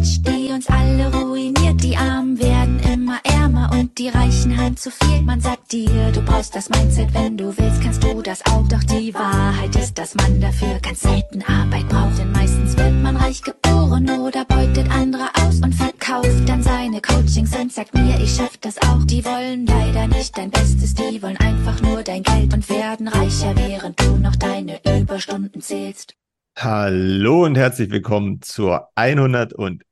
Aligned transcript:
Quatsch, 0.00 0.18
die 0.26 0.50
uns 0.50 0.66
alle 0.68 1.12
ruiniert. 1.12 1.82
Die 1.82 1.96
Armen 1.96 2.38
werden 2.38 2.80
immer 2.80 3.18
ärmer 3.22 3.70
und 3.72 3.98
die 3.98 4.08
Reichen 4.08 4.56
haben 4.56 4.76
zu 4.76 4.90
viel. 4.90 5.20
Man 5.22 5.40
sagt 5.40 5.72
dir, 5.72 6.10
du 6.12 6.22
brauchst 6.22 6.56
das 6.56 6.70
Mindset, 6.70 7.12
wenn 7.12 7.36
du 7.36 7.56
willst, 7.56 7.82
kannst 7.82 8.02
du 8.02 8.22
das 8.22 8.44
auch. 8.46 8.66
Doch 8.68 8.82
die 8.84 9.12
Wahrheit 9.12 9.76
ist, 9.76 9.98
dass 9.98 10.14
man 10.14 10.40
dafür 10.40 10.78
ganz 10.80 11.00
selten 11.00 11.42
Arbeit 11.42 11.88
braucht. 11.88 12.18
Denn 12.18 12.32
meistens 12.32 12.76
wird 12.78 12.94
man 13.02 13.16
reich 13.16 13.42
geboren 13.42 14.08
oder 14.20 14.44
beutet 14.46 14.90
andere 14.90 15.28
aus 15.42 15.60
und 15.60 15.74
verkauft 15.74 16.48
dann 16.48 16.62
seine 16.62 17.02
Coachings 17.02 17.54
und 17.54 17.70
sagt 17.70 17.92
mir, 17.94 18.18
ich 18.20 18.34
schaff 18.34 18.56
das 18.58 18.80
auch. 18.80 19.04
Die 19.04 19.24
wollen 19.24 19.66
leider 19.66 20.06
nicht 20.06 20.36
dein 20.38 20.50
Bestes, 20.50 20.94
die 20.94 21.22
wollen 21.22 21.36
einfach 21.36 21.80
nur 21.82 22.02
dein 22.02 22.22
Geld 22.22 22.54
und 22.54 22.68
werden 22.70 23.06
reicher, 23.06 23.54
während 23.54 24.00
du 24.00 24.16
noch 24.16 24.36
deine 24.36 24.80
Überstunden 24.98 25.60
zählst. 25.60 26.14
Hallo 26.56 27.44
und 27.44 27.56
herzlich 27.56 27.90
willkommen 27.90 28.42
zur 28.42 28.88
101. 28.94 29.82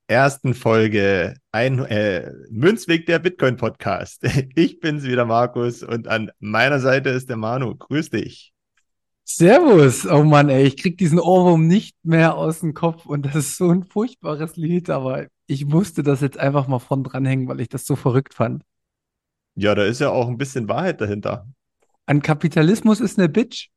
Folge 0.52 1.34
ein, 1.50 1.78
äh, 1.86 2.30
Münzweg 2.50 3.06
der 3.06 3.18
Bitcoin 3.20 3.56
Podcast. 3.56 4.22
Ich 4.54 4.80
bin's 4.80 5.04
wieder, 5.04 5.24
Markus, 5.24 5.82
und 5.82 6.08
an 6.08 6.30
meiner 6.40 6.80
Seite 6.80 7.10
ist 7.10 7.30
der 7.30 7.36
Manu. 7.36 7.74
Grüß 7.74 8.10
dich. 8.10 8.52
Servus. 9.24 10.06
Oh 10.06 10.24
Mann, 10.24 10.48
ey, 10.48 10.64
ich 10.64 10.76
krieg 10.76 10.98
diesen 10.98 11.20
Ohrwurm 11.20 11.66
nicht 11.66 11.96
mehr 12.02 12.34
aus 12.34 12.60
dem 12.60 12.74
Kopf 12.74 13.06
und 13.06 13.24
das 13.26 13.36
ist 13.36 13.56
so 13.56 13.70
ein 13.70 13.84
furchtbares 13.84 14.56
Lied, 14.56 14.90
aber 14.90 15.26
ich 15.46 15.64
musste 15.64 16.02
das 16.02 16.20
jetzt 16.20 16.38
einfach 16.38 16.66
mal 16.66 16.78
von 16.78 17.04
dranhängen, 17.04 17.48
weil 17.48 17.60
ich 17.60 17.68
das 17.68 17.86
so 17.86 17.96
verrückt 17.96 18.34
fand. 18.34 18.62
Ja, 19.54 19.74
da 19.74 19.84
ist 19.84 20.00
ja 20.00 20.10
auch 20.10 20.28
ein 20.28 20.38
bisschen 20.38 20.68
Wahrheit 20.68 21.00
dahinter. 21.00 21.46
Ein 22.06 22.22
Kapitalismus 22.22 23.00
ist 23.00 23.18
eine 23.18 23.28
Bitch. 23.28 23.68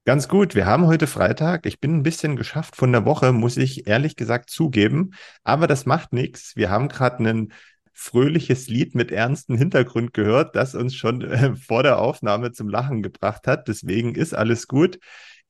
Ganz 0.03 0.27
gut. 0.27 0.53
Wir 0.53 0.65
haben 0.65 0.87
heute 0.87 1.07
Freitag. 1.07 1.65
Ich 1.65 1.79
bin 1.79 1.95
ein 1.95 2.03
bisschen 2.03 2.35
geschafft 2.35 2.75
von 2.75 2.91
der 2.91 3.05
Woche, 3.05 3.31
muss 3.31 3.55
ich 3.55 3.87
ehrlich 3.87 4.17
gesagt 4.17 4.49
zugeben. 4.49 5.11
Aber 5.45 5.67
das 5.67 5.85
macht 5.85 6.11
nichts. 6.11 6.57
Wir 6.57 6.69
haben 6.69 6.89
gerade 6.89 7.23
ein 7.23 7.53
fröhliches 7.93 8.67
Lied 8.67 8.95
mit 8.95 9.13
ernstem 9.13 9.55
Hintergrund 9.55 10.13
gehört, 10.13 10.57
das 10.57 10.75
uns 10.75 10.93
schon 10.93 11.21
äh, 11.21 11.55
vor 11.55 11.83
der 11.83 11.99
Aufnahme 11.99 12.51
zum 12.51 12.67
Lachen 12.67 13.01
gebracht 13.01 13.47
hat. 13.47 13.69
Deswegen 13.69 14.13
ist 14.13 14.33
alles 14.33 14.67
gut. 14.67 14.99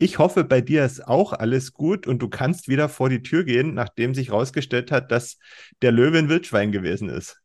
Ich 0.01 0.17
hoffe, 0.17 0.43
bei 0.43 0.61
dir 0.61 0.83
ist 0.83 1.07
auch 1.07 1.31
alles 1.31 1.73
gut 1.73 2.07
und 2.07 2.23
du 2.23 2.27
kannst 2.27 2.67
wieder 2.67 2.89
vor 2.89 3.07
die 3.07 3.21
Tür 3.21 3.43
gehen, 3.43 3.75
nachdem 3.75 4.15
sich 4.15 4.29
herausgestellt 4.29 4.91
hat, 4.91 5.11
dass 5.11 5.37
der 5.83 5.91
Löwe 5.91 6.17
ein 6.17 6.27
Wildschwein 6.27 6.71
gewesen 6.71 7.07
ist. 7.07 7.39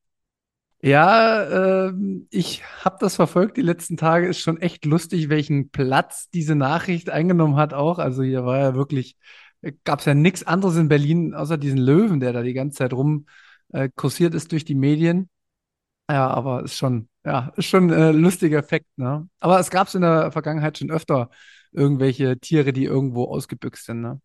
Ja, 0.81 1.89
äh, 1.89 1.93
ich 2.31 2.63
habe 2.83 2.97
das 2.99 3.17
verfolgt 3.17 3.59
die 3.59 3.63
letzten 3.63 3.99
Tage. 3.99 4.27
Ist 4.27 4.41
schon 4.41 4.59
echt 4.59 4.87
lustig, 4.87 5.29
welchen 5.29 5.69
Platz 5.69 6.31
diese 6.31 6.55
Nachricht 6.55 7.11
eingenommen 7.11 7.57
hat 7.57 7.75
auch. 7.75 7.99
Also 7.99 8.23
hier 8.23 8.47
war 8.47 8.59
ja 8.59 8.75
wirklich, 8.75 9.19
gab 9.85 9.99
es 9.99 10.07
ja 10.07 10.15
nichts 10.15 10.43
anderes 10.43 10.77
in 10.77 10.89
Berlin 10.89 11.35
außer 11.35 11.59
diesen 11.59 11.79
Löwen, 11.79 12.21
der 12.21 12.33
da 12.33 12.41
die 12.41 12.55
ganze 12.55 12.79
Zeit 12.79 12.95
rum 12.95 13.27
äh, 13.75 13.91
kursiert 13.95 14.35
ist 14.35 14.51
durch 14.53 14.65
die 14.65 14.75
Medien. 14.75 15.29
Ja, 16.09 16.29
aber 16.29 16.63
ist 16.63 16.79
schon, 16.79 17.11
ja, 17.23 17.53
ist 17.57 17.67
schon 17.67 17.91
ein 17.91 18.01
äh, 18.01 18.13
lustiger 18.13 18.59
Effekt, 18.59 18.87
ne? 18.97 19.29
Aber 19.41 19.61
es 19.61 19.69
gab 19.69 19.89
es 19.89 19.95
in 19.95 20.01
der 20.01 20.33
Vergangenheit 20.33 20.79
schon 20.79 20.91
öfter 20.91 21.29
irgendwelche 21.77 22.39
Tiere, 22.39 22.73
die 22.73 22.85
irgendwo 22.85 23.25
ausgebüxt 23.25 23.87
sind, 23.87 24.01
ne? 24.03 24.21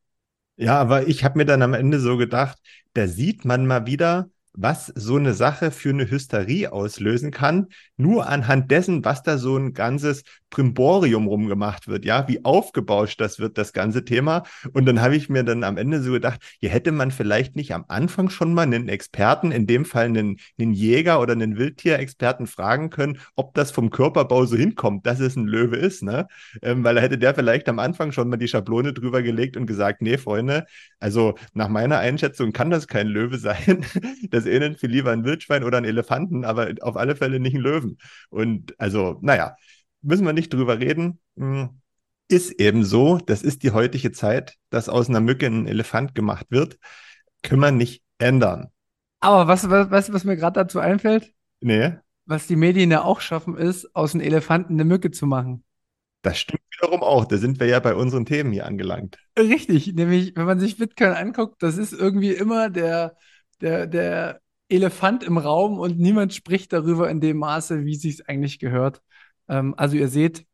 Ja, 0.57 0.79
aber 0.79 1.07
ich 1.07 1.23
habe 1.23 1.39
mir 1.39 1.45
dann 1.45 1.61
am 1.61 1.73
Ende 1.73 1.99
so 1.99 2.17
gedacht, 2.17 2.57
da 2.93 3.07
sieht 3.07 3.45
man 3.45 3.65
mal 3.65 3.87
wieder, 3.87 4.29
was 4.53 4.87
so 4.95 5.15
eine 5.15 5.33
Sache 5.33 5.71
für 5.71 5.89
eine 5.89 6.09
Hysterie 6.09 6.71
auslösen 6.71 7.31
kann, 7.31 7.67
nur 7.97 8.27
anhand 8.27 8.69
dessen, 8.69 9.03
was 9.03 9.23
da 9.23 9.37
so 9.37 9.57
ein 9.57 9.73
ganzes 9.73 10.23
Primborium 10.51 11.25
rumgemacht 11.27 11.87
wird, 11.87 12.05
ja, 12.05 12.27
wie 12.27 12.45
aufgebauscht 12.45 13.19
das 13.19 13.39
wird, 13.39 13.57
das 13.57 13.73
ganze 13.73 14.05
Thema. 14.05 14.43
Und 14.73 14.85
dann 14.85 15.01
habe 15.01 15.15
ich 15.15 15.29
mir 15.29 15.43
dann 15.43 15.63
am 15.63 15.77
Ende 15.77 16.01
so 16.01 16.11
gedacht, 16.11 16.41
hier 16.59 16.69
hätte 16.69 16.91
man 16.91 17.09
vielleicht 17.09 17.55
nicht 17.55 17.73
am 17.73 17.85
Anfang 17.87 18.29
schon 18.29 18.53
mal 18.53 18.63
einen 18.63 18.89
Experten, 18.89 19.51
in 19.51 19.65
dem 19.65 19.85
Fall 19.85 20.05
einen, 20.05 20.37
einen 20.59 20.73
Jäger 20.73 21.19
oder 21.19 21.33
einen 21.33 21.57
Wildtierexperten 21.57 22.45
fragen 22.45 22.91
können, 22.91 23.19
ob 23.35 23.55
das 23.55 23.71
vom 23.71 23.89
Körperbau 23.89 24.45
so 24.45 24.55
hinkommt, 24.55 25.07
dass 25.07 25.19
es 25.19 25.35
ein 25.35 25.47
Löwe 25.47 25.77
ist, 25.77 26.03
ne? 26.03 26.27
Ähm, 26.61 26.83
weil 26.83 26.95
da 26.95 27.01
hätte 27.01 27.17
der 27.17 27.33
vielleicht 27.33 27.67
am 27.69 27.79
Anfang 27.79 28.11
schon 28.11 28.29
mal 28.29 28.37
die 28.37 28.47
Schablone 28.47 28.93
drüber 28.93 29.21
gelegt 29.23 29.57
und 29.57 29.65
gesagt, 29.65 30.01
nee, 30.01 30.17
Freunde, 30.17 30.65
also 30.99 31.35
nach 31.53 31.69
meiner 31.69 31.97
Einschätzung 31.99 32.51
kann 32.53 32.69
das 32.69 32.87
kein 32.87 33.07
Löwe 33.07 33.37
sein. 33.37 33.85
das 34.29 34.45
ähnelt 34.45 34.79
viel 34.79 34.89
lieber 34.89 35.11
ein 35.11 35.23
Wildschwein 35.23 35.63
oder 35.63 35.77
ein 35.77 35.85
Elefanten, 35.85 36.45
aber 36.45 36.73
auf 36.81 36.97
alle 36.97 37.15
Fälle 37.15 37.39
nicht 37.39 37.55
ein 37.55 37.61
Löwen. 37.61 37.97
Und 38.29 38.79
also, 38.79 39.17
naja, 39.21 39.55
müssen 40.01 40.25
wir 40.25 40.33
nicht 40.33 40.53
drüber 40.53 40.79
reden. 40.79 41.19
Hm, 41.37 41.81
ist 42.27 42.51
eben 42.59 42.83
so, 42.83 43.17
das 43.17 43.43
ist 43.43 43.63
die 43.63 43.71
heutige 43.71 44.11
Zeit, 44.11 44.55
dass 44.69 44.89
aus 44.89 45.09
einer 45.09 45.19
Mücke 45.19 45.47
ein 45.47 45.67
Elefant 45.67 46.15
gemacht 46.15 46.47
wird. 46.49 46.77
Können 47.43 47.61
wir 47.61 47.71
nicht 47.71 48.03
ändern. 48.19 48.69
Aber 49.19 49.47
was, 49.47 49.69
was, 49.69 49.91
was, 49.91 50.13
was 50.13 50.23
mir 50.23 50.37
gerade 50.37 50.59
dazu 50.59 50.79
einfällt? 50.79 51.33
Nee. 51.59 51.93
Was 52.25 52.47
die 52.47 52.55
Medien 52.55 52.91
ja 52.91 53.03
auch 53.03 53.21
schaffen, 53.21 53.57
ist, 53.57 53.95
aus 53.95 54.13
einem 54.13 54.23
Elefanten 54.23 54.73
eine 54.73 54.85
Mücke 54.85 55.11
zu 55.11 55.25
machen. 55.25 55.63
Das 56.21 56.39
stimmt 56.39 56.61
wiederum 56.77 57.01
auch. 57.01 57.25
Da 57.25 57.37
sind 57.37 57.59
wir 57.59 57.67
ja 57.67 57.79
bei 57.79 57.95
unseren 57.95 58.25
Themen 58.25 58.51
hier 58.51 58.65
angelangt. 58.65 59.17
Richtig, 59.37 59.93
nämlich, 59.93 60.35
wenn 60.35 60.45
man 60.45 60.59
sich 60.59 60.77
Bitcoin 60.77 61.11
anguckt, 61.11 61.61
das 61.63 61.77
ist 61.77 61.93
irgendwie 61.93 62.31
immer 62.31 62.69
der, 62.69 63.15
der, 63.59 63.87
der 63.87 64.41
Elefant 64.69 65.23
im 65.23 65.37
Raum 65.37 65.79
und 65.79 65.99
niemand 65.99 66.33
spricht 66.33 66.73
darüber 66.73 67.09
in 67.09 67.21
dem 67.21 67.37
Maße, 67.37 67.85
wie 67.85 67.95
es 67.95 68.27
eigentlich 68.27 68.59
gehört. 68.59 69.01
Ähm, 69.51 69.75
also 69.77 69.97
ihr 69.97 70.07
seht, 70.07 70.45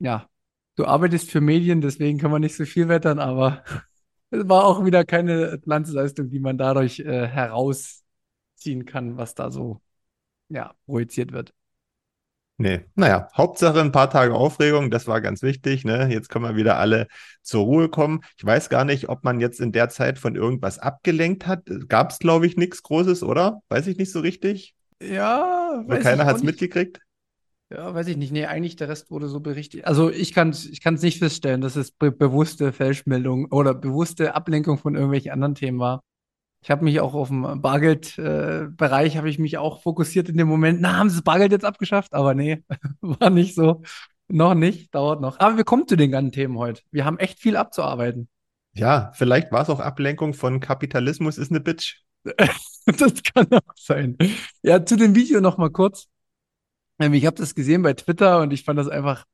ja, 0.00 0.28
du 0.74 0.84
arbeitest 0.84 1.30
für 1.30 1.40
Medien, 1.40 1.80
deswegen 1.80 2.18
kann 2.18 2.32
man 2.32 2.42
nicht 2.42 2.56
so 2.56 2.64
viel 2.66 2.88
wettern, 2.88 3.18
aber 3.20 3.64
es 4.30 4.46
war 4.48 4.64
auch 4.64 4.84
wieder 4.84 5.04
keine 5.04 5.58
Glanzleistung, 5.60 6.28
die 6.28 6.40
man 6.40 6.58
dadurch 6.58 6.98
äh, 7.00 7.26
herausziehen 7.28 8.84
kann, 8.84 9.16
was 9.16 9.34
da 9.34 9.50
so 9.50 9.80
ja, 10.48 10.74
projiziert 10.84 11.32
wird. 11.32 11.54
Nee, 12.56 12.84
naja, 12.94 13.28
Hauptsache 13.36 13.80
ein 13.80 13.90
paar 13.90 14.10
Tage 14.10 14.32
Aufregung, 14.34 14.90
das 14.90 15.08
war 15.08 15.20
ganz 15.20 15.42
wichtig. 15.42 15.84
Ne? 15.84 16.08
Jetzt 16.12 16.28
können 16.28 16.44
wir 16.44 16.54
wieder 16.54 16.78
alle 16.78 17.08
zur 17.42 17.64
Ruhe 17.64 17.88
kommen. 17.88 18.20
Ich 18.36 18.44
weiß 18.44 18.68
gar 18.68 18.84
nicht, 18.84 19.08
ob 19.08 19.24
man 19.24 19.40
jetzt 19.40 19.60
in 19.60 19.72
der 19.72 19.88
Zeit 19.88 20.20
von 20.20 20.36
irgendwas 20.36 20.78
abgelenkt 20.78 21.48
hat. 21.48 21.64
Gab 21.88 22.10
es, 22.10 22.20
glaube 22.20 22.46
ich, 22.46 22.56
nichts 22.56 22.84
Großes, 22.84 23.24
oder? 23.24 23.60
Weiß 23.68 23.88
ich 23.88 23.96
nicht 23.96 24.12
so 24.12 24.20
richtig. 24.20 24.76
Ja, 25.02 25.82
weiß 25.84 26.04
keiner 26.04 26.26
hat 26.26 26.36
es 26.36 26.42
mitgekriegt. 26.44 27.00
Ja, 27.70 27.94
weiß 27.94 28.08
ich 28.08 28.16
nicht. 28.16 28.32
Nee, 28.32 28.46
eigentlich 28.46 28.76
der 28.76 28.88
Rest 28.88 29.10
wurde 29.10 29.28
so 29.28 29.40
berichtet. 29.40 29.84
Also 29.84 30.10
ich 30.10 30.32
kann 30.32 30.50
es 30.50 30.66
ich 30.66 30.80
kann's 30.80 31.02
nicht 31.02 31.18
feststellen, 31.18 31.60
dass 31.60 31.76
es 31.76 31.90
be 31.90 32.12
bewusste 32.12 32.72
Falschmeldung 32.72 33.50
oder 33.50 33.74
bewusste 33.74 34.34
Ablenkung 34.34 34.78
von 34.78 34.94
irgendwelchen 34.94 35.32
anderen 35.32 35.54
Themen 35.54 35.78
war. 35.78 36.02
Ich 36.62 36.70
habe 36.70 36.84
mich 36.84 37.00
auch 37.00 37.14
auf 37.14 37.28
dem 37.28 37.60
Bargeldbereich, 37.60 39.14
äh, 39.14 39.18
habe 39.18 39.28
ich 39.28 39.38
mich 39.38 39.58
auch 39.58 39.82
fokussiert 39.82 40.30
in 40.30 40.38
dem 40.38 40.48
Moment. 40.48 40.80
Na, 40.80 40.96
haben 40.96 41.10
sie 41.10 41.16
das 41.16 41.24
Bargeld 41.24 41.52
jetzt 41.52 41.64
abgeschafft? 41.64 42.14
Aber 42.14 42.34
nee, 42.34 42.64
war 43.00 43.30
nicht 43.30 43.54
so. 43.54 43.82
Noch 44.28 44.54
nicht, 44.54 44.94
dauert 44.94 45.20
noch. 45.20 45.38
Aber 45.40 45.56
wir 45.58 45.64
kommen 45.64 45.86
zu 45.86 45.96
den 45.96 46.10
ganzen 46.10 46.32
Themen 46.32 46.56
heute. 46.58 46.82
Wir 46.90 47.04
haben 47.04 47.18
echt 47.18 47.38
viel 47.38 47.56
abzuarbeiten. 47.56 48.28
Ja, 48.72 49.12
vielleicht 49.14 49.52
war 49.52 49.62
es 49.62 49.68
auch 49.70 49.80
Ablenkung 49.80 50.32
von 50.32 50.60
Kapitalismus 50.60 51.38
ist 51.38 51.50
eine 51.50 51.60
Bitch. 51.60 52.02
das 52.86 53.22
kann 53.22 53.46
auch 53.52 53.74
sein. 53.76 54.16
Ja, 54.62 54.84
zu 54.84 54.96
dem 54.96 55.14
Video 55.14 55.40
noch 55.40 55.58
mal 55.58 55.70
kurz. 55.70 56.08
Ähm, 56.98 57.14
ich 57.14 57.26
habe 57.26 57.36
das 57.36 57.54
gesehen 57.54 57.82
bei 57.82 57.94
Twitter 57.94 58.40
und 58.40 58.52
ich 58.52 58.64
fand 58.64 58.78
das 58.78 58.88
einfach, 58.88 59.24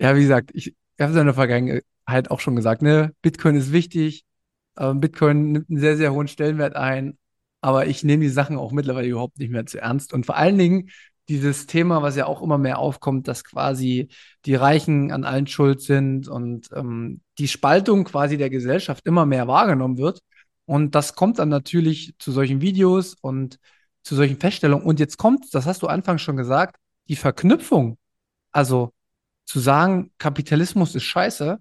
ja, 0.00 0.16
wie 0.16 0.22
gesagt, 0.22 0.50
ich, 0.54 0.68
ich 0.68 1.00
habe 1.00 1.12
es 1.12 1.18
in 1.18 1.26
der 1.26 1.34
Vergangenheit 1.34 2.30
auch 2.30 2.40
schon 2.40 2.56
gesagt, 2.56 2.82
ne, 2.82 3.14
Bitcoin 3.22 3.56
ist 3.56 3.72
wichtig, 3.72 4.24
Bitcoin 4.76 5.52
nimmt 5.52 5.70
einen 5.70 5.80
sehr, 5.80 5.96
sehr 5.96 6.12
hohen 6.12 6.28
Stellenwert 6.28 6.76
ein, 6.76 7.16
aber 7.62 7.86
ich 7.86 8.04
nehme 8.04 8.24
die 8.24 8.28
Sachen 8.28 8.58
auch 8.58 8.72
mittlerweile 8.72 9.08
überhaupt 9.08 9.38
nicht 9.38 9.50
mehr 9.50 9.64
zu 9.64 9.80
ernst. 9.80 10.12
Und 10.12 10.26
vor 10.26 10.36
allen 10.36 10.58
Dingen 10.58 10.90
dieses 11.28 11.66
Thema, 11.66 12.02
was 12.02 12.16
ja 12.16 12.26
auch 12.26 12.42
immer 12.42 12.58
mehr 12.58 12.78
aufkommt, 12.78 13.26
dass 13.26 13.42
quasi 13.42 14.08
die 14.44 14.54
Reichen 14.54 15.12
an 15.12 15.24
allen 15.24 15.46
schuld 15.46 15.80
sind 15.80 16.28
und 16.28 16.68
ähm, 16.74 17.22
die 17.38 17.48
Spaltung 17.48 18.04
quasi 18.04 18.36
der 18.36 18.50
Gesellschaft 18.50 19.06
immer 19.06 19.26
mehr 19.26 19.48
wahrgenommen 19.48 19.98
wird. 19.98 20.20
Und 20.66 20.94
das 20.94 21.14
kommt 21.14 21.38
dann 21.38 21.48
natürlich 21.48 22.14
zu 22.18 22.32
solchen 22.32 22.60
Videos 22.60 23.14
und 23.20 23.58
zu 24.06 24.14
solchen 24.14 24.38
Feststellungen. 24.38 24.86
Und 24.86 25.00
jetzt 25.00 25.16
kommt, 25.16 25.52
das 25.52 25.66
hast 25.66 25.82
du 25.82 25.88
anfangs 25.88 26.22
schon 26.22 26.36
gesagt, 26.36 26.76
die 27.08 27.16
Verknüpfung. 27.16 27.98
Also 28.52 28.92
zu 29.46 29.58
sagen, 29.58 30.12
Kapitalismus 30.18 30.94
ist 30.94 31.02
scheiße 31.02 31.58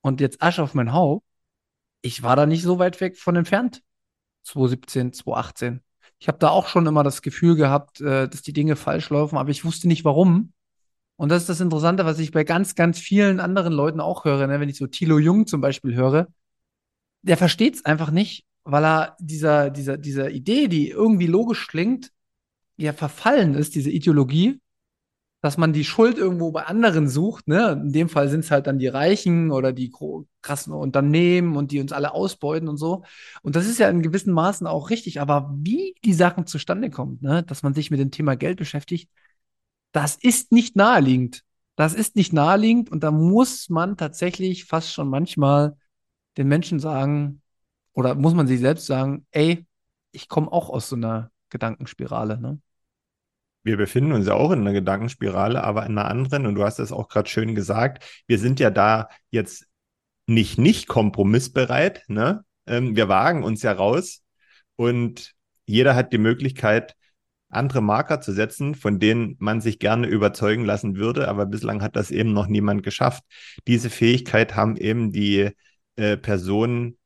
und 0.00 0.20
jetzt 0.20 0.40
Asche 0.40 0.62
auf 0.62 0.74
mein 0.74 0.92
Haupt. 0.92 1.26
Ich 2.00 2.22
war 2.22 2.36
da 2.36 2.46
nicht 2.46 2.62
so 2.62 2.78
weit 2.78 3.00
weg 3.00 3.18
von 3.18 3.34
entfernt. 3.34 3.82
2017, 4.44 5.14
2018. 5.14 5.82
Ich 6.20 6.28
habe 6.28 6.38
da 6.38 6.50
auch 6.50 6.68
schon 6.68 6.86
immer 6.86 7.02
das 7.02 7.22
Gefühl 7.22 7.56
gehabt, 7.56 8.00
äh, 8.00 8.28
dass 8.28 8.42
die 8.42 8.52
Dinge 8.52 8.76
falsch 8.76 9.10
laufen, 9.10 9.36
aber 9.36 9.50
ich 9.50 9.64
wusste 9.64 9.88
nicht 9.88 10.04
warum. 10.04 10.52
Und 11.16 11.28
das 11.30 11.42
ist 11.42 11.48
das 11.48 11.60
Interessante, 11.60 12.04
was 12.04 12.20
ich 12.20 12.30
bei 12.30 12.44
ganz, 12.44 12.76
ganz 12.76 13.00
vielen 13.00 13.40
anderen 13.40 13.72
Leuten 13.72 14.00
auch 14.00 14.24
höre, 14.24 14.46
ne? 14.46 14.60
wenn 14.60 14.68
ich 14.68 14.76
so 14.76 14.86
Thilo 14.86 15.18
Jung 15.18 15.48
zum 15.48 15.60
Beispiel 15.60 15.96
höre. 15.96 16.28
Der 17.22 17.36
versteht 17.36 17.74
es 17.74 17.84
einfach 17.84 18.12
nicht, 18.12 18.44
weil 18.64 18.84
er 18.84 19.16
dieser, 19.20 19.70
dieser, 19.70 19.96
dieser 19.98 20.30
Idee, 20.30 20.68
die 20.68 20.90
irgendwie 20.90 21.26
logisch 21.26 21.66
klingt, 21.68 22.10
ja 22.76 22.92
verfallen 22.92 23.54
ist, 23.54 23.74
diese 23.74 23.90
Ideologie, 23.90 24.60
dass 25.44 25.58
man 25.58 25.74
die 25.74 25.84
Schuld 25.84 26.16
irgendwo 26.16 26.52
bei 26.52 26.64
anderen 26.64 27.06
sucht. 27.06 27.48
Ne? 27.48 27.72
In 27.72 27.92
dem 27.92 28.08
Fall 28.08 28.30
sind 28.30 28.40
es 28.40 28.50
halt 28.50 28.66
dann 28.66 28.78
die 28.78 28.88
Reichen 28.88 29.50
oder 29.50 29.74
die 29.74 29.92
krassen 30.40 30.72
Unternehmen 30.72 31.56
und 31.56 31.70
die 31.70 31.80
uns 31.80 31.92
alle 31.92 32.14
ausbeuten 32.14 32.66
und 32.66 32.78
so. 32.78 33.04
Und 33.42 33.54
das 33.54 33.66
ist 33.66 33.78
ja 33.78 33.90
in 33.90 34.00
gewissen 34.00 34.32
Maßen 34.32 34.66
auch 34.66 34.88
richtig. 34.88 35.20
Aber 35.20 35.54
wie 35.58 35.94
die 36.02 36.14
Sachen 36.14 36.46
zustande 36.46 36.88
kommen, 36.88 37.18
ne? 37.20 37.42
dass 37.42 37.62
man 37.62 37.74
sich 37.74 37.90
mit 37.90 38.00
dem 38.00 38.10
Thema 38.10 38.36
Geld 38.36 38.56
beschäftigt, 38.56 39.10
das 39.92 40.16
ist 40.16 40.50
nicht 40.50 40.76
naheliegend. 40.76 41.42
Das 41.76 41.92
ist 41.92 42.16
nicht 42.16 42.32
naheliegend 42.32 42.90
und 42.90 43.04
da 43.04 43.10
muss 43.10 43.68
man 43.68 43.96
tatsächlich 43.98 44.64
fast 44.64 44.92
schon 44.92 45.10
manchmal 45.10 45.76
den 46.38 46.48
Menschen 46.48 46.80
sagen, 46.80 47.42
oder 47.94 48.14
muss 48.14 48.34
man 48.34 48.46
sich 48.46 48.60
selbst 48.60 48.86
sagen, 48.86 49.26
ey, 49.30 49.66
ich 50.12 50.28
komme 50.28 50.52
auch 50.52 50.68
aus 50.68 50.88
so 50.88 50.96
einer 50.96 51.30
Gedankenspirale. 51.48 52.40
Ne? 52.40 52.60
Wir 53.62 53.76
befinden 53.76 54.12
uns 54.12 54.26
ja 54.26 54.34
auch 54.34 54.50
in 54.50 54.60
einer 54.60 54.72
Gedankenspirale, 54.72 55.64
aber 55.64 55.86
in 55.86 55.96
einer 55.96 56.08
anderen. 56.08 56.46
Und 56.46 56.54
du 56.56 56.64
hast 56.64 56.78
es 56.78 56.92
auch 56.92 57.08
gerade 57.08 57.28
schön 57.28 57.54
gesagt. 57.54 58.04
Wir 58.26 58.38
sind 58.38 58.60
ja 58.60 58.70
da 58.70 59.08
jetzt 59.30 59.66
nicht 60.26 60.58
nicht 60.58 60.88
kompromissbereit. 60.88 62.04
Ne? 62.08 62.44
Ähm, 62.66 62.96
wir 62.96 63.08
wagen 63.08 63.42
uns 63.44 63.62
ja 63.62 63.72
raus 63.72 64.22
und 64.76 65.34
jeder 65.66 65.94
hat 65.94 66.12
die 66.12 66.18
Möglichkeit, 66.18 66.94
andere 67.48 67.80
Marker 67.80 68.20
zu 68.20 68.32
setzen, 68.32 68.74
von 68.74 68.98
denen 68.98 69.36
man 69.38 69.60
sich 69.60 69.78
gerne 69.78 70.08
überzeugen 70.08 70.64
lassen 70.64 70.96
würde, 70.96 71.28
aber 71.28 71.46
bislang 71.46 71.82
hat 71.82 71.94
das 71.94 72.10
eben 72.10 72.32
noch 72.32 72.48
niemand 72.48 72.82
geschafft. 72.82 73.22
Diese 73.68 73.90
Fähigkeit 73.90 74.56
haben 74.56 74.76
eben 74.76 75.12
die 75.12 75.50
äh, 75.96 76.16
Personen 76.16 76.98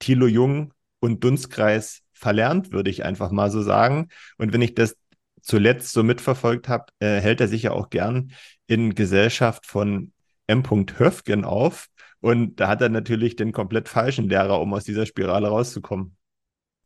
Thilo 0.00 0.26
Jung 0.26 0.74
und 0.98 1.22
Dunstkreis 1.22 2.02
verlernt, 2.12 2.72
würde 2.72 2.90
ich 2.90 3.04
einfach 3.04 3.30
mal 3.30 3.50
so 3.50 3.62
sagen. 3.62 4.08
Und 4.36 4.52
wenn 4.52 4.62
ich 4.62 4.74
das 4.74 4.96
zuletzt 5.40 5.92
so 5.92 6.02
mitverfolgt 6.02 6.68
habe, 6.68 6.86
äh, 6.98 7.20
hält 7.20 7.40
er 7.40 7.48
sich 7.48 7.62
ja 7.62 7.72
auch 7.72 7.90
gern 7.90 8.32
in 8.66 8.94
Gesellschaft 8.94 9.66
von 9.66 10.12
M. 10.46 10.62
Höfgen 10.64 11.44
auf. 11.44 11.88
Und 12.20 12.60
da 12.60 12.68
hat 12.68 12.82
er 12.82 12.88
natürlich 12.88 13.36
den 13.36 13.52
komplett 13.52 13.88
falschen 13.88 14.28
Lehrer, 14.28 14.60
um 14.60 14.74
aus 14.74 14.84
dieser 14.84 15.06
Spirale 15.06 15.48
rauszukommen. 15.48 16.16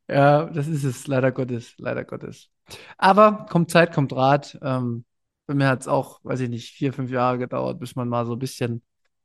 Ja, 0.08 0.44
das 0.44 0.69
ist 0.69 0.84
es, 0.84 1.06
leider 1.06 1.32
Gottes, 1.32 1.75
leider 1.78 2.05
Gottes. 2.05 2.50
Aber 2.99 3.46
kommt 3.50 3.70
Zeit, 3.70 3.93
kommt 3.93 4.12
Rat. 4.12 4.58
Ähm, 4.62 5.05
bei 5.46 5.55
mir 5.55 5.69
hat 5.69 5.81
es 5.81 5.88
auch, 5.88 6.20
weiß 6.22 6.40
ich 6.40 6.49
nicht, 6.49 6.70
vier, 6.70 6.93
fünf 6.93 7.11
Jahre 7.11 7.38
gedauert, 7.38 7.81
bis 7.81 7.96
man 7.96 8.08
mal 8.08 8.26
so 8.26 8.34
ein 8.34 8.38
bisschen 8.38 8.82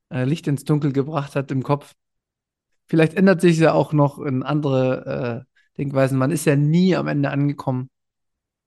äh, 0.09 0.23
Licht 0.23 0.47
ins 0.47 0.63
Dunkel 0.63 0.91
gebracht 0.91 1.35
hat 1.35 1.51
im 1.51 1.63
Kopf. 1.63 1.93
Vielleicht 2.89 3.13
ändert 3.13 3.39
sich 3.39 3.59
ja 3.59 3.73
auch 3.73 3.93
noch 3.93 4.19
in 4.19 4.41
andere 4.41 5.45
äh, 5.45 5.77
Denkweisen. 5.77 6.17
Man 6.17 6.31
ist 6.31 6.45
ja 6.45 6.55
nie 6.55 6.95
am 6.95 7.07
Ende 7.07 7.29
angekommen. 7.29 7.89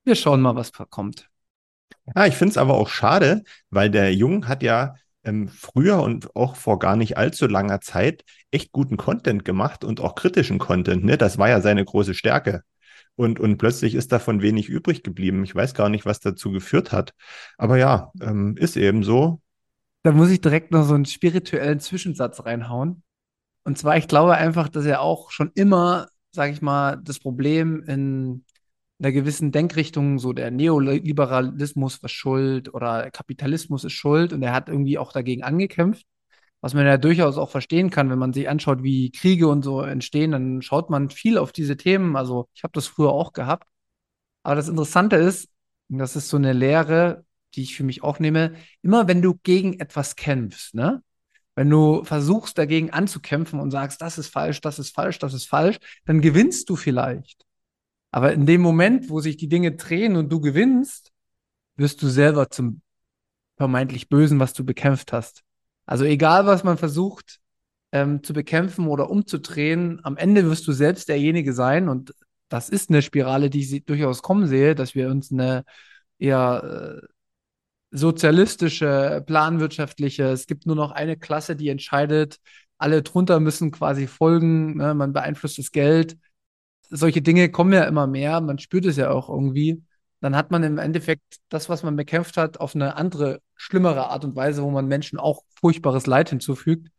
Wir 0.05 0.15
schauen 0.15 0.41
mal, 0.41 0.55
was 0.55 0.71
kommt. 0.89 1.29
Ja, 2.15 2.25
ich 2.25 2.35
finde 2.35 2.51
es 2.51 2.57
aber 2.57 2.75
auch 2.75 2.89
schade, 2.89 3.43
weil 3.69 3.89
der 3.89 4.13
Jung 4.13 4.47
hat 4.47 4.63
ja 4.63 4.95
ähm, 5.23 5.47
früher 5.47 6.01
und 6.01 6.35
auch 6.35 6.55
vor 6.55 6.79
gar 6.79 6.95
nicht 6.95 7.17
allzu 7.17 7.47
langer 7.47 7.81
Zeit 7.81 8.23
echt 8.51 8.71
guten 8.71 8.97
Content 8.97 9.45
gemacht 9.45 9.83
und 9.83 9.99
auch 9.99 10.15
kritischen 10.15 10.57
Content. 10.57 11.03
Ne? 11.03 11.17
Das 11.17 11.37
war 11.37 11.49
ja 11.49 11.61
seine 11.61 11.83
große 11.83 12.13
Stärke. 12.13 12.63
Und, 13.15 13.39
und 13.39 13.57
plötzlich 13.57 13.93
ist 13.93 14.11
davon 14.11 14.41
wenig 14.41 14.69
übrig 14.69 15.03
geblieben. 15.03 15.43
Ich 15.43 15.53
weiß 15.53 15.73
gar 15.75 15.89
nicht, 15.89 16.05
was 16.05 16.19
dazu 16.19 16.51
geführt 16.51 16.91
hat. 16.91 17.13
Aber 17.57 17.77
ja, 17.77 18.11
ähm, 18.21 18.57
ist 18.57 18.75
eben 18.75 19.03
so. 19.03 19.39
Da 20.01 20.11
muss 20.11 20.31
ich 20.31 20.41
direkt 20.41 20.71
noch 20.71 20.83
so 20.83 20.95
einen 20.95 21.05
spirituellen 21.05 21.79
Zwischensatz 21.79 22.43
reinhauen. 22.43 23.03
Und 23.63 23.77
zwar, 23.77 23.97
ich 23.97 24.07
glaube 24.07 24.35
einfach, 24.35 24.69
dass 24.69 24.85
er 24.85 25.01
auch 25.01 25.31
schon 25.31 25.51
immer, 25.55 26.07
sage 26.31 26.51
ich 26.53 26.61
mal, 26.61 26.97
das 27.03 27.19
Problem 27.19 27.83
in 27.83 28.45
einer 28.99 29.11
gewissen 29.11 29.51
Denkrichtung, 29.51 30.19
so 30.19 30.33
der 30.33 30.51
Neoliberalismus 30.51 32.01
war 32.01 32.09
schuld 32.09 32.73
oder 32.73 33.11
Kapitalismus 33.11 33.83
ist 33.83 33.93
schuld 33.93 34.33
und 34.33 34.41
er 34.43 34.53
hat 34.53 34.69
irgendwie 34.69 34.97
auch 34.97 35.11
dagegen 35.11 35.43
angekämpft. 35.43 36.05
Was 36.61 36.73
man 36.73 36.85
ja 36.85 36.97
durchaus 36.97 37.37
auch 37.37 37.49
verstehen 37.49 37.89
kann, 37.89 38.09
wenn 38.09 38.19
man 38.19 38.31
sich 38.33 38.47
anschaut, 38.49 38.83
wie 38.83 39.11
Kriege 39.11 39.49
und 39.49 39.63
so 39.63 39.81
entstehen, 39.81 40.31
dann 40.31 40.61
schaut 40.61 40.89
man 40.89 41.09
viel 41.09 41.37
auf 41.37 41.51
diese 41.51 41.75
Themen. 41.77 42.15
Also 42.15 42.47
ich 42.53 42.63
habe 42.63 42.71
das 42.73 42.87
früher 42.87 43.11
auch 43.11 43.33
gehabt. 43.33 43.67
Aber 44.43 44.55
das 44.55 44.69
Interessante 44.69 45.17
ist, 45.17 45.49
das 45.89 46.15
ist 46.15 46.29
so 46.29 46.37
eine 46.37 46.53
Lehre, 46.53 47.25
die 47.55 47.63
ich 47.63 47.75
für 47.75 47.83
mich 47.83 48.03
auch 48.03 48.19
nehme, 48.19 48.55
immer 48.81 49.07
wenn 49.07 49.21
du 49.21 49.35
gegen 49.43 49.79
etwas 49.79 50.15
kämpfst, 50.15 50.73
ne? 50.75 51.03
Wenn 51.55 51.69
du 51.69 52.03
versuchst, 52.03 52.57
dagegen 52.57 52.89
anzukämpfen 52.91 53.59
und 53.59 53.71
sagst, 53.71 54.01
das 54.01 54.17
ist 54.17 54.29
falsch, 54.29 54.61
das 54.61 54.79
ist 54.79 54.93
falsch, 54.95 55.19
das 55.19 55.33
ist 55.33 55.45
falsch, 55.45 55.77
dann 56.05 56.21
gewinnst 56.21 56.69
du 56.69 56.75
vielleicht. 56.75 57.45
Aber 58.11 58.33
in 58.33 58.45
dem 58.45 58.61
Moment, 58.61 59.09
wo 59.09 59.19
sich 59.21 59.37
die 59.37 59.49
Dinge 59.49 59.73
drehen 59.73 60.15
und 60.15 60.31
du 60.31 60.39
gewinnst, 60.39 61.11
wirst 61.75 62.01
du 62.01 62.07
selber 62.07 62.49
zum 62.49 62.81
vermeintlich 63.57 64.09
Bösen, 64.09 64.39
was 64.39 64.53
du 64.53 64.63
bekämpft 64.63 65.13
hast. 65.13 65.43
Also 65.85 66.05
egal, 66.05 66.45
was 66.45 66.63
man 66.63 66.77
versucht 66.77 67.39
ähm, 67.91 68.23
zu 68.23 68.33
bekämpfen 68.33 68.87
oder 68.87 69.09
umzudrehen, 69.09 69.99
am 70.03 70.17
Ende 70.17 70.45
wirst 70.45 70.67
du 70.67 70.71
selbst 70.71 71.09
derjenige 71.09 71.53
sein. 71.53 71.89
Und 71.89 72.13
das 72.49 72.69
ist 72.69 72.89
eine 72.89 73.01
Spirale, 73.01 73.49
die 73.49 73.61
ich 73.61 73.85
durchaus 73.85 74.21
kommen 74.21 74.47
sehe, 74.47 74.75
dass 74.75 74.95
wir 74.95 75.09
uns 75.09 75.31
eine 75.31 75.63
eher 76.19 77.01
äh, 77.03 77.07
sozialistische, 77.93 79.23
planwirtschaftliche, 79.25 80.23
es 80.25 80.47
gibt 80.47 80.65
nur 80.65 80.75
noch 80.75 80.91
eine 80.91 81.15
Klasse, 81.15 81.55
die 81.55 81.69
entscheidet, 81.69 82.39
alle 82.77 83.03
drunter 83.03 83.39
müssen 83.39 83.71
quasi 83.71 84.07
folgen, 84.07 84.77
ne? 84.77 84.95
man 84.95 85.13
beeinflusst 85.13 85.59
das 85.59 85.71
Geld. 85.71 86.17
Solche 86.89 87.21
Dinge 87.21 87.49
kommen 87.49 87.71
ja 87.71 87.83
immer 87.83 88.07
mehr, 88.07 88.41
man 88.41 88.57
spürt 88.57 88.85
es 88.85 88.97
ja 88.97 89.11
auch 89.11 89.29
irgendwie. 89.29 89.83
Dann 90.21 90.35
hat 90.35 90.51
man 90.51 90.63
im 90.63 90.77
Endeffekt 90.79 91.39
das, 91.49 91.69
was 91.69 91.83
man 91.83 91.95
bekämpft 91.95 92.35
hat, 92.35 92.59
auf 92.59 92.75
eine 92.75 92.95
andere, 92.95 93.41
schlimmere 93.55 94.07
Art 94.09 94.25
und 94.25 94.35
Weise, 94.35 94.63
wo 94.63 94.71
man 94.71 94.87
Menschen 94.87 95.19
auch 95.19 95.43
furchtbares 95.59 96.07
Leid 96.07 96.29
hinzufügt. 96.29 96.89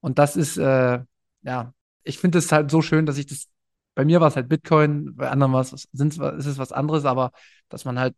Und 0.00 0.18
das 0.18 0.36
ist, 0.36 0.56
äh, 0.56 1.00
ja, 1.42 1.74
ich 2.02 2.18
finde 2.18 2.38
es 2.38 2.50
halt 2.50 2.70
so 2.70 2.82
schön, 2.82 3.06
dass 3.06 3.18
ich 3.18 3.26
das, 3.26 3.46
bei 3.94 4.04
mir 4.04 4.20
war 4.20 4.28
es 4.28 4.36
halt 4.36 4.48
Bitcoin, 4.48 5.14
bei 5.14 5.30
anderen 5.30 5.52
war 5.52 5.60
es, 5.60 5.72
ist 5.72 5.86
es 5.92 6.58
was 6.58 6.72
anderes, 6.72 7.04
aber 7.04 7.32
dass 7.68 7.84
man 7.84 7.98
halt 7.98 8.16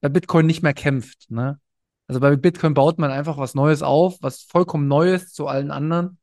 bei 0.00 0.08
Bitcoin 0.08 0.46
nicht 0.46 0.62
mehr 0.62 0.74
kämpft. 0.74 1.30
Ne? 1.30 1.58
Also 2.06 2.20
bei 2.20 2.34
Bitcoin 2.36 2.74
baut 2.74 2.98
man 2.98 3.10
einfach 3.10 3.38
was 3.38 3.54
Neues 3.54 3.82
auf, 3.82 4.18
was 4.20 4.42
vollkommen 4.42 4.88
Neues 4.88 5.32
zu 5.32 5.46
allen 5.46 5.70
anderen. 5.70 6.18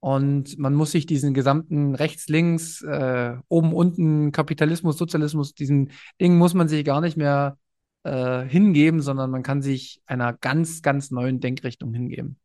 Und 0.00 0.58
man 0.58 0.74
muss 0.74 0.90
sich 0.90 1.06
diesen 1.06 1.32
gesamten 1.32 1.94
rechts, 1.94 2.28
links, 2.28 2.82
äh, 2.82 3.36
oben, 3.48 3.72
unten, 3.72 4.32
Kapitalismus, 4.32 4.98
Sozialismus, 4.98 5.54
diesen 5.54 5.92
Dingen 6.20 6.36
muss 6.36 6.52
man 6.52 6.68
sich 6.68 6.84
gar 6.84 7.00
nicht 7.00 7.16
mehr 7.16 7.56
äh, 8.02 8.42
hingeben, 8.42 9.00
sondern 9.00 9.30
man 9.30 9.42
kann 9.42 9.62
sich 9.62 10.02
einer 10.04 10.34
ganz, 10.34 10.82
ganz 10.82 11.10
neuen 11.10 11.40
Denkrichtung 11.40 11.94
hingeben. 11.94 12.38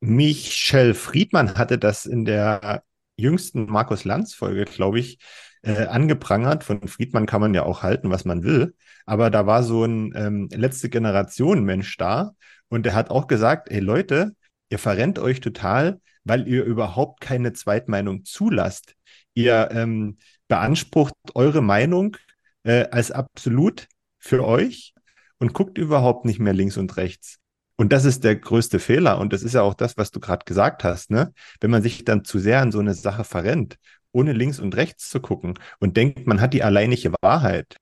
Michel 0.00 0.94
Friedmann 0.94 1.56
hatte 1.56 1.78
das 1.78 2.06
in 2.06 2.24
der 2.24 2.84
jüngsten 3.16 3.66
Markus 3.66 4.04
Lanz-Folge, 4.04 4.66
glaube 4.66 5.00
ich, 5.00 5.18
äh, 5.66 5.86
angeprangert. 5.86 6.64
Von 6.64 6.86
Friedmann 6.88 7.26
kann 7.26 7.40
man 7.40 7.52
ja 7.54 7.64
auch 7.64 7.82
halten, 7.82 8.10
was 8.10 8.24
man 8.24 8.44
will. 8.44 8.74
Aber 9.04 9.30
da 9.30 9.46
war 9.46 9.62
so 9.62 9.84
ein 9.84 10.12
ähm, 10.16 10.48
letzte 10.52 10.88
Generation 10.88 11.64
Mensch 11.64 11.96
da 11.96 12.32
und 12.68 12.86
der 12.86 12.94
hat 12.94 13.10
auch 13.10 13.26
gesagt, 13.26 13.70
ey 13.70 13.80
Leute, 13.80 14.34
ihr 14.70 14.78
verrennt 14.78 15.18
euch 15.18 15.40
total, 15.40 16.00
weil 16.24 16.48
ihr 16.48 16.64
überhaupt 16.64 17.20
keine 17.20 17.52
Zweitmeinung 17.52 18.24
zulasst. 18.24 18.94
Ihr 19.34 19.68
ähm, 19.72 20.18
beansprucht 20.48 21.14
eure 21.34 21.62
Meinung 21.62 22.16
äh, 22.62 22.88
als 22.90 23.10
absolut 23.10 23.86
für 24.18 24.44
euch 24.44 24.94
und 25.38 25.52
guckt 25.52 25.78
überhaupt 25.78 26.24
nicht 26.24 26.38
mehr 26.38 26.54
links 26.54 26.76
und 26.76 26.96
rechts. 26.96 27.38
Und 27.76 27.92
das 27.92 28.06
ist 28.06 28.24
der 28.24 28.36
größte 28.36 28.78
Fehler. 28.78 29.18
Und 29.18 29.34
das 29.34 29.42
ist 29.42 29.52
ja 29.52 29.60
auch 29.62 29.74
das, 29.74 29.98
was 29.98 30.10
du 30.10 30.18
gerade 30.18 30.44
gesagt 30.46 30.82
hast, 30.82 31.10
ne? 31.10 31.34
Wenn 31.60 31.70
man 31.70 31.82
sich 31.82 32.04
dann 32.04 32.24
zu 32.24 32.38
sehr 32.38 32.62
an 32.62 32.72
so 32.72 32.78
eine 32.78 32.94
Sache 32.94 33.22
verrennt 33.22 33.76
ohne 34.16 34.32
links 34.32 34.58
und 34.58 34.76
rechts 34.76 35.10
zu 35.10 35.20
gucken 35.20 35.58
und 35.78 35.96
denkt, 35.96 36.26
man 36.26 36.40
hat 36.40 36.54
die 36.54 36.62
alleinige 36.62 37.12
Wahrheit, 37.20 37.76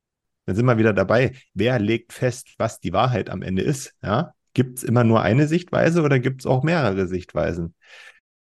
dann 0.46 0.56
sind 0.56 0.66
wir 0.66 0.78
wieder 0.78 0.92
dabei. 0.92 1.32
Wer 1.54 1.78
legt 1.78 2.12
fest, 2.12 2.54
was 2.58 2.80
die 2.80 2.92
Wahrheit 2.92 3.30
am 3.30 3.42
Ende 3.42 3.62
ist? 3.62 3.94
Ja? 4.02 4.34
Gibt 4.52 4.78
es 4.78 4.84
immer 4.84 5.04
nur 5.04 5.22
eine 5.22 5.46
Sichtweise 5.48 6.02
oder 6.02 6.18
gibt 6.18 6.42
es 6.42 6.46
auch 6.46 6.62
mehrere 6.62 7.06
Sichtweisen? 7.06 7.74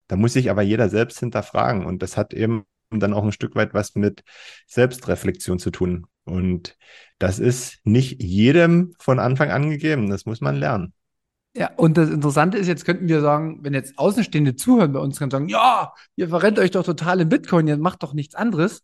Da 0.07 0.15
muss 0.15 0.33
sich 0.33 0.49
aber 0.49 0.61
jeder 0.61 0.89
selbst 0.89 1.19
hinterfragen 1.19 1.85
und 1.85 2.01
das 2.01 2.17
hat 2.17 2.33
eben 2.33 2.65
dann 2.91 3.13
auch 3.13 3.23
ein 3.23 3.31
Stück 3.31 3.55
weit 3.55 3.73
was 3.73 3.95
mit 3.95 4.23
Selbstreflexion 4.67 5.59
zu 5.59 5.71
tun. 5.71 6.07
Und 6.23 6.77
das 7.19 7.39
ist 7.39 7.79
nicht 7.83 8.21
jedem 8.21 8.93
von 8.99 9.19
Anfang 9.19 9.51
an 9.51 9.69
gegeben. 9.69 10.09
Das 10.09 10.25
muss 10.25 10.41
man 10.41 10.55
lernen. 10.55 10.93
Ja, 11.57 11.71
und 11.77 11.95
das 11.95 12.09
Interessante 12.09 12.57
ist, 12.57 12.67
jetzt 12.67 12.83
könnten 12.83 13.07
wir 13.07 13.21
sagen, 13.21 13.59
wenn 13.61 13.73
jetzt 13.73 13.97
Außenstehende 13.97 14.57
zuhören 14.57 14.91
bei 14.91 14.99
uns, 14.99 15.17
können 15.17 15.31
sagen, 15.31 15.47
ja, 15.47 15.93
ihr 16.17 16.27
verrennt 16.27 16.59
euch 16.59 16.71
doch 16.71 16.83
total 16.83 17.21
in 17.21 17.29
Bitcoin, 17.29 17.67
ihr 17.67 17.77
macht 17.77 18.03
doch 18.03 18.13
nichts 18.13 18.35
anderes. 18.35 18.83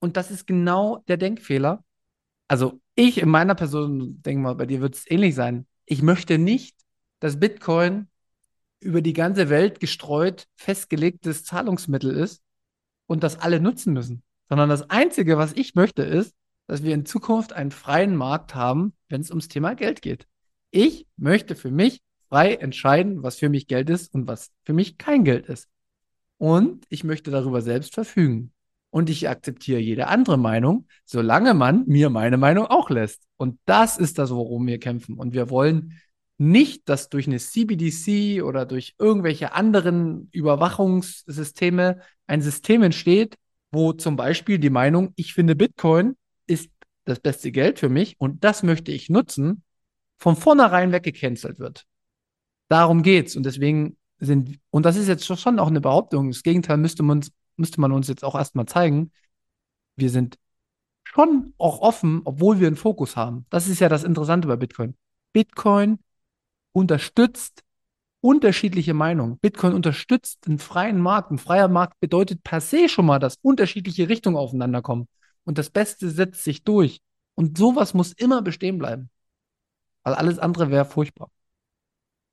Und 0.00 0.18
das 0.18 0.30
ist 0.30 0.46
genau 0.46 1.02
der 1.08 1.16
Denkfehler. 1.16 1.82
Also 2.46 2.80
ich 2.94 3.18
in 3.18 3.30
meiner 3.30 3.54
Person, 3.54 4.20
denke 4.22 4.42
mal, 4.42 4.54
bei 4.54 4.66
dir 4.66 4.82
wird 4.82 4.96
es 4.96 5.10
ähnlich 5.10 5.34
sein. 5.34 5.66
Ich 5.86 6.02
möchte 6.02 6.36
nicht, 6.36 6.76
dass 7.20 7.40
Bitcoin 7.40 8.08
über 8.80 9.00
die 9.00 9.14
ganze 9.14 9.48
Welt 9.48 9.80
gestreut 9.80 10.46
festgelegtes 10.56 11.44
Zahlungsmittel 11.44 12.10
ist 12.14 12.42
und 13.06 13.22
das 13.22 13.38
alle 13.38 13.60
nutzen 13.60 13.94
müssen. 13.94 14.22
Sondern 14.50 14.68
das 14.68 14.90
Einzige, 14.90 15.38
was 15.38 15.52
ich 15.54 15.74
möchte, 15.74 16.02
ist, 16.02 16.34
dass 16.66 16.82
wir 16.82 16.92
in 16.92 17.06
Zukunft 17.06 17.54
einen 17.54 17.70
freien 17.70 18.14
Markt 18.14 18.54
haben, 18.54 18.94
wenn 19.08 19.22
es 19.22 19.30
ums 19.30 19.48
Thema 19.48 19.74
Geld 19.74 20.02
geht. 20.02 20.26
Ich 20.70 21.06
möchte 21.16 21.56
für 21.56 21.70
mich 21.70 22.02
frei 22.30 22.54
entscheiden, 22.54 23.22
was 23.22 23.36
für 23.36 23.50
mich 23.50 23.66
Geld 23.66 23.90
ist 23.90 24.14
und 24.14 24.26
was 24.26 24.50
für 24.64 24.72
mich 24.72 24.96
kein 24.96 25.24
Geld 25.24 25.46
ist. 25.46 25.68
Und 26.38 26.86
ich 26.88 27.04
möchte 27.04 27.30
darüber 27.30 27.60
selbst 27.60 27.94
verfügen. 27.94 28.52
Und 28.88 29.10
ich 29.10 29.28
akzeptiere 29.28 29.78
jede 29.78 30.06
andere 30.06 30.38
Meinung, 30.38 30.86
solange 31.04 31.54
man 31.54 31.84
mir 31.86 32.08
meine 32.10 32.38
Meinung 32.38 32.66
auch 32.66 32.90
lässt. 32.90 33.22
Und 33.36 33.58
das 33.66 33.98
ist 33.98 34.18
das, 34.18 34.30
worum 34.30 34.66
wir 34.66 34.78
kämpfen. 34.80 35.16
Und 35.16 35.34
wir 35.34 35.50
wollen 35.50 36.00
nicht, 36.38 36.88
dass 36.88 37.08
durch 37.08 37.26
eine 37.26 37.38
CBDC 37.38 38.42
oder 38.42 38.64
durch 38.64 38.94
irgendwelche 38.98 39.52
anderen 39.52 40.28
Überwachungssysteme 40.32 42.00
ein 42.26 42.40
System 42.40 42.82
entsteht, 42.82 43.36
wo 43.70 43.92
zum 43.92 44.16
Beispiel 44.16 44.58
die 44.58 44.70
Meinung, 44.70 45.12
ich 45.16 45.34
finde 45.34 45.54
Bitcoin 45.54 46.16
ist 46.46 46.70
das 47.04 47.20
beste 47.20 47.52
Geld 47.52 47.78
für 47.78 47.88
mich 47.88 48.16
und 48.18 48.42
das 48.42 48.62
möchte 48.62 48.90
ich 48.90 49.10
nutzen, 49.10 49.62
von 50.16 50.36
vornherein 50.36 50.92
weggecancelt 50.92 51.58
wird. 51.58 51.86
Darum 52.70 53.02
geht's. 53.02 53.36
Und 53.36 53.44
deswegen 53.44 53.96
sind, 54.20 54.60
und 54.70 54.86
das 54.86 54.96
ist 54.96 55.08
jetzt 55.08 55.26
schon 55.26 55.58
auch 55.58 55.66
eine 55.66 55.80
Behauptung. 55.80 56.28
Das 56.30 56.42
Gegenteil 56.42 56.76
müsste 56.76 57.02
man, 57.02 57.24
müsste 57.56 57.80
man 57.80 57.92
uns 57.92 58.08
jetzt 58.08 58.24
auch 58.24 58.36
erstmal 58.36 58.66
zeigen. 58.66 59.10
Wir 59.96 60.08
sind 60.08 60.38
schon 61.02 61.52
auch 61.58 61.80
offen, 61.80 62.22
obwohl 62.24 62.60
wir 62.60 62.68
einen 62.68 62.76
Fokus 62.76 63.16
haben. 63.16 63.44
Das 63.50 63.66
ist 63.66 63.80
ja 63.80 63.88
das 63.88 64.04
Interessante 64.04 64.46
bei 64.46 64.56
Bitcoin. 64.56 64.96
Bitcoin 65.32 65.98
unterstützt 66.72 67.64
unterschiedliche 68.20 68.94
Meinungen. 68.94 69.38
Bitcoin 69.38 69.72
unterstützt 69.74 70.46
einen 70.46 70.60
freien 70.60 71.00
Markt. 71.00 71.32
Ein 71.32 71.38
freier 71.38 71.68
Markt 71.68 71.98
bedeutet 71.98 72.44
per 72.44 72.60
se 72.60 72.88
schon 72.88 73.06
mal, 73.06 73.18
dass 73.18 73.38
unterschiedliche 73.42 74.08
Richtungen 74.08 74.36
aufeinander 74.36 74.80
kommen. 74.80 75.08
Und 75.42 75.58
das 75.58 75.70
Beste 75.70 76.08
setzt 76.08 76.44
sich 76.44 76.62
durch. 76.62 77.00
Und 77.34 77.58
sowas 77.58 77.94
muss 77.94 78.12
immer 78.12 78.42
bestehen 78.42 78.78
bleiben. 78.78 79.10
Weil 80.04 80.14
alles 80.14 80.38
andere 80.38 80.70
wäre 80.70 80.84
furchtbar. 80.84 81.30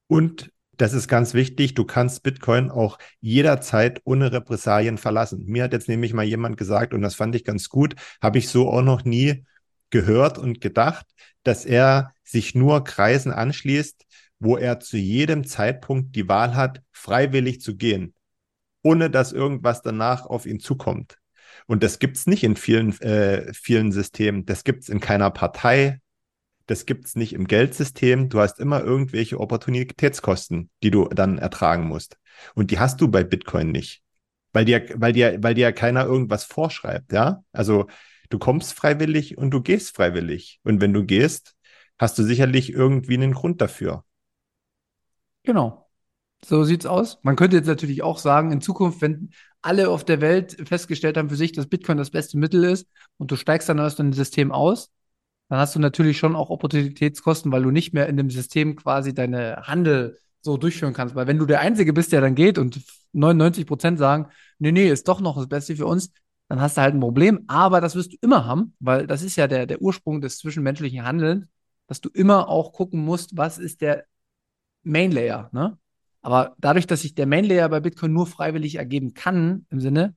Und 0.07 0.51
das 0.77 0.93
ist 0.93 1.07
ganz 1.07 1.33
wichtig, 1.33 1.73
du 1.73 1.85
kannst 1.85 2.23
Bitcoin 2.23 2.69
auch 2.69 2.99
jederzeit 3.19 4.01
ohne 4.05 4.31
Repressalien 4.31 4.97
verlassen. 4.97 5.43
Mir 5.45 5.63
hat 5.63 5.73
jetzt 5.73 5.89
nämlich 5.89 6.13
mal 6.13 6.23
jemand 6.23 6.57
gesagt, 6.57 6.93
und 6.93 7.01
das 7.01 7.15
fand 7.15 7.35
ich 7.35 7.43
ganz 7.43 7.69
gut, 7.69 7.95
habe 8.21 8.37
ich 8.37 8.47
so 8.47 8.69
auch 8.69 8.83
noch 8.83 9.03
nie 9.03 9.45
gehört 9.89 10.37
und 10.37 10.61
gedacht, 10.61 11.05
dass 11.43 11.65
er 11.65 12.13
sich 12.23 12.53
nur 12.55 12.83
Kreisen 12.83 13.31
anschließt, 13.31 14.05
wo 14.39 14.57
er 14.57 14.79
zu 14.79 14.97
jedem 14.97 15.45
Zeitpunkt 15.45 16.15
die 16.15 16.27
Wahl 16.27 16.55
hat, 16.55 16.81
freiwillig 16.91 17.61
zu 17.61 17.75
gehen, 17.75 18.13
ohne 18.83 19.09
dass 19.09 19.31
irgendwas 19.31 19.81
danach 19.81 20.25
auf 20.25 20.45
ihn 20.45 20.59
zukommt. 20.59 21.17
Und 21.65 21.83
das 21.83 21.97
gibt 21.99 22.17
es 22.17 22.27
nicht 22.27 22.43
in 22.43 22.55
vielen, 22.55 22.99
äh, 23.01 23.51
vielen 23.53 23.91
Systemen. 23.91 24.45
Das 24.45 24.63
gibt 24.63 24.83
es 24.83 24.89
in 24.89 24.99
keiner 24.99 25.31
Partei, 25.31 26.01
das 26.67 26.85
gibt 26.85 27.05
es 27.05 27.15
nicht 27.15 27.33
im 27.33 27.47
Geldsystem. 27.47 28.29
Du 28.29 28.39
hast 28.39 28.59
immer 28.59 28.83
irgendwelche 28.83 29.39
Opportunitätskosten, 29.39 30.69
die 30.83 30.91
du 30.91 31.05
dann 31.07 31.37
ertragen 31.37 31.87
musst. 31.87 32.17
Und 32.55 32.71
die 32.71 32.79
hast 32.79 33.01
du 33.01 33.07
bei 33.07 33.23
Bitcoin 33.23 33.71
nicht. 33.71 34.03
Weil 34.53 34.65
dir, 34.65 34.85
weil 34.95 35.13
dir, 35.13 35.41
weil 35.41 35.53
dir 35.53 35.71
keiner 35.71 36.05
irgendwas 36.05 36.43
vorschreibt, 36.43 37.13
ja? 37.13 37.43
Also 37.51 37.87
du 38.29 38.37
kommst 38.37 38.73
freiwillig 38.73 39.37
und 39.37 39.51
du 39.51 39.61
gehst 39.61 39.95
freiwillig. 39.95 40.59
Und 40.63 40.81
wenn 40.81 40.93
du 40.93 41.05
gehst, 41.05 41.55
hast 41.97 42.17
du 42.19 42.23
sicherlich 42.23 42.71
irgendwie 42.71 43.15
einen 43.15 43.33
Grund 43.33 43.61
dafür. 43.61 44.03
Genau. 45.43 45.89
So 46.43 46.63
sieht's 46.63 46.85
aus. 46.85 47.17
Man 47.23 47.35
könnte 47.35 47.57
jetzt 47.57 47.67
natürlich 47.67 48.03
auch 48.03 48.17
sagen, 48.17 48.51
in 48.51 48.61
Zukunft, 48.61 49.01
wenn 49.01 49.31
alle 49.61 49.89
auf 49.89 50.03
der 50.03 50.21
Welt 50.21 50.57
festgestellt 50.67 51.17
haben 51.17 51.29
für 51.29 51.35
sich, 51.35 51.51
dass 51.51 51.67
Bitcoin 51.67 51.97
das 51.97 52.11
beste 52.11 52.37
Mittel 52.37 52.63
ist 52.63 52.87
und 53.17 53.31
du 53.31 53.35
steigst 53.35 53.69
dann 53.69 53.79
aus 53.79 53.95
dem 53.95 54.13
System 54.13 54.51
aus, 54.51 54.91
dann 55.49 55.59
hast 55.59 55.75
du 55.75 55.79
natürlich 55.79 56.17
schon 56.17 56.35
auch 56.35 56.49
Opportunitätskosten, 56.49 57.51
weil 57.51 57.63
du 57.63 57.71
nicht 57.71 57.93
mehr 57.93 58.07
in 58.07 58.17
dem 58.17 58.29
System 58.29 58.75
quasi 58.75 59.13
deine 59.13 59.63
Handel 59.63 60.19
so 60.41 60.57
durchführen 60.57 60.93
kannst. 60.93 61.15
Weil 61.15 61.27
wenn 61.27 61.37
du 61.37 61.45
der 61.45 61.61
Einzige 61.61 61.93
bist, 61.93 62.11
der 62.11 62.21
dann 62.21 62.35
geht 62.35 62.57
und 62.57 62.81
99 63.13 63.65
Prozent 63.65 63.99
sagen, 63.99 64.27
nee, 64.59 64.71
nee, 64.71 64.89
ist 64.89 65.07
doch 65.07 65.21
noch 65.21 65.37
das 65.37 65.47
Beste 65.47 65.75
für 65.75 65.85
uns, 65.85 66.11
dann 66.49 66.61
hast 66.61 66.77
du 66.77 66.81
halt 66.81 66.95
ein 66.95 66.99
Problem. 66.99 67.43
Aber 67.47 67.81
das 67.81 67.95
wirst 67.95 68.13
du 68.13 68.17
immer 68.21 68.45
haben, 68.45 68.73
weil 68.79 69.07
das 69.07 69.23
ist 69.23 69.35
ja 69.35 69.47
der, 69.47 69.65
der 69.65 69.81
Ursprung 69.81 70.21
des 70.21 70.37
zwischenmenschlichen 70.39 71.03
Handelns, 71.03 71.45
dass 71.87 72.01
du 72.01 72.09
immer 72.09 72.49
auch 72.49 72.73
gucken 72.73 73.03
musst, 73.03 73.37
was 73.37 73.57
ist 73.57 73.81
der 73.81 74.05
Main 74.83 75.11
Layer, 75.11 75.49
ne? 75.53 75.77
Aber 76.21 76.55
dadurch, 76.57 76.87
dass 76.87 77.01
sich 77.03 77.15
der 77.15 77.25
Main 77.25 77.45
Layer 77.45 77.69
bei 77.69 77.79
Bitcoin 77.79 78.11
nur 78.11 78.27
freiwillig 78.27 78.75
ergeben 78.75 79.13
kann, 79.13 79.65
im 79.69 79.79
Sinne, 79.79 80.15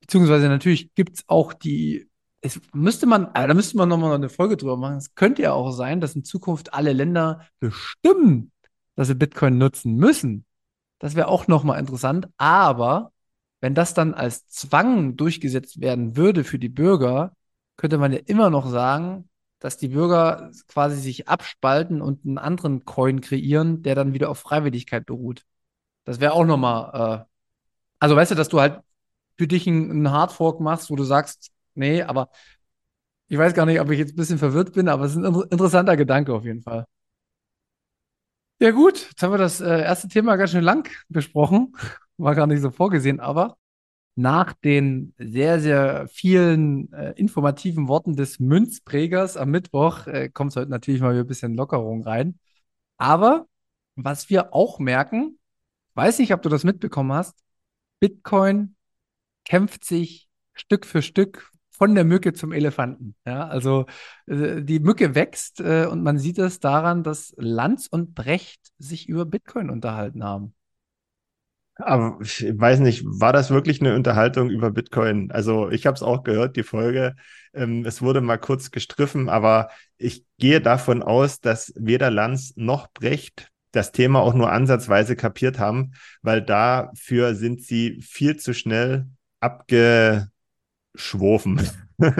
beziehungsweise 0.00 0.48
natürlich 0.48 0.94
gibt 0.94 1.16
es 1.16 1.24
auch 1.26 1.52
die 1.52 2.08
es 2.42 2.60
müsste 2.72 3.06
man, 3.06 3.26
äh, 3.34 3.46
da 3.46 3.54
müsste 3.54 3.76
man 3.76 3.88
nochmal 3.88 4.14
eine 4.14 4.28
Folge 4.28 4.56
drüber 4.56 4.76
machen. 4.76 4.96
Es 4.96 5.14
könnte 5.14 5.42
ja 5.42 5.52
auch 5.52 5.70
sein, 5.70 6.00
dass 6.00 6.16
in 6.16 6.24
Zukunft 6.24 6.74
alle 6.74 6.92
Länder 6.92 7.46
bestimmen, 7.60 8.52
dass 8.96 9.08
sie 9.08 9.14
Bitcoin 9.14 9.58
nutzen 9.58 9.96
müssen. 9.96 10.44
Das 10.98 11.14
wäre 11.14 11.28
auch 11.28 11.46
nochmal 11.46 11.78
interessant. 11.78 12.28
Aber 12.36 13.12
wenn 13.60 13.74
das 13.74 13.94
dann 13.94 14.12
als 14.12 14.48
Zwang 14.48 15.16
durchgesetzt 15.16 15.80
werden 15.80 16.16
würde 16.16 16.44
für 16.44 16.58
die 16.58 16.68
Bürger, 16.68 17.32
könnte 17.76 17.96
man 17.98 18.12
ja 18.12 18.18
immer 18.26 18.50
noch 18.50 18.68
sagen, 18.68 19.28
dass 19.60 19.76
die 19.78 19.88
Bürger 19.88 20.50
quasi 20.66 20.96
sich 21.00 21.28
abspalten 21.28 22.02
und 22.02 22.26
einen 22.26 22.38
anderen 22.38 22.84
Coin 22.84 23.20
kreieren, 23.20 23.82
der 23.82 23.94
dann 23.94 24.14
wieder 24.14 24.30
auf 24.30 24.40
Freiwilligkeit 24.40 25.06
beruht. 25.06 25.44
Das 26.04 26.18
wäre 26.20 26.32
auch 26.32 26.44
nochmal, 26.44 27.20
äh, 27.22 27.24
also 28.00 28.16
weißt 28.16 28.32
du, 28.32 28.34
dass 28.34 28.48
du 28.48 28.60
halt 28.60 28.80
für 29.38 29.46
dich 29.46 29.68
einen 29.68 30.10
Hardfork 30.10 30.60
machst, 30.60 30.90
wo 30.90 30.96
du 30.96 31.04
sagst, 31.04 31.52
Nee, 31.74 32.02
aber 32.02 32.30
ich 33.28 33.38
weiß 33.38 33.54
gar 33.54 33.66
nicht, 33.66 33.80
ob 33.80 33.90
ich 33.90 33.98
jetzt 33.98 34.12
ein 34.12 34.16
bisschen 34.16 34.38
verwirrt 34.38 34.72
bin, 34.74 34.88
aber 34.88 35.04
es 35.04 35.12
ist 35.16 35.24
ein 35.24 35.42
interessanter 35.50 35.96
Gedanke 35.96 36.34
auf 36.34 36.44
jeden 36.44 36.62
Fall. 36.62 36.86
Ja 38.60 38.70
gut, 38.70 39.08
jetzt 39.10 39.22
haben 39.22 39.32
wir 39.32 39.38
das 39.38 39.60
äh, 39.60 39.82
erste 39.82 40.08
Thema 40.08 40.36
ganz 40.36 40.52
schön 40.52 40.62
lang 40.62 40.88
besprochen. 41.08 41.74
War 42.16 42.34
gar 42.34 42.46
nicht 42.46 42.60
so 42.60 42.70
vorgesehen, 42.70 43.18
aber 43.18 43.56
nach 44.14 44.52
den 44.52 45.14
sehr, 45.18 45.60
sehr 45.60 46.06
vielen 46.08 46.92
äh, 46.92 47.12
informativen 47.12 47.88
Worten 47.88 48.14
des 48.14 48.38
Münzprägers 48.38 49.36
am 49.36 49.50
Mittwoch 49.50 50.06
äh, 50.06 50.28
kommt 50.28 50.50
es 50.50 50.56
heute 50.56 50.70
natürlich 50.70 51.00
mal 51.00 51.12
wieder 51.12 51.24
ein 51.24 51.26
bisschen 51.26 51.54
Lockerung 51.54 52.04
rein. 52.04 52.38
Aber 52.98 53.46
was 53.96 54.30
wir 54.30 54.54
auch 54.54 54.78
merken, 54.78 55.38
weiß 55.94 56.18
nicht, 56.18 56.34
ob 56.34 56.42
du 56.42 56.48
das 56.48 56.64
mitbekommen 56.64 57.12
hast, 57.12 57.38
Bitcoin 58.00 58.76
kämpft 59.44 59.84
sich 59.84 60.28
Stück 60.54 60.86
für 60.86 61.02
Stück 61.02 61.51
von 61.82 61.96
der 61.96 62.04
Mücke 62.04 62.32
zum 62.32 62.52
Elefanten. 62.52 63.16
Ja, 63.26 63.48
also 63.48 63.86
äh, 64.28 64.62
die 64.62 64.78
Mücke 64.78 65.16
wächst 65.16 65.58
äh, 65.58 65.86
und 65.86 66.04
man 66.04 66.16
sieht 66.16 66.38
es 66.38 66.60
daran, 66.60 67.02
dass 67.02 67.34
Lanz 67.38 67.88
und 67.88 68.14
Brecht 68.14 68.60
sich 68.78 69.08
über 69.08 69.26
Bitcoin 69.26 69.68
unterhalten 69.68 70.22
haben. 70.22 70.54
Aber 71.74 72.18
ich 72.22 72.46
weiß 72.56 72.78
nicht, 72.78 73.02
war 73.04 73.32
das 73.32 73.50
wirklich 73.50 73.80
eine 73.80 73.96
Unterhaltung 73.96 74.48
über 74.48 74.70
Bitcoin? 74.70 75.32
Also 75.32 75.70
ich 75.70 75.84
habe 75.84 75.96
es 75.96 76.04
auch 76.04 76.22
gehört, 76.22 76.54
die 76.54 76.62
Folge. 76.62 77.16
Ähm, 77.52 77.84
es 77.84 78.00
wurde 78.00 78.20
mal 78.20 78.38
kurz 78.38 78.70
gestriffen, 78.70 79.28
aber 79.28 79.68
ich 79.98 80.24
gehe 80.38 80.60
davon 80.60 81.02
aus, 81.02 81.40
dass 81.40 81.72
weder 81.74 82.12
Lanz 82.12 82.52
noch 82.54 82.92
Brecht 82.92 83.48
das 83.72 83.90
Thema 83.90 84.20
auch 84.20 84.34
nur 84.34 84.52
ansatzweise 84.52 85.16
kapiert 85.16 85.58
haben, 85.58 85.94
weil 86.20 86.42
dafür 86.42 87.34
sind 87.34 87.60
sie 87.60 88.00
viel 88.02 88.36
zu 88.36 88.54
schnell 88.54 89.08
abge 89.40 90.30
schworfen. 90.94 91.60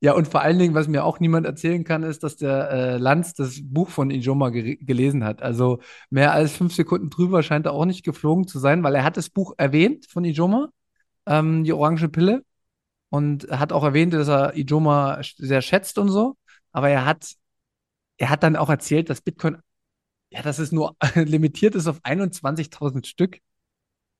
Ja, 0.00 0.12
und 0.14 0.28
vor 0.28 0.42
allen 0.42 0.58
Dingen, 0.60 0.74
was 0.74 0.86
mir 0.86 1.04
auch 1.04 1.18
niemand 1.18 1.44
erzählen 1.44 1.82
kann, 1.82 2.04
ist, 2.04 2.22
dass 2.22 2.36
der 2.36 2.70
äh, 2.70 2.96
Lanz 2.98 3.34
das 3.34 3.58
Buch 3.64 3.88
von 3.88 4.10
Ijoma 4.10 4.50
ge 4.50 4.76
gelesen 4.76 5.24
hat. 5.24 5.42
Also 5.42 5.80
mehr 6.08 6.32
als 6.32 6.52
fünf 6.52 6.72
Sekunden 6.74 7.10
drüber 7.10 7.42
scheint 7.42 7.66
er 7.66 7.72
auch 7.72 7.84
nicht 7.84 8.04
geflogen 8.04 8.46
zu 8.46 8.60
sein, 8.60 8.84
weil 8.84 8.94
er 8.94 9.02
hat 9.02 9.16
das 9.16 9.28
Buch 9.28 9.54
erwähnt 9.56 10.06
von 10.06 10.24
Ijoma, 10.24 10.68
ähm, 11.26 11.64
die 11.64 11.72
orange 11.72 12.08
Pille, 12.08 12.44
und 13.10 13.50
hat 13.50 13.72
auch 13.72 13.84
erwähnt, 13.84 14.14
dass 14.14 14.28
er 14.28 14.56
Ijoma 14.56 15.20
sehr 15.36 15.62
schätzt 15.62 15.98
und 15.98 16.10
so. 16.10 16.36
Aber 16.72 16.88
er 16.90 17.04
hat, 17.06 17.34
er 18.18 18.30
hat 18.30 18.42
dann 18.44 18.56
auch 18.56 18.70
erzählt, 18.70 19.10
dass 19.10 19.20
Bitcoin, 19.22 19.58
ja, 20.30 20.42
dass 20.42 20.58
es 20.60 20.72
nur 20.72 20.96
limitiert 21.16 21.74
ist 21.74 21.88
auf 21.88 22.00
21.000 22.04 23.06
Stück. 23.06 23.40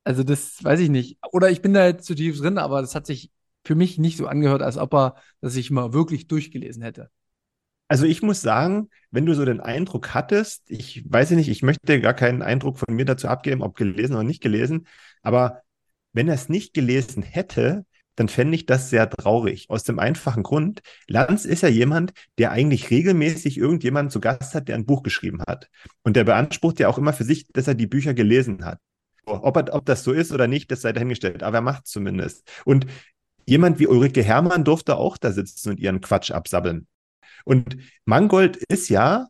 Also 0.04 0.24
das 0.24 0.62
weiß 0.64 0.80
ich 0.80 0.90
nicht. 0.90 1.18
Oder 1.32 1.50
ich 1.50 1.62
bin 1.62 1.74
da 1.74 1.86
jetzt 1.86 2.06
zu 2.06 2.14
tief 2.14 2.38
drin, 2.40 2.58
aber 2.58 2.80
das 2.80 2.94
hat 2.94 3.06
sich 3.06 3.30
für 3.68 3.74
mich 3.74 3.98
nicht 3.98 4.16
so 4.16 4.26
angehört, 4.26 4.62
als 4.62 4.78
ob 4.78 4.94
er 4.94 5.14
das 5.42 5.52
sich 5.52 5.70
mal 5.70 5.92
wirklich 5.92 6.26
durchgelesen 6.26 6.82
hätte. 6.82 7.10
Also 7.86 8.06
ich 8.06 8.22
muss 8.22 8.40
sagen, 8.40 8.88
wenn 9.10 9.26
du 9.26 9.34
so 9.34 9.44
den 9.44 9.60
Eindruck 9.60 10.14
hattest, 10.14 10.70
ich 10.70 11.04
weiß 11.06 11.32
nicht, 11.32 11.48
ich 11.48 11.62
möchte 11.62 12.00
gar 12.00 12.14
keinen 12.14 12.40
Eindruck 12.40 12.78
von 12.78 12.94
mir 12.94 13.04
dazu 13.04 13.28
abgeben, 13.28 13.62
ob 13.62 13.76
gelesen 13.76 14.14
oder 14.14 14.24
nicht 14.24 14.42
gelesen, 14.42 14.86
aber 15.22 15.60
wenn 16.14 16.28
er 16.28 16.34
es 16.34 16.48
nicht 16.48 16.72
gelesen 16.72 17.22
hätte, 17.22 17.84
dann 18.14 18.28
fände 18.28 18.54
ich 18.54 18.64
das 18.64 18.88
sehr 18.88 19.08
traurig. 19.10 19.66
Aus 19.68 19.84
dem 19.84 19.98
einfachen 19.98 20.42
Grund, 20.42 20.80
Lanz 21.06 21.44
ist 21.44 21.62
ja 21.62 21.68
jemand, 21.68 22.12
der 22.38 22.52
eigentlich 22.52 22.90
regelmäßig 22.90 23.58
irgendjemanden 23.58 24.10
zu 24.10 24.20
Gast 24.20 24.54
hat, 24.54 24.68
der 24.68 24.76
ein 24.76 24.86
Buch 24.86 25.02
geschrieben 25.02 25.42
hat. 25.46 25.68
Und 26.04 26.16
der 26.16 26.24
beansprucht 26.24 26.80
ja 26.80 26.88
auch 26.88 26.96
immer 26.96 27.12
für 27.12 27.24
sich, 27.24 27.46
dass 27.52 27.68
er 27.68 27.74
die 27.74 27.86
Bücher 27.86 28.14
gelesen 28.14 28.64
hat. 28.64 28.80
Ob, 29.26 29.56
er, 29.56 29.74
ob 29.74 29.84
das 29.84 30.04
so 30.04 30.12
ist 30.12 30.32
oder 30.32 30.46
nicht, 30.46 30.70
das 30.70 30.80
sei 30.80 30.92
dahingestellt, 30.94 31.42
aber 31.42 31.58
er 31.58 31.62
macht 31.62 31.84
es 31.84 31.92
zumindest. 31.92 32.50
Und 32.64 32.86
jemand 33.48 33.78
wie 33.78 33.86
Ulrike 33.86 34.22
Herrmann 34.22 34.64
durfte 34.64 34.96
auch 34.96 35.16
da 35.16 35.32
sitzen 35.32 35.70
und 35.70 35.80
ihren 35.80 36.02
Quatsch 36.02 36.30
absabbeln. 36.30 36.86
Und 37.44 37.78
Mangold 38.04 38.56
ist 38.68 38.90
ja 38.90 39.26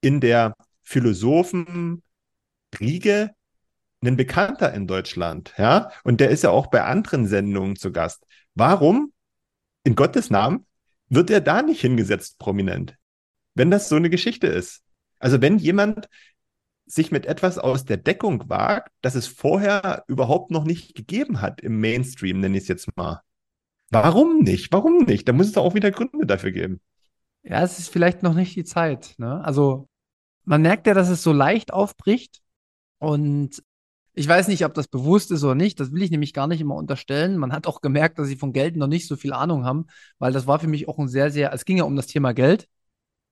in 0.00 0.20
der 0.20 0.56
Philosophen-Riege 0.82 3.30
ein 4.02 4.16
Bekannter 4.16 4.74
in 4.74 4.88
Deutschland, 4.88 5.52
ja, 5.58 5.90
und 6.02 6.20
der 6.20 6.30
ist 6.30 6.42
ja 6.42 6.48
auch 6.50 6.68
bei 6.68 6.82
anderen 6.82 7.26
Sendungen 7.26 7.76
zu 7.76 7.92
Gast. 7.92 8.24
Warum, 8.54 9.12
in 9.84 9.94
Gottes 9.94 10.30
Namen, 10.30 10.66
wird 11.08 11.30
er 11.30 11.40
da 11.40 11.62
nicht 11.62 11.82
hingesetzt 11.82 12.38
prominent? 12.38 12.96
Wenn 13.54 13.70
das 13.70 13.88
so 13.88 13.94
eine 13.96 14.10
Geschichte 14.10 14.48
ist. 14.48 14.82
Also 15.18 15.42
wenn 15.42 15.58
jemand 15.58 16.08
sich 16.90 17.10
mit 17.10 17.26
etwas 17.26 17.58
aus 17.58 17.84
der 17.84 17.96
Deckung 17.96 18.48
wagt, 18.48 18.90
das 19.00 19.14
es 19.14 19.26
vorher 19.26 20.04
überhaupt 20.08 20.50
noch 20.50 20.64
nicht 20.64 20.94
gegeben 20.94 21.40
hat 21.40 21.60
im 21.60 21.80
Mainstream, 21.80 22.40
nenne 22.40 22.56
ich 22.56 22.64
es 22.64 22.68
jetzt 22.68 22.96
mal. 22.96 23.22
Warum 23.90 24.42
nicht? 24.42 24.72
Warum 24.72 25.04
nicht? 25.04 25.28
Da 25.28 25.32
muss 25.32 25.46
es 25.46 25.52
doch 25.52 25.64
auch 25.64 25.74
wieder 25.74 25.90
Gründe 25.90 26.26
dafür 26.26 26.52
geben. 26.52 26.80
Ja, 27.42 27.62
es 27.62 27.78
ist 27.78 27.88
vielleicht 27.88 28.22
noch 28.22 28.34
nicht 28.34 28.54
die 28.54 28.64
Zeit. 28.64 29.14
Ne? 29.18 29.42
Also 29.44 29.88
man 30.44 30.62
merkt 30.62 30.86
ja, 30.86 30.94
dass 30.94 31.08
es 31.08 31.22
so 31.22 31.32
leicht 31.32 31.72
aufbricht. 31.72 32.40
Und 32.98 33.62
ich 34.12 34.28
weiß 34.28 34.48
nicht, 34.48 34.64
ob 34.64 34.74
das 34.74 34.88
bewusst 34.88 35.30
ist 35.30 35.42
oder 35.42 35.54
nicht. 35.54 35.80
Das 35.80 35.92
will 35.92 36.02
ich 36.02 36.10
nämlich 36.10 36.34
gar 36.34 36.46
nicht 36.46 36.60
immer 36.60 36.76
unterstellen. 36.76 37.36
Man 37.36 37.52
hat 37.52 37.66
auch 37.66 37.80
gemerkt, 37.80 38.18
dass 38.18 38.28
sie 38.28 38.36
von 38.36 38.52
Geld 38.52 38.76
noch 38.76 38.86
nicht 38.86 39.08
so 39.08 39.16
viel 39.16 39.32
Ahnung 39.32 39.64
haben, 39.64 39.86
weil 40.18 40.32
das 40.32 40.46
war 40.46 40.58
für 40.58 40.68
mich 40.68 40.88
auch 40.88 40.98
ein 40.98 41.08
sehr, 41.08 41.30
sehr, 41.30 41.52
es 41.52 41.64
ging 41.64 41.78
ja 41.78 41.84
um 41.84 41.96
das 41.96 42.06
Thema 42.06 42.32
Geld. 42.32 42.68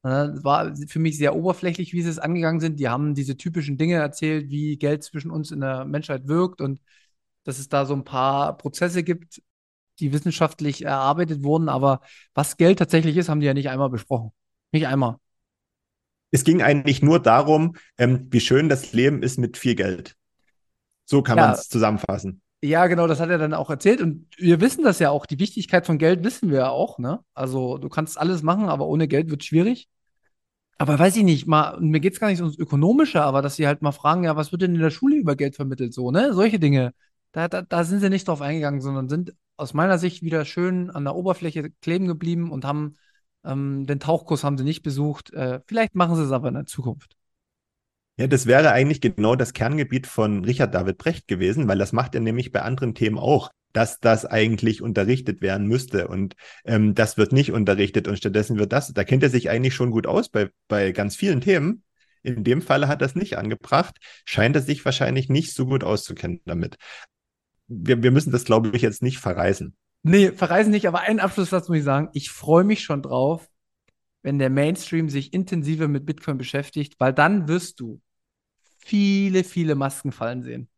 Es 0.02 0.44
war 0.44 0.74
für 0.86 0.98
mich 1.00 1.18
sehr 1.18 1.34
oberflächlich, 1.34 1.92
wie 1.92 2.02
sie 2.02 2.08
es 2.08 2.18
angegangen 2.18 2.60
sind. 2.60 2.78
Die 2.78 2.88
haben 2.88 3.14
diese 3.14 3.36
typischen 3.36 3.76
Dinge 3.78 3.94
erzählt, 3.94 4.48
wie 4.48 4.76
Geld 4.76 5.02
zwischen 5.02 5.30
uns 5.30 5.50
in 5.50 5.60
der 5.60 5.84
Menschheit 5.84 6.28
wirkt 6.28 6.60
und 6.60 6.80
dass 7.44 7.58
es 7.58 7.68
da 7.68 7.84
so 7.84 7.94
ein 7.94 8.04
paar 8.04 8.56
Prozesse 8.56 9.02
gibt, 9.02 9.42
die 9.98 10.12
wissenschaftlich 10.12 10.84
erarbeitet 10.84 11.42
wurden. 11.42 11.68
Aber 11.68 12.00
was 12.34 12.56
Geld 12.56 12.78
tatsächlich 12.78 13.16
ist, 13.16 13.28
haben 13.28 13.40
die 13.40 13.46
ja 13.46 13.54
nicht 13.54 13.70
einmal 13.70 13.90
besprochen. 13.90 14.30
Nicht 14.70 14.86
einmal. 14.86 15.16
Es 16.30 16.44
ging 16.44 16.62
eigentlich 16.62 17.02
nur 17.02 17.20
darum, 17.20 17.76
ähm, 17.96 18.28
wie 18.30 18.40
schön 18.40 18.68
das 18.68 18.92
Leben 18.92 19.22
ist 19.22 19.38
mit 19.38 19.56
viel 19.56 19.74
Geld. 19.74 20.14
So 21.06 21.22
kann 21.22 21.38
ja. 21.38 21.46
man 21.46 21.54
es 21.54 21.68
zusammenfassen. 21.68 22.42
Ja, 22.60 22.88
genau, 22.88 23.06
das 23.06 23.20
hat 23.20 23.30
er 23.30 23.38
dann 23.38 23.54
auch 23.54 23.70
erzählt. 23.70 24.00
Und 24.00 24.26
wir 24.36 24.60
wissen 24.60 24.82
das 24.82 24.98
ja 24.98 25.10
auch. 25.10 25.26
Die 25.26 25.38
Wichtigkeit 25.38 25.86
von 25.86 25.98
Geld 25.98 26.24
wissen 26.24 26.50
wir 26.50 26.58
ja 26.58 26.70
auch, 26.70 26.98
ne? 26.98 27.20
Also 27.34 27.78
du 27.78 27.88
kannst 27.88 28.18
alles 28.18 28.42
machen, 28.42 28.68
aber 28.68 28.86
ohne 28.88 29.06
Geld 29.06 29.30
wird 29.30 29.42
es 29.42 29.46
schwierig. 29.46 29.88
Aber 30.78 30.98
weiß 30.98 31.16
ich 31.16 31.24
nicht, 31.24 31.46
mal, 31.46 31.78
mir 31.80 32.00
geht 32.00 32.14
es 32.14 32.20
gar 32.20 32.28
nicht 32.28 32.40
ums 32.40 32.56
Ökonomische, 32.58 33.22
aber 33.22 33.42
dass 33.42 33.56
sie 33.56 33.66
halt 33.66 33.82
mal 33.82 33.92
fragen, 33.92 34.24
ja, 34.24 34.36
was 34.36 34.52
wird 34.52 34.62
denn 34.62 34.74
in 34.74 34.80
der 34.80 34.90
Schule 34.90 35.16
über 35.16 35.36
Geld 35.36 35.56
vermittelt, 35.56 35.92
so, 35.94 36.10
ne? 36.10 36.32
Solche 36.34 36.58
Dinge. 36.60 36.94
Da, 37.32 37.48
da, 37.48 37.62
da 37.62 37.84
sind 37.84 38.00
sie 38.00 38.10
nicht 38.10 38.28
drauf 38.28 38.40
eingegangen, 38.40 38.80
sondern 38.80 39.08
sind 39.08 39.34
aus 39.56 39.74
meiner 39.74 39.98
Sicht 39.98 40.22
wieder 40.22 40.44
schön 40.44 40.90
an 40.90 41.04
der 41.04 41.16
Oberfläche 41.16 41.70
kleben 41.82 42.06
geblieben 42.06 42.50
und 42.52 42.64
haben 42.64 42.94
ähm, 43.44 43.86
den 43.86 44.00
Tauchkurs 44.00 44.44
haben 44.44 44.58
sie 44.58 44.64
nicht 44.64 44.82
besucht. 44.82 45.32
Äh, 45.32 45.60
vielleicht 45.66 45.94
machen 45.94 46.16
sie 46.16 46.22
es 46.24 46.32
aber 46.32 46.48
in 46.48 46.54
der 46.54 46.66
Zukunft. 46.66 47.17
Ja, 48.18 48.26
das 48.26 48.46
wäre 48.46 48.72
eigentlich 48.72 49.00
genau 49.00 49.36
das 49.36 49.52
Kerngebiet 49.52 50.08
von 50.08 50.44
Richard 50.44 50.74
David 50.74 50.98
Brecht 50.98 51.28
gewesen, 51.28 51.68
weil 51.68 51.78
das 51.78 51.92
macht 51.92 52.16
er 52.16 52.20
nämlich 52.20 52.50
bei 52.50 52.62
anderen 52.62 52.96
Themen 52.96 53.16
auch, 53.16 53.52
dass 53.72 54.00
das 54.00 54.26
eigentlich 54.26 54.82
unterrichtet 54.82 55.40
werden 55.40 55.68
müsste. 55.68 56.08
Und 56.08 56.34
ähm, 56.64 56.96
das 56.96 57.16
wird 57.16 57.30
nicht 57.30 57.52
unterrichtet 57.52 58.08
und 58.08 58.16
stattdessen 58.16 58.58
wird 58.58 58.72
das, 58.72 58.92
da 58.92 59.04
kennt 59.04 59.22
er 59.22 59.30
sich 59.30 59.50
eigentlich 59.50 59.74
schon 59.74 59.92
gut 59.92 60.08
aus 60.08 60.30
bei, 60.30 60.50
bei 60.66 60.90
ganz 60.90 61.14
vielen 61.14 61.40
Themen. 61.40 61.84
In 62.24 62.42
dem 62.42 62.60
Falle 62.60 62.88
hat 62.88 63.02
es 63.02 63.14
nicht 63.14 63.38
angebracht, 63.38 63.96
scheint 64.24 64.56
er 64.56 64.62
sich 64.62 64.84
wahrscheinlich 64.84 65.28
nicht 65.28 65.54
so 65.54 65.66
gut 65.66 65.84
auszukennen 65.84 66.40
damit. 66.44 66.76
Wir, 67.68 68.02
wir 68.02 68.10
müssen 68.10 68.32
das, 68.32 68.44
glaube 68.44 68.70
ich, 68.72 68.82
jetzt 68.82 69.00
nicht 69.00 69.18
verreisen. 69.18 69.76
Nee, 70.02 70.32
verreisen 70.32 70.72
nicht, 70.72 70.88
aber 70.88 71.02
einen 71.02 71.20
Abschlusssatz 71.20 71.68
muss 71.68 71.78
ich 71.78 71.84
sagen. 71.84 72.08
Ich 72.14 72.30
freue 72.30 72.64
mich 72.64 72.82
schon 72.82 73.02
drauf, 73.02 73.48
wenn 74.22 74.40
der 74.40 74.50
Mainstream 74.50 75.08
sich 75.08 75.32
intensiver 75.32 75.86
mit 75.86 76.04
Bitcoin 76.04 76.36
beschäftigt, 76.36 76.96
weil 76.98 77.12
dann 77.12 77.46
wirst 77.46 77.78
du 77.78 78.00
viele, 78.88 79.44
viele 79.44 79.74
Masken 79.74 80.12
fallen 80.12 80.42
sehen. 80.42 80.68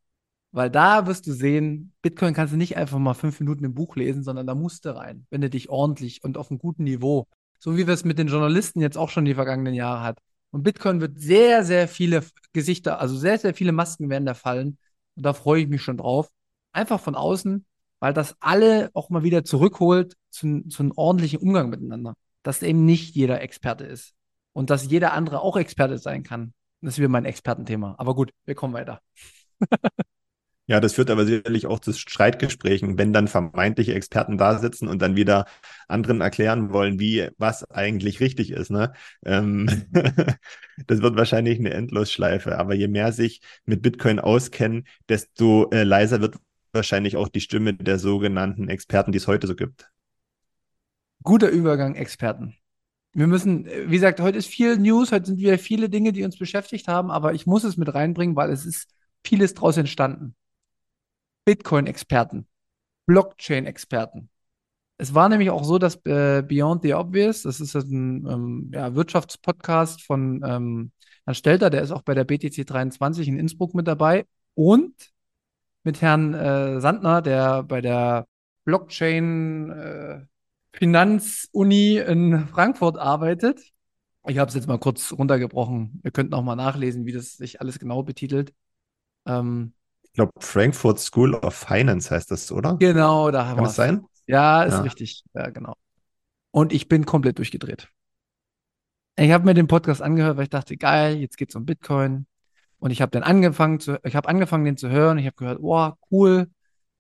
Weil 0.53 0.71
da 0.71 1.07
wirst 1.07 1.27
du 1.27 1.33
sehen, 1.33 1.93
Bitcoin 2.03 2.35
kannst 2.35 2.53
du 2.53 2.57
nicht 2.59 2.77
einfach 2.77 2.99
mal 2.99 3.15
fünf 3.15 3.39
Minuten 3.41 3.65
im 3.65 3.75
Buch 3.75 3.95
lesen, 3.97 4.25
sondern 4.25 4.47
da 4.47 4.55
musst 4.55 4.85
du 4.85 4.97
rein, 4.97 5.27
wenn 5.31 5.41
du 5.41 5.49
dich 5.49 5.71
ordentlich 5.71 6.25
und 6.25 6.37
auf 6.37 6.51
einem 6.51 6.59
guten 6.59 6.85
Niveau, 6.85 7.29
so 7.61 7.77
wie 7.77 7.87
wir 7.87 7.95
es 7.95 8.05
mit 8.05 8.19
den 8.19 8.27
Journalisten 8.29 8.81
jetzt 8.81 8.99
auch 8.99 9.11
schon 9.11 9.25
die 9.25 9.35
vergangenen 9.35 9.75
Jahre 9.75 10.03
hat. 10.03 10.19
Und 10.51 10.65
Bitcoin 10.65 11.01
wird 11.01 11.21
sehr, 11.21 11.65
sehr 11.65 11.87
viele 11.87 12.25
Gesichter, 12.53 13.01
also 13.01 13.17
sehr, 13.17 13.39
sehr 13.39 13.55
viele 13.55 13.71
Masken 13.73 14.11
werden 14.11 14.27
da 14.27 14.35
fallen. 14.35 14.79
Und 15.15 15.25
da 15.25 15.33
freue 15.33 15.63
ich 15.63 15.69
mich 15.69 15.83
schon 15.83 15.99
drauf. 15.99 16.29
Einfach 16.73 17.01
von 17.01 17.15
außen, 17.15 17.65
weil 18.01 18.13
das 18.13 18.35
alle 18.41 18.91
auch 18.95 19.11
mal 19.11 19.23
wieder 19.23 19.45
zurückholt 19.45 20.17
zu, 20.31 20.63
zu 20.69 20.83
einem 20.83 20.93
ordentlichen 20.97 21.39
Umgang 21.39 21.71
miteinander. 21.71 22.15
Dass 22.43 22.63
eben 22.63 22.85
nicht 22.85 23.15
jeder 23.15 23.41
Experte 23.43 23.85
ist. 23.85 24.15
Und 24.53 24.71
dass 24.71 24.91
jeder 24.91 25.13
andere 25.13 25.43
auch 25.43 25.57
Experte 25.57 25.99
sein 25.99 26.25
kann. 26.25 26.53
Das 26.81 26.95
ist 26.95 26.99
wieder 26.99 27.09
mein 27.09 27.25
Expertenthema. 27.25 27.95
Aber 27.99 28.15
gut, 28.15 28.33
wir 28.45 28.55
kommen 28.55 28.75
weiter. 28.75 29.01
Ja, 30.71 30.79
das 30.79 30.93
führt 30.93 31.11
aber 31.11 31.27
sicherlich 31.27 31.67
auch 31.67 31.81
zu 31.81 31.93
Streitgesprächen, 31.93 32.97
wenn 32.97 33.13
dann 33.13 33.27
vermeintliche 33.27 33.93
Experten 33.93 34.39
da 34.39 34.57
sitzen 34.57 34.87
und 34.87 35.03
dann 35.03 35.17
wieder 35.17 35.47
anderen 35.89 36.21
erklären 36.21 36.73
wollen, 36.73 37.01
wie 37.01 37.29
was 37.39 37.69
eigentlich 37.73 38.21
richtig 38.21 38.53
ist. 38.53 38.71
Ne? 38.71 38.93
Ähm, 39.25 39.67
das 40.87 41.03
wird 41.03 41.17
wahrscheinlich 41.17 41.59
eine 41.59 41.71
Endlosschleife. 41.71 42.57
Aber 42.57 42.77
je 42.77 42.87
mehr 42.87 43.11
sich 43.11 43.41
mit 43.65 43.83
Bitcoin 43.83 44.21
auskennen, 44.21 44.87
desto 45.09 45.69
äh, 45.73 45.83
leiser 45.83 46.21
wird 46.21 46.37
wahrscheinlich 46.73 47.17
auch 47.17 47.27
die 47.27 47.41
Stimme 47.41 47.75
der 47.75 47.99
sogenannten 47.99 48.69
Experten, 48.69 49.11
die 49.11 49.19
es 49.19 49.27
heute 49.27 49.49
so 49.49 49.57
gibt. 49.57 49.91
Guter 51.25 51.49
Übergang, 51.49 51.97
Experten 51.97 52.60
wir 53.13 53.27
müssen, 53.27 53.67
wie 53.67 53.95
gesagt, 53.95 54.21
heute 54.21 54.39
ist 54.39 54.47
viel 54.47 54.77
News, 54.77 55.13
heute 55.13 55.27
sind 55.27 55.39
wieder 55.39 55.59
viele 55.59 55.89
Dinge, 55.89 56.13
die 56.13 56.25
uns 56.25 56.39
beschäftigt 56.39 56.89
haben, 56.89 57.11
aber 57.11 57.35
ich 57.35 57.47
muss 57.47 57.65
es 57.65 57.77
mit 57.77 57.93
reinbringen, 57.93 58.37
weil 58.37 58.51
es 58.51 58.65
ist 58.65 58.89
vieles 59.25 59.55
daraus 59.55 59.77
entstanden. 59.77 60.35
Bitcoin-Experten, 61.45 62.47
Blockchain-Experten. 63.07 64.31
Es 64.99 65.15
war 65.15 65.29
nämlich 65.29 65.51
auch 65.51 65.65
so, 65.65 65.79
dass 65.79 65.97
äh, 66.05 66.43
Beyond 66.47 66.83
the 66.83 66.95
Obvious, 66.95 67.43
das 67.43 67.61
ist 67.61 67.75
ein 67.75 68.27
ähm, 68.27 68.71
ja, 68.73 68.95
Wirtschaftspodcast 68.95 70.03
von 70.03 70.43
ähm, 70.45 70.93
Herrn 71.25 71.35
Stelter, 71.35 71.71
der 71.71 71.83
ist 71.83 71.91
auch 71.91 72.03
bei 72.03 72.15
der 72.15 72.25
BTC 72.25 72.67
23 72.67 73.27
in 73.27 73.39
Innsbruck 73.39 73.75
mit 73.75 73.89
dabei 73.89 74.27
und 74.55 74.95
mit 75.85 76.03
Herrn 76.03 76.35
äh, 76.35 76.81
Sandner, 76.81 77.23
der 77.23 77.63
bei 77.63 77.81
der 77.81 78.27
Blockchain 78.65 79.71
äh, 79.71 80.21
Finanzuni 80.73 81.99
in 81.99 82.49
Frankfurt 82.49 82.99
arbeitet. 82.99 83.61
Ich 84.27 84.39
habe 84.39 84.49
es 84.49 84.55
jetzt 84.55 84.69
mal 84.69 84.79
kurz 84.79 85.13
runtergebrochen. 85.13 86.01
Ihr 86.05 86.11
könnt 86.11 86.31
noch 86.31 86.43
mal 86.43 86.57
nachlesen, 86.57 87.07
wie 87.07 87.13
das 87.13 87.37
sich 87.37 87.61
alles 87.61 87.79
genau 87.79 88.03
betitelt. 88.03 88.53
Ähm, 89.27 89.73
ich 90.03 90.13
glaube, 90.13 90.33
Frankfurt 90.39 90.99
School 90.99 91.35
of 91.35 91.55
Finance 91.55 92.15
heißt 92.15 92.31
das, 92.31 92.51
oder? 92.53 92.77
Genau, 92.77 93.31
da 93.31 93.47
haben 93.47 93.61
wir 93.61 93.69
es. 93.69 93.77
sein? 93.77 94.05
Ja, 94.27 94.63
ist 94.65 94.75
ja. 94.75 94.81
richtig. 94.83 95.25
Ja, 95.35 95.51
genau. 95.51 95.75
Und 96.51 96.73
ich 96.73 96.89
bin 96.89 97.07
komplett 97.07 97.39
durchgedreht. 97.39 97.89
Ich 99.17 99.31
habe 99.31 99.45
mir 99.45 99.55
den 99.55 99.67
Podcast 99.67 100.03
angehört, 100.03 100.37
weil 100.37 100.45
ich 100.45 100.51
dachte, 100.51 100.77
geil, 100.77 101.17
jetzt 101.17 101.37
geht 101.37 101.51
es 101.51 101.55
um 101.55 101.65
Bitcoin. 101.65 102.27
Und 102.79 102.91
ich 102.91 103.03
habe 103.03 103.11
dann 103.11 103.23
angefangen 103.23 103.81
zu, 103.81 104.01
ich 104.05 104.17
habe 104.17 104.29
angefangen, 104.29 104.65
den 104.65 104.77
zu 104.77 104.89
hören. 104.89 105.19
Ich 105.19 105.27
habe 105.27 105.37
gehört, 105.37 105.61
oh, 105.63 105.93
cool. 106.11 106.51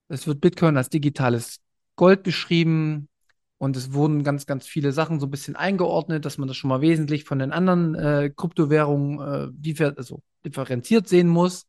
Es 0.08 0.26
wird 0.26 0.40
Bitcoin 0.40 0.76
als 0.76 0.88
digitales 0.88 1.60
Gold 1.96 2.22
beschrieben. 2.22 3.08
Und 3.60 3.76
es 3.76 3.92
wurden 3.92 4.24
ganz, 4.24 4.46
ganz 4.46 4.66
viele 4.66 4.90
Sachen 4.90 5.20
so 5.20 5.26
ein 5.26 5.30
bisschen 5.30 5.54
eingeordnet, 5.54 6.24
dass 6.24 6.38
man 6.38 6.48
das 6.48 6.56
schon 6.56 6.70
mal 6.70 6.80
wesentlich 6.80 7.24
von 7.24 7.38
den 7.38 7.52
anderen 7.52 7.94
äh, 7.94 8.32
Kryptowährungen 8.34 9.52
äh, 9.52 9.92
also 9.96 10.22
differenziert 10.46 11.08
sehen 11.08 11.28
muss. 11.28 11.66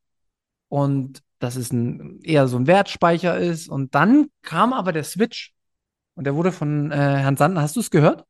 Und 0.70 1.22
dass 1.40 1.58
es 1.58 1.74
ein, 1.74 2.22
eher 2.22 2.48
so 2.48 2.56
ein 2.56 2.66
Wertspeicher 2.66 3.38
ist. 3.38 3.68
Und 3.68 3.94
dann 3.94 4.28
kam 4.42 4.72
aber 4.72 4.94
der 4.94 5.04
Switch. 5.04 5.54
Und 6.16 6.24
der 6.24 6.36
wurde 6.36 6.54
von 6.54 6.92
äh, 6.92 6.96
Herrn 6.96 7.36
Sandner. 7.36 7.62
Hast 7.62 7.76
du 7.76 7.82
es 7.82 7.92
gehört? 7.92 8.24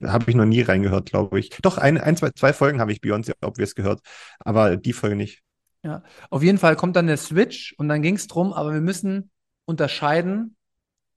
Habe 0.00 0.30
ich 0.30 0.36
noch 0.36 0.44
nie 0.44 0.60
reingehört, 0.60 1.10
glaube 1.10 1.40
ich. 1.40 1.50
Doch, 1.60 1.76
ein, 1.76 1.98
ein 1.98 2.16
zwei, 2.16 2.30
zwei 2.30 2.52
Folgen 2.52 2.80
habe 2.80 2.92
ich 2.92 3.00
Beyoncé 3.00 3.32
Obvious 3.42 3.74
gehört, 3.74 4.00
aber 4.38 4.76
die 4.76 4.92
Folge 4.92 5.16
nicht. 5.16 5.42
Ja, 5.82 6.04
auf 6.30 6.44
jeden 6.44 6.58
Fall 6.58 6.76
kommt 6.76 6.94
dann 6.94 7.08
der 7.08 7.16
Switch 7.16 7.74
und 7.78 7.88
dann 7.88 8.00
ging 8.00 8.14
es 8.14 8.28
drum, 8.28 8.52
aber 8.52 8.72
wir 8.72 8.80
müssen 8.80 9.30
unterscheiden 9.64 10.56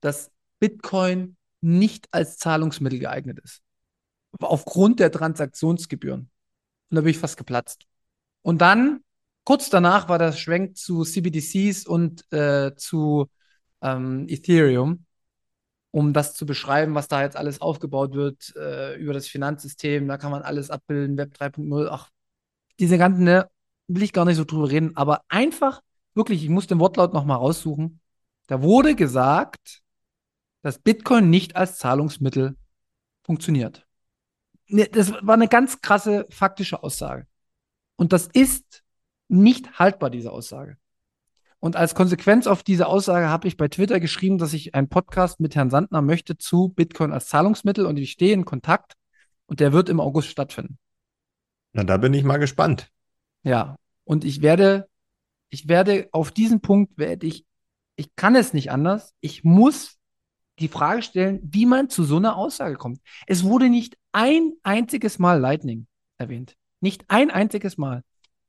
dass 0.00 0.30
Bitcoin 0.60 1.36
nicht 1.60 2.08
als 2.12 2.38
Zahlungsmittel 2.38 2.98
geeignet 2.98 3.38
ist. 3.42 3.62
Aufgrund 4.40 5.00
der 5.00 5.10
Transaktionsgebühren. 5.10 6.30
Und 6.90 6.94
da 6.94 7.00
bin 7.00 7.10
ich 7.10 7.18
fast 7.18 7.36
geplatzt. 7.36 7.86
Und 8.42 8.60
dann, 8.60 9.00
kurz 9.44 9.70
danach, 9.70 10.08
war 10.08 10.18
das 10.18 10.38
Schwenk 10.38 10.76
zu 10.76 11.04
CBDCs 11.04 11.86
und 11.86 12.30
äh, 12.32 12.74
zu 12.76 13.28
ähm, 13.82 14.26
Ethereum, 14.28 15.04
um 15.90 16.12
das 16.12 16.34
zu 16.34 16.46
beschreiben, 16.46 16.94
was 16.94 17.08
da 17.08 17.22
jetzt 17.22 17.36
alles 17.36 17.60
aufgebaut 17.60 18.12
wird 18.14 18.54
äh, 18.56 18.96
über 18.96 19.12
das 19.12 19.28
Finanzsystem. 19.28 20.06
Da 20.06 20.18
kann 20.18 20.30
man 20.30 20.42
alles 20.42 20.70
abbilden, 20.70 21.16
Web 21.16 21.34
3.0. 21.34 21.88
Ach, 21.90 22.10
diese 22.78 22.98
ganzen, 22.98 23.24
ne, 23.24 23.48
will 23.88 24.02
ich 24.02 24.12
gar 24.12 24.24
nicht 24.24 24.36
so 24.36 24.44
drüber 24.44 24.70
reden, 24.70 24.96
aber 24.96 25.22
einfach, 25.28 25.80
wirklich, 26.14 26.42
ich 26.44 26.50
muss 26.50 26.66
den 26.66 26.78
Wortlaut 26.80 27.14
nochmal 27.14 27.38
raussuchen. 27.38 28.00
Da 28.46 28.62
wurde 28.62 28.94
gesagt, 28.94 29.82
dass 30.62 30.78
Bitcoin 30.78 31.30
nicht 31.30 31.56
als 31.56 31.78
Zahlungsmittel 31.78 32.56
funktioniert. 33.22 33.86
Ne, 34.66 34.88
das 34.90 35.12
war 35.12 35.34
eine 35.34 35.48
ganz 35.48 35.80
krasse 35.80 36.26
faktische 36.30 36.82
Aussage. 36.82 37.26
Und 37.96 38.12
das 38.12 38.26
ist 38.26 38.82
nicht 39.28 39.78
haltbar, 39.78 40.10
diese 40.10 40.32
Aussage. 40.32 40.76
Und 41.60 41.74
als 41.74 41.94
Konsequenz 41.94 42.46
auf 42.46 42.62
diese 42.62 42.86
Aussage 42.86 43.28
habe 43.28 43.48
ich 43.48 43.56
bei 43.56 43.68
Twitter 43.68 43.98
geschrieben, 43.98 44.38
dass 44.38 44.52
ich 44.52 44.74
einen 44.74 44.88
Podcast 44.88 45.40
mit 45.40 45.56
Herrn 45.56 45.70
Sandner 45.70 46.02
möchte 46.02 46.38
zu 46.38 46.68
Bitcoin 46.68 47.12
als 47.12 47.26
Zahlungsmittel 47.26 47.84
und 47.84 47.96
ich 47.96 48.12
stehe 48.12 48.32
in 48.32 48.44
Kontakt 48.44 48.94
und 49.46 49.58
der 49.58 49.72
wird 49.72 49.88
im 49.88 49.98
August 49.98 50.28
stattfinden. 50.28 50.78
Na, 51.72 51.82
da 51.82 51.96
bin 51.96 52.14
ich 52.14 52.22
mal 52.22 52.38
gespannt. 52.38 52.90
Ja, 53.42 53.76
und 54.04 54.24
ich 54.24 54.40
werde, 54.40 54.88
ich 55.48 55.68
werde 55.68 56.08
auf 56.12 56.30
diesen 56.30 56.60
Punkt 56.60 56.96
werde 56.96 57.26
ich, 57.26 57.44
ich 57.96 58.14
kann 58.14 58.36
es 58.36 58.52
nicht 58.52 58.70
anders. 58.70 59.14
Ich 59.20 59.42
muss 59.42 59.97
die 60.58 60.68
Frage 60.68 61.02
stellen, 61.02 61.40
wie 61.42 61.66
man 61.66 61.88
zu 61.88 62.04
so 62.04 62.16
einer 62.16 62.36
Aussage 62.36 62.76
kommt. 62.76 63.00
Es 63.26 63.44
wurde 63.44 63.68
nicht 63.68 63.96
ein 64.12 64.52
einziges 64.62 65.18
Mal 65.18 65.38
Lightning 65.38 65.86
erwähnt. 66.18 66.56
Nicht 66.80 67.04
ein 67.08 67.30
einziges 67.30 67.78
Mal. 67.78 68.02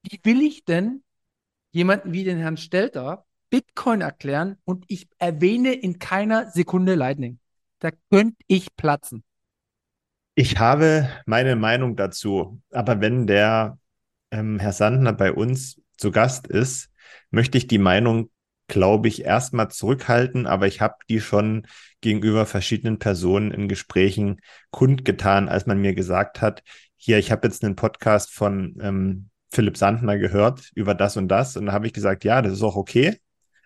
Wie 0.04 0.19
will 0.24 0.41
ich 0.41 0.65
denn 0.65 1.04
jemanden 1.72 2.13
wie 2.13 2.24
den 2.24 2.38
Herrn 2.38 2.58
Stelter 2.58 3.26
Bitcoin 3.50 4.02
erklären 4.02 4.58
und 4.63 4.86
ich 4.88 5.08
erwähne 5.17 5.74
in 5.74 6.00
keiner 6.00 6.50
Sekunde 6.52 6.95
Lightning? 6.95 7.39
Da 7.80 7.91
könnte 8.12 8.38
ich 8.48 8.76
platzen. 8.76 9.24
Ich 10.36 10.58
habe 10.58 11.10
meine 11.26 11.56
Meinung 11.56 11.95
dazu, 11.95 12.62
aber 12.72 13.02
wenn 13.02 13.28
der 13.28 13.78
ähm, 14.32 14.60
Herr 14.60 14.74
Sandner 14.74 15.13
bei 15.13 15.34
uns 15.34 15.82
zu 15.98 16.12
Gast 16.12 16.48
ist, 16.48 16.89
möchte 17.32 17.58
ich 17.58 17.67
die 17.67 17.78
Meinung, 17.78 18.30
glaube 18.70 19.08
ich, 19.10 19.26
erstmal 19.26 19.70
zurückhalten, 19.70 20.48
aber 20.48 20.68
ich 20.68 20.80
habe 20.80 20.96
die 21.10 21.20
schon 21.20 21.68
gegenüber 22.02 22.46
verschiedenen 22.46 23.00
Personen 23.00 23.52
in 23.52 23.68
Gesprächen 23.68 24.40
kundgetan, 24.72 25.50
als 25.50 25.66
man 25.66 25.82
mir 25.82 25.94
gesagt 25.94 26.42
hat, 26.42 26.64
hier, 26.96 27.18
ich 27.18 27.32
habe 27.32 27.48
jetzt 27.48 27.64
einen 27.64 27.76
Podcast 27.76 28.32
von 28.34 28.78
ähm, 28.82 29.30
Philipp 29.52 29.78
Sandner 29.78 30.18
gehört 30.18 30.72
über 30.76 30.96
das 30.96 31.18
und 31.18 31.28
das 31.28 31.58
und 31.58 31.66
da 31.66 31.74
habe 31.74 31.88
ich 31.88 31.94
gesagt, 31.94 32.24
ja, 32.24 32.42
das 32.42 32.54
ist 32.54 32.64
auch 32.64 32.76
okay, 32.76 33.20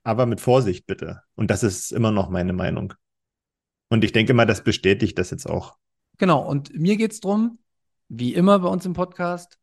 aber 0.04 0.26
mit 0.26 0.42
Vorsicht 0.42 0.86
bitte. 0.88 1.22
Und 1.36 1.52
das 1.52 1.64
ist 1.64 1.92
immer 1.92 2.12
noch 2.12 2.30
meine 2.30 2.54
Meinung. 2.54 2.94
Und 3.90 4.04
ich 4.04 4.12
denke 4.12 4.34
mal, 4.34 4.46
das 4.46 4.64
bestätigt 4.64 5.18
das 5.20 5.30
jetzt 5.32 5.48
auch. 5.48 5.76
Genau, 6.18 6.48
und 6.48 6.74
mir 6.74 6.98
geht 6.98 7.12
es 7.12 7.20
darum, 7.20 7.60
wie 8.08 8.34
immer 8.34 8.60
bei 8.60 8.70
uns 8.70 8.86
im 8.86 8.94
Podcast, 8.94 9.60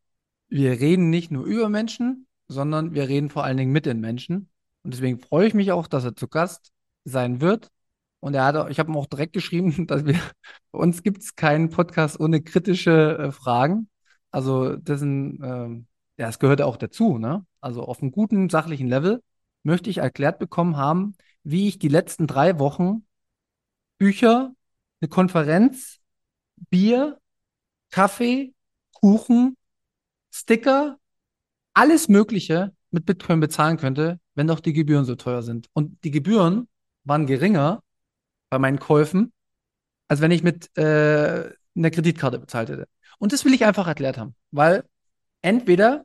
wir 0.48 0.72
reden 0.80 1.10
nicht 1.10 1.30
nur 1.30 1.44
über 1.44 1.68
Menschen, 1.68 2.26
sondern 2.48 2.94
wir 2.94 3.08
reden 3.08 3.30
vor 3.30 3.44
allen 3.44 3.56
Dingen 3.56 3.72
mit 3.72 3.86
den 3.86 4.00
Menschen. 4.00 4.50
Und 4.82 4.94
deswegen 4.94 5.18
freue 5.20 5.46
ich 5.46 5.54
mich 5.54 5.72
auch, 5.72 5.86
dass 5.86 6.04
er 6.04 6.16
zu 6.16 6.28
Gast 6.28 6.72
sein 7.04 7.40
wird. 7.40 7.70
Und 8.20 8.34
er 8.34 8.44
hat, 8.44 8.70
ich 8.70 8.78
habe 8.78 8.90
ihm 8.90 8.96
auch 8.96 9.06
direkt 9.06 9.32
geschrieben, 9.32 9.86
dass 9.86 10.04
wir, 10.04 10.20
bei 10.72 10.78
uns 10.78 11.02
gibt 11.02 11.22
es 11.22 11.36
keinen 11.36 11.70
Podcast 11.70 12.20
ohne 12.20 12.42
kritische 12.42 13.18
äh, 13.18 13.32
Fragen. 13.32 13.88
Also 14.30 14.76
dessen, 14.76 15.40
ähm, 15.42 15.86
ja, 16.18 16.28
es 16.28 16.38
gehört 16.38 16.62
auch 16.62 16.76
dazu, 16.76 17.18
ne? 17.18 17.44
Also 17.60 17.82
auf 17.82 18.00
einem 18.00 18.12
guten, 18.12 18.48
sachlichen 18.48 18.88
Level 18.88 19.22
möchte 19.62 19.90
ich 19.90 19.98
erklärt 19.98 20.38
bekommen 20.38 20.76
haben, 20.76 21.14
wie 21.42 21.68
ich 21.68 21.78
die 21.78 21.88
letzten 21.88 22.26
drei 22.26 22.58
Wochen 22.58 23.04
Bücher, 23.98 24.54
eine 25.00 25.08
Konferenz, 25.08 25.98
Bier, 26.70 27.18
Kaffee, 27.90 28.54
Kuchen, 28.92 29.56
Sticker, 30.30 30.98
alles 31.74 32.08
Mögliche 32.08 32.74
mit 32.90 33.06
Bitcoin 33.06 33.40
bezahlen 33.40 33.76
könnte, 33.76 34.20
wenn 34.34 34.46
doch 34.46 34.60
die 34.60 34.72
Gebühren 34.72 35.04
so 35.04 35.14
teuer 35.16 35.42
sind. 35.42 35.68
Und 35.72 36.02
die 36.04 36.10
Gebühren 36.10 36.68
waren 37.04 37.26
geringer 37.26 37.82
bei 38.48 38.58
meinen 38.58 38.78
Käufen, 38.78 39.32
als 40.08 40.20
wenn 40.20 40.30
ich 40.30 40.42
mit 40.42 40.76
äh, 40.76 41.50
einer 41.76 41.90
Kreditkarte 41.90 42.38
bezahlt 42.38 42.68
hätte. 42.68 42.88
Und 43.18 43.32
das 43.32 43.44
will 43.44 43.54
ich 43.54 43.64
einfach 43.64 43.86
erklärt 43.86 44.18
haben, 44.18 44.34
weil 44.50 44.84
entweder 45.42 46.04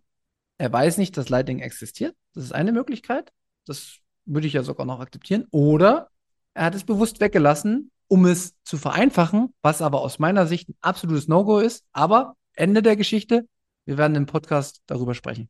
er 0.57 0.71
weiß 0.71 0.97
nicht, 0.97 1.17
dass 1.17 1.29
Lightning 1.29 1.59
existiert, 1.59 2.15
das 2.33 2.45
ist 2.45 2.51
eine 2.53 2.71
Möglichkeit, 2.71 3.31
das 3.65 3.97
würde 4.25 4.47
ich 4.47 4.53
ja 4.53 4.63
sogar 4.63 4.85
noch 4.85 4.99
akzeptieren, 4.99 5.47
oder 5.51 6.09
er 6.53 6.65
hat 6.65 6.75
es 6.75 6.85
bewusst 6.85 7.19
weggelassen, 7.19 7.91
um 8.07 8.25
es 8.25 8.55
zu 8.63 8.77
vereinfachen, 8.77 9.53
was 9.61 9.81
aber 9.81 10.01
aus 10.01 10.19
meiner 10.19 10.47
Sicht 10.47 10.69
ein 10.69 10.75
absolutes 10.81 11.27
No-Go 11.27 11.59
ist. 11.59 11.83
Aber 11.91 12.35
Ende 12.53 12.81
der 12.81 12.95
Geschichte, 12.95 13.47
wir 13.85 13.97
werden 13.97 14.15
im 14.15 14.25
Podcast 14.25 14.81
darüber 14.85 15.13
sprechen. 15.13 15.49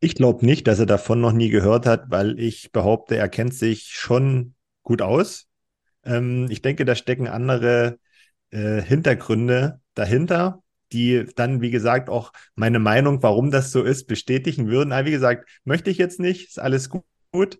Ich 0.00 0.14
glaube 0.14 0.44
nicht, 0.46 0.66
dass 0.66 0.78
er 0.78 0.86
davon 0.86 1.20
noch 1.20 1.32
nie 1.32 1.50
gehört 1.50 1.86
hat, 1.86 2.10
weil 2.10 2.38
ich 2.38 2.70
behaupte, 2.72 3.16
er 3.16 3.28
kennt 3.28 3.54
sich 3.54 3.88
schon 3.88 4.54
gut 4.82 5.02
aus. 5.02 5.48
Ähm, 6.04 6.48
ich 6.50 6.62
denke, 6.62 6.84
da 6.84 6.94
stecken 6.94 7.28
andere 7.28 7.98
äh, 8.50 8.82
Hintergründe 8.82 9.80
dahinter, 9.94 10.62
die 10.92 11.26
dann, 11.36 11.60
wie 11.60 11.70
gesagt, 11.70 12.10
auch 12.10 12.32
meine 12.54 12.78
Meinung, 12.78 13.22
warum 13.22 13.50
das 13.50 13.72
so 13.72 13.82
ist, 13.84 14.06
bestätigen 14.06 14.68
würden. 14.68 14.92
Aber 14.92 15.06
wie 15.06 15.10
gesagt, 15.12 15.48
möchte 15.64 15.90
ich 15.90 15.98
jetzt 15.98 16.20
nicht, 16.20 16.48
ist 16.48 16.60
alles 16.60 16.90
gut. 16.90 17.58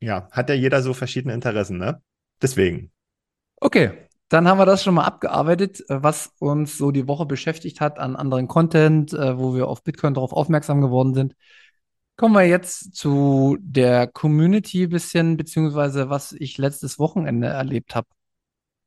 Ja, 0.00 0.28
hat 0.32 0.50
ja 0.50 0.54
jeder 0.54 0.82
so 0.82 0.94
verschiedene 0.94 1.34
Interessen, 1.34 1.78
ne? 1.78 2.02
Deswegen. 2.42 2.92
Okay, 3.62 4.03
dann 4.28 4.48
haben 4.48 4.58
wir 4.58 4.66
das 4.66 4.82
schon 4.82 4.94
mal 4.94 5.04
abgearbeitet, 5.04 5.80
äh, 5.88 6.02
was 6.02 6.32
uns 6.38 6.78
so 6.78 6.90
die 6.90 7.06
Woche 7.08 7.26
beschäftigt 7.26 7.80
hat 7.80 7.98
an 7.98 8.16
anderen 8.16 8.48
Content, 8.48 9.12
äh, 9.12 9.38
wo 9.38 9.54
wir 9.54 9.68
auf 9.68 9.82
Bitcoin 9.84 10.14
darauf 10.14 10.32
aufmerksam 10.32 10.80
geworden 10.80 11.14
sind. 11.14 11.34
Kommen 12.16 12.34
wir 12.34 12.44
jetzt 12.46 12.94
zu 12.94 13.56
der 13.60 14.06
Community 14.06 14.84
ein 14.84 14.90
bisschen, 14.90 15.36
beziehungsweise 15.36 16.10
was 16.10 16.32
ich 16.32 16.58
letztes 16.58 16.98
Wochenende 16.98 17.48
erlebt 17.48 17.94
habe. 17.96 18.06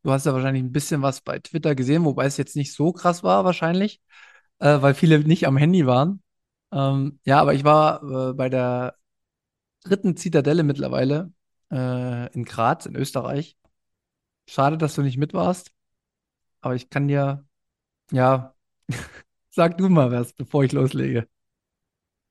Du 0.03 0.11
hast 0.11 0.25
ja 0.25 0.33
wahrscheinlich 0.33 0.63
ein 0.63 0.71
bisschen 0.71 1.01
was 1.01 1.21
bei 1.21 1.39
Twitter 1.39 1.75
gesehen, 1.75 2.05
wobei 2.05 2.25
es 2.25 2.37
jetzt 2.37 2.55
nicht 2.55 2.73
so 2.73 2.93
krass 2.93 3.23
war 3.23 3.43
wahrscheinlich, 3.45 4.01
äh, 4.59 4.81
weil 4.81 4.93
viele 4.93 5.19
nicht 5.19 5.47
am 5.47 5.57
Handy 5.57 5.85
waren. 5.85 6.21
Ähm, 6.71 7.19
ja, 7.25 7.41
aber 7.41 7.53
ich 7.53 7.63
war 7.63 8.03
äh, 8.31 8.33
bei 8.33 8.49
der 8.49 8.95
dritten 9.83 10.17
Zitadelle 10.17 10.63
mittlerweile 10.63 11.31
äh, 11.71 12.33
in 12.33 12.45
Graz 12.45 12.85
in 12.85 12.95
Österreich. 12.95 13.57
Schade, 14.47 14.77
dass 14.77 14.95
du 14.95 15.01
nicht 15.01 15.17
mit 15.17 15.33
warst. 15.33 15.71
Aber 16.61 16.75
ich 16.75 16.89
kann 16.89 17.07
dir, 17.07 17.45
ja, 18.11 18.55
sag 19.51 19.77
du 19.77 19.89
mal 19.89 20.11
was, 20.11 20.33
bevor 20.33 20.63
ich 20.63 20.71
loslege. 20.71 21.27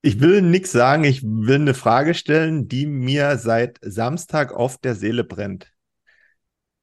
Ich 0.02 0.20
will 0.20 0.40
nichts 0.40 0.72
sagen, 0.72 1.04
ich 1.04 1.22
will 1.22 1.56
eine 1.56 1.74
Frage 1.74 2.14
stellen, 2.14 2.68
die 2.68 2.86
mir 2.86 3.38
seit 3.38 3.78
Samstag 3.82 4.52
auf 4.52 4.78
der 4.78 4.94
Seele 4.94 5.24
brennt. 5.24 5.72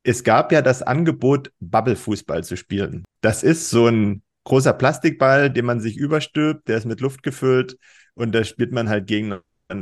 Es 0.03 0.23
gab 0.23 0.51
ja 0.51 0.61
das 0.61 0.81
Angebot, 0.81 1.51
Bubble-Fußball 1.61 2.43
zu 2.43 2.57
spielen. 2.57 3.05
Das 3.21 3.41
ist 3.43 3.69
so 3.69 3.87
ein 3.87 4.21
großer 4.43 4.73
Plastikball, 4.73 5.49
den 5.49 5.65
man 5.65 5.79
sich 5.79 5.95
überstülpt, 5.95 6.67
der 6.67 6.77
ist 6.77 6.85
mit 6.85 6.99
Luft 6.99 7.23
gefüllt 7.23 7.77
und 8.13 8.35
da 8.35 8.43
spielt 8.43 8.73
man 8.73 8.89
halt 8.89 9.07
gegen 9.07 9.39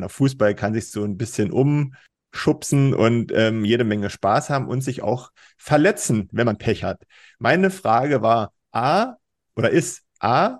Fußball, 0.07 0.53
kann 0.53 0.73
sich 0.73 0.91
so 0.91 1.03
ein 1.03 1.17
bisschen 1.17 1.51
um 1.51 1.95
schubsen 2.31 2.93
und 2.93 3.31
ähm, 3.33 3.65
jede 3.65 3.83
Menge 3.83 4.09
Spaß 4.09 4.49
haben 4.49 4.67
und 4.67 4.81
sich 4.81 5.03
auch 5.03 5.31
verletzen, 5.57 6.29
wenn 6.31 6.45
man 6.45 6.57
Pech 6.57 6.83
hat. 6.83 7.03
Meine 7.39 7.69
Frage 7.71 8.21
war 8.21 8.53
A 8.71 9.15
oder 9.55 9.69
ist 9.69 10.03
A, 10.19 10.59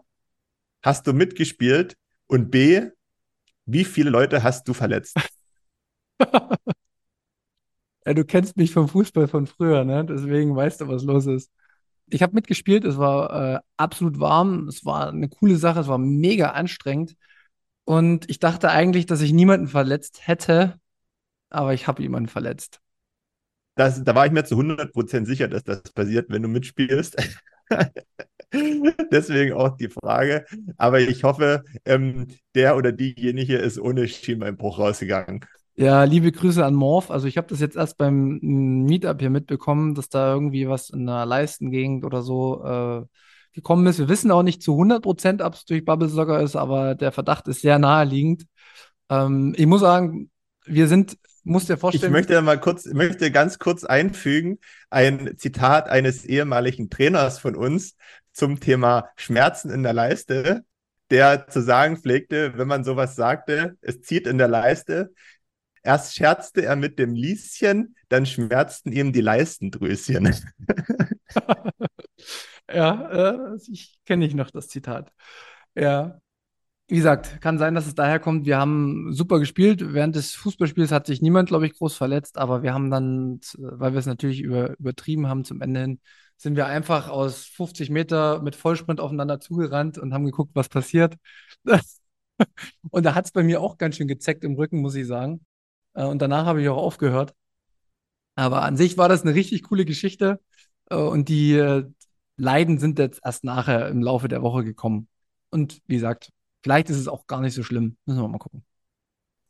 hast 0.82 1.08
du 1.08 1.14
mitgespielt 1.14 1.96
und 2.28 2.52
B, 2.52 2.90
wie 3.66 3.86
viele 3.86 4.10
Leute 4.10 4.44
hast 4.44 4.68
du 4.68 4.74
verletzt? 4.74 5.16
ja, 8.06 8.14
du 8.14 8.26
kennst 8.26 8.58
mich 8.58 8.74
vom 8.74 8.90
Fußball 8.90 9.28
von 9.28 9.48
früher, 9.48 9.84
ne? 9.86 10.06
Deswegen 10.06 10.56
weißt 10.56 10.82
du, 10.82 10.88
was 10.88 11.04
los 11.04 11.26
ist. 11.26 11.52
Ich 12.08 12.22
habe 12.22 12.34
mitgespielt, 12.34 12.84
es 12.84 12.98
war 12.98 13.56
äh, 13.56 13.60
absolut 13.78 14.20
warm, 14.20 14.68
es 14.68 14.84
war 14.84 15.08
eine 15.10 15.30
coole 15.30 15.56
Sache, 15.56 15.80
es 15.80 15.88
war 15.88 15.98
mega 15.98 16.52
anstrengend. 16.52 17.16
Und 17.86 18.30
ich 18.30 18.40
dachte 18.40 18.70
eigentlich, 18.70 19.06
dass 19.06 19.22
ich 19.22 19.32
niemanden 19.32 19.68
verletzt 19.68 20.28
hätte, 20.28 20.81
aber 21.52 21.74
ich 21.74 21.88
habe 21.88 22.02
jemanden 22.02 22.30
verletzt. 22.30 22.80
Das, 23.76 24.04
da 24.04 24.16
war 24.16 24.26
ich 24.26 24.32
mir 24.32 24.44
zu 24.44 24.56
100% 24.56 25.26
sicher, 25.26 25.48
dass 25.48 25.64
das 25.64 25.82
passiert, 25.94 26.30
wenn 26.30 26.42
du 26.42 26.50
mitspielst. 26.50 27.16
Deswegen 29.12 29.54
auch 29.54 29.78
die 29.78 29.88
Frage. 29.88 30.46
Aber 30.78 31.00
ich 31.00 31.24
hoffe, 31.24 31.64
ähm, 31.86 32.28
der 32.54 32.76
oder 32.76 32.92
diejenige 32.92 33.58
ist 33.58 33.80
ohne 33.80 34.08
Schienbeinbruch 34.08 34.78
rausgegangen. 34.78 35.46
Ja, 35.76 36.04
liebe 36.04 36.32
Grüße 36.32 36.66
an 36.66 36.76
Morph. 36.76 37.10
Also 37.10 37.28
ich 37.28 37.38
habe 37.38 37.48
das 37.48 37.62
jetzt 37.62 37.78
erst 37.78 37.98
beim 37.98 38.40
Meetup 38.42 39.22
hier 39.22 39.30
mitbekommen, 39.30 39.96
dass 39.96 40.10
da 40.10 40.34
irgendwie 40.34 40.68
was 40.68 40.90
in 40.90 41.06
der 41.06 41.26
Leistengegend 41.26 42.04
oder 42.04 42.22
so 42.22 42.64
äh, 42.64 43.06
gekommen 43.54 43.88
ist. 43.88 44.00
Wir 44.00 44.10
wissen 44.10 44.32
auch 44.32 44.44
nicht 44.44 44.62
zu 44.62 44.74
100 44.74 45.02
Prozent, 45.02 45.42
ob 45.42 45.54
es 45.54 45.66
durch 45.66 45.86
Bubble 45.86 46.10
Soccer 46.10 46.42
ist, 46.42 46.56
aber 46.56 46.96
der 46.96 47.12
Verdacht 47.12 47.48
ist 47.48 47.62
sehr 47.62 47.80
naheliegend. 47.80 48.46
Ähm, 49.10 49.54
ich 49.58 49.66
muss 49.66 49.82
sagen, 49.82 50.30
wir 50.66 50.88
sind, 50.88 51.18
muss 51.44 51.66
dir 51.66 51.78
vorstellen. 51.78 52.12
Ich 52.12 52.14
möchte 52.14 52.42
mal 52.42 52.60
kurz, 52.60 52.86
möchte 52.86 53.32
ganz 53.32 53.60
kurz 53.60 53.84
einfügen, 53.84 54.60
ein 54.90 55.36
Zitat 55.38 55.90
eines 55.90 56.26
ehemaligen 56.26 56.90
Trainers 56.90 57.40
von 57.40 57.56
uns 57.56 57.96
zum 58.34 58.60
Thema 58.60 59.10
Schmerzen 59.16 59.70
in 59.70 59.84
der 59.84 59.94
Leiste, 59.94 60.64
der 61.10 61.48
zu 61.48 61.62
sagen 61.62 61.98
pflegte, 61.98 62.58
wenn 62.58 62.68
man 62.68 62.84
sowas 62.84 63.16
sagte, 63.16 63.78
es 63.82 64.02
zieht 64.02 64.28
in 64.28 64.38
der 64.38 64.48
Leiste, 64.48 65.12
Erst 65.84 66.16
scherzte 66.16 66.64
er 66.64 66.76
mit 66.76 67.00
dem 67.00 67.16
Lieschen, 67.16 67.96
dann 68.10 68.26
schmerzten 68.26 68.92
ihm 68.92 69.14
die 69.14 69.22
Leistendrüschen. 69.22 70.36
ja, 72.72 73.10
äh, 73.10 73.58
ich 73.68 73.98
kenne 74.06 74.26
ich 74.26 74.36
noch 74.36 74.52
das 74.52 74.68
Zitat. 74.68 75.12
Ja. 75.74 76.22
Wie 76.92 76.98
gesagt, 76.98 77.40
kann 77.40 77.58
sein, 77.58 77.74
dass 77.74 77.88
es 77.88 77.96
daher 77.96 78.20
kommt. 78.20 78.46
Wir 78.46 78.58
haben 78.58 79.14
super 79.14 79.40
gespielt. 79.40 79.94
Während 79.94 80.18
des 80.18 80.36
Fußballspiels 80.36 80.92
hat 80.92 81.06
sich 81.06 81.22
niemand, 81.22 81.48
glaube 81.48 81.66
ich, 81.66 81.74
groß 81.74 81.96
verletzt, 81.96 82.38
aber 82.38 82.64
wir 82.64 82.74
haben 82.74 82.92
dann, 82.92 83.40
weil 83.58 83.94
wir 83.94 84.00
es 84.00 84.08
natürlich 84.08 84.42
über, 84.42 84.78
übertrieben 84.78 85.28
haben 85.28 85.46
zum 85.46 85.62
Ende 85.62 85.80
hin, 85.80 86.02
sind 86.36 86.58
wir 86.58 86.66
einfach 86.66 87.08
aus 87.08 87.46
50 87.46 87.92
Meter 87.92 88.42
mit 88.42 88.58
Vollsprint 88.58 89.00
aufeinander 89.00 89.40
zugerannt 89.40 90.00
und 90.00 90.14
haben 90.14 90.26
geguckt, 90.26 90.52
was 90.54 90.68
passiert. 90.68 91.16
und 92.92 93.06
da 93.06 93.16
hat 93.16 93.24
es 93.26 93.32
bei 93.32 93.44
mir 93.44 93.62
auch 93.62 93.78
ganz 93.78 93.96
schön 93.96 94.10
gezeckt 94.10 94.44
im 94.44 94.56
Rücken, 94.56 94.82
muss 94.82 94.96
ich 94.96 95.08
sagen. 95.08 95.46
Äh, 95.94 96.04
und 96.04 96.22
danach 96.22 96.46
habe 96.46 96.62
ich 96.62 96.68
auch 96.68 96.78
aufgehört. 96.78 97.34
Aber 98.36 98.64
an 98.64 98.76
sich 98.76 98.98
war 98.98 99.08
das 99.08 99.22
eine 99.22 99.34
richtig 99.34 99.64
coole 99.64 99.86
Geschichte. 99.86 100.42
Äh, 100.90 100.96
und 100.96 101.30
die 101.30 101.54
äh, 101.54 101.86
Leiden 102.36 102.80
sind 102.80 103.00
jetzt 103.00 103.22
erst 103.24 103.46
nachher 103.46 103.88
im 103.88 104.02
Laufe 104.02 104.28
der 104.28 104.42
Woche 104.42 104.66
gekommen. 104.66 105.08
Und 105.52 105.80
wie 105.88 105.96
gesagt, 105.96 106.32
vielleicht 106.64 106.90
ist 106.90 106.98
es 106.98 107.08
auch 107.08 107.28
gar 107.28 107.42
nicht 107.42 107.54
so 107.54 107.64
schlimm. 107.64 107.98
Müssen 108.06 108.22
wir 108.22 108.28
mal 108.28 108.38
gucken. 108.40 108.64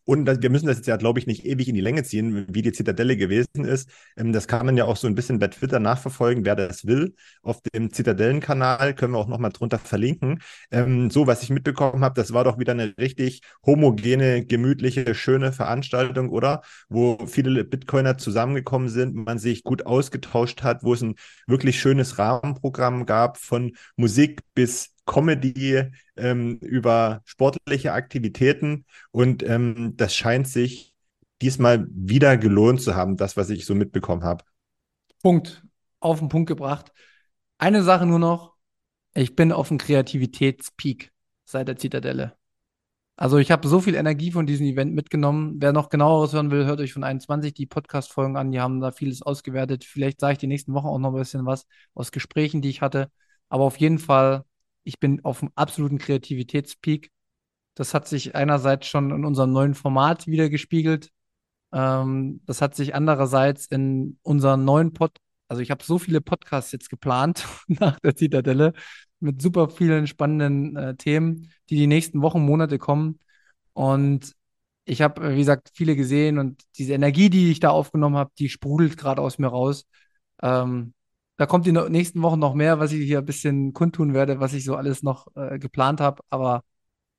Und 0.03 0.41
wir 0.41 0.49
müssen 0.49 0.65
das 0.65 0.77
jetzt 0.77 0.87
ja, 0.87 0.97
glaube 0.97 1.19
ich, 1.19 1.27
nicht 1.27 1.45
ewig 1.45 1.67
in 1.69 1.75
die 1.75 1.81
Länge 1.81 2.03
ziehen, 2.03 2.47
wie 2.49 2.63
die 2.63 2.71
Zitadelle 2.71 3.15
gewesen 3.17 3.63
ist. 3.65 3.89
Ähm, 4.17 4.33
das 4.33 4.47
kann 4.47 4.65
man 4.65 4.75
ja 4.75 4.85
auch 4.85 4.97
so 4.97 5.07
ein 5.07 5.13
bisschen 5.15 5.37
bei 5.39 5.47
Twitter 5.47 5.79
nachverfolgen, 5.79 6.43
wer 6.43 6.55
das 6.55 6.85
will. 6.87 7.15
Auf 7.43 7.61
dem 7.61 7.93
Zitadellenkanal 7.93 8.95
können 8.95 9.13
wir 9.13 9.19
auch 9.19 9.27
nochmal 9.27 9.51
drunter 9.51 9.77
verlinken. 9.77 10.39
Ähm, 10.71 11.11
so, 11.11 11.27
was 11.27 11.43
ich 11.43 11.51
mitbekommen 11.51 12.03
habe, 12.03 12.19
das 12.19 12.33
war 12.33 12.43
doch 12.43 12.57
wieder 12.57 12.71
eine 12.73 12.95
richtig 12.99 13.41
homogene, 13.65 14.43
gemütliche, 14.45 15.13
schöne 15.13 15.53
Veranstaltung, 15.53 16.29
oder? 16.29 16.61
Wo 16.89 17.25
viele 17.27 17.63
Bitcoiner 17.63 18.17
zusammengekommen 18.17 18.89
sind, 18.89 19.15
man 19.15 19.37
sich 19.37 19.63
gut 19.63 19.85
ausgetauscht 19.85 20.63
hat, 20.63 20.83
wo 20.83 20.93
es 20.93 21.01
ein 21.03 21.15
wirklich 21.47 21.79
schönes 21.79 22.17
Rahmenprogramm 22.17 23.05
gab, 23.05 23.37
von 23.37 23.73
Musik 23.95 24.41
bis 24.55 24.89
Comedy, 25.11 25.91
ähm, 26.15 26.57
über 26.59 27.21
sportliche 27.25 27.91
Aktivitäten 27.91 28.85
und 29.11 29.43
ähm, 29.43 29.93
das 29.97 30.15
scheint 30.15 30.47
sich 30.47 30.95
diesmal 31.41 31.85
wieder 31.91 32.37
gelohnt 32.37 32.81
zu 32.81 32.95
haben, 32.95 33.17
das, 33.17 33.35
was 33.35 33.49
ich 33.49 33.65
so 33.65 33.75
mitbekommen 33.75 34.23
habe. 34.23 34.45
Punkt. 35.21 35.63
Auf 35.99 36.19
den 36.19 36.29
Punkt 36.29 36.47
gebracht. 36.47 36.93
Eine 37.57 37.83
Sache 37.83 38.05
nur 38.05 38.19
noch. 38.19 38.55
Ich 39.13 39.35
bin 39.35 39.51
auf 39.51 39.67
dem 39.67 39.77
Kreativitätspeak 39.77 41.11
seit 41.43 41.67
der 41.67 41.75
Zitadelle. 41.75 42.37
Also 43.17 43.37
ich 43.37 43.51
habe 43.51 43.67
so 43.67 43.81
viel 43.81 43.95
Energie 43.95 44.31
von 44.31 44.45
diesem 44.45 44.65
Event 44.65 44.93
mitgenommen. 44.93 45.57
Wer 45.59 45.73
noch 45.73 45.89
genaueres 45.89 46.31
hören 46.31 46.51
will, 46.51 46.65
hört 46.65 46.79
euch 46.79 46.93
von 46.93 47.03
21 47.03 47.53
die 47.53 47.65
Podcast-Folgen 47.65 48.37
an. 48.37 48.53
Die 48.53 48.61
haben 48.61 48.79
da 48.79 48.91
vieles 48.91 49.21
ausgewertet. 49.21 49.83
Vielleicht 49.83 50.21
sage 50.21 50.33
ich 50.33 50.39
die 50.39 50.47
nächsten 50.47 50.73
Wochen 50.73 50.87
auch 50.87 50.97
noch 50.99 51.11
ein 51.11 51.19
bisschen 51.19 51.45
was 51.45 51.65
aus 51.93 52.13
Gesprächen, 52.13 52.61
die 52.61 52.69
ich 52.69 52.81
hatte. 52.81 53.11
Aber 53.49 53.65
auf 53.65 53.77
jeden 53.77 53.99
Fall 53.99 54.45
ich 54.83 54.99
bin 54.99 55.23
auf 55.23 55.39
dem 55.39 55.51
absoluten 55.55 55.97
Kreativitätspeak. 55.97 57.11
Das 57.75 57.93
hat 57.93 58.07
sich 58.07 58.35
einerseits 58.35 58.87
schon 58.87 59.11
in 59.11 59.25
unserem 59.25 59.51
neuen 59.51 59.75
Format 59.75 60.27
wieder 60.27 60.49
gespiegelt. 60.49 61.11
Ähm, 61.73 62.41
das 62.45 62.61
hat 62.61 62.75
sich 62.75 62.95
andererseits 62.95 63.67
in 63.67 64.19
unseren 64.23 64.65
neuen 64.65 64.93
Pod, 64.93 65.17
also 65.47 65.61
ich 65.61 65.71
habe 65.71 65.83
so 65.83 65.99
viele 65.99 66.21
Podcasts 66.21 66.71
jetzt 66.71 66.89
geplant 66.89 67.45
nach 67.67 67.99
der 67.99 68.15
Zitadelle 68.15 68.73
mit 69.19 69.41
super 69.41 69.69
vielen 69.69 70.07
spannenden 70.07 70.75
äh, 70.75 70.95
Themen, 70.95 71.51
die 71.69 71.77
die 71.77 71.87
nächsten 71.87 72.21
Wochen, 72.21 72.41
Monate 72.41 72.79
kommen. 72.79 73.19
Und 73.73 74.33
ich 74.85 75.01
habe, 75.01 75.33
wie 75.33 75.37
gesagt, 75.39 75.71
viele 75.73 75.95
gesehen 75.95 76.39
und 76.39 76.63
diese 76.77 76.93
Energie, 76.93 77.29
die 77.29 77.51
ich 77.51 77.59
da 77.59 77.69
aufgenommen 77.69 78.17
habe, 78.17 78.31
die 78.39 78.49
sprudelt 78.49 78.97
gerade 78.97 79.21
aus 79.21 79.37
mir 79.37 79.47
raus. 79.47 79.85
Ähm, 80.41 80.93
da 81.37 81.45
kommt 81.45 81.65
die 81.65 81.71
nächsten 81.71 82.21
Wochen 82.21 82.39
noch 82.39 82.53
mehr, 82.53 82.79
was 82.79 82.91
ich 82.91 83.03
hier 83.03 83.19
ein 83.19 83.25
bisschen 83.25 83.73
kundtun 83.73 84.13
werde, 84.13 84.39
was 84.39 84.53
ich 84.53 84.63
so 84.63 84.75
alles 84.75 85.03
noch 85.03 85.27
äh, 85.35 85.59
geplant 85.59 85.99
habe. 85.99 86.21
Aber 86.29 86.63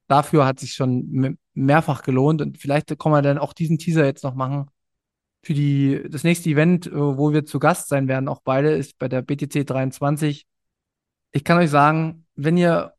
dafür 0.08 0.46
hat 0.46 0.60
sich 0.60 0.74
schon 0.74 1.38
mehrfach 1.54 2.02
gelohnt. 2.02 2.40
Und 2.42 2.58
vielleicht 2.58 2.96
kann 2.98 3.12
man 3.12 3.24
dann 3.24 3.38
auch 3.38 3.52
diesen 3.52 3.78
Teaser 3.78 4.04
jetzt 4.04 4.24
noch 4.24 4.34
machen. 4.34 4.66
Für 5.42 5.54
die, 5.54 6.02
das 6.08 6.24
nächste 6.24 6.50
Event, 6.50 6.86
äh, 6.86 6.92
wo 6.92 7.32
wir 7.32 7.44
zu 7.46 7.58
Gast 7.58 7.88
sein 7.88 8.08
werden, 8.08 8.28
auch 8.28 8.40
beide, 8.44 8.70
ist 8.72 8.98
bei 8.98 9.08
der 9.08 9.22
BTC 9.22 9.66
23. 9.66 10.46
Ich 11.32 11.44
kann 11.44 11.58
euch 11.58 11.70
sagen, 11.70 12.26
wenn 12.36 12.56
ihr, 12.56 12.94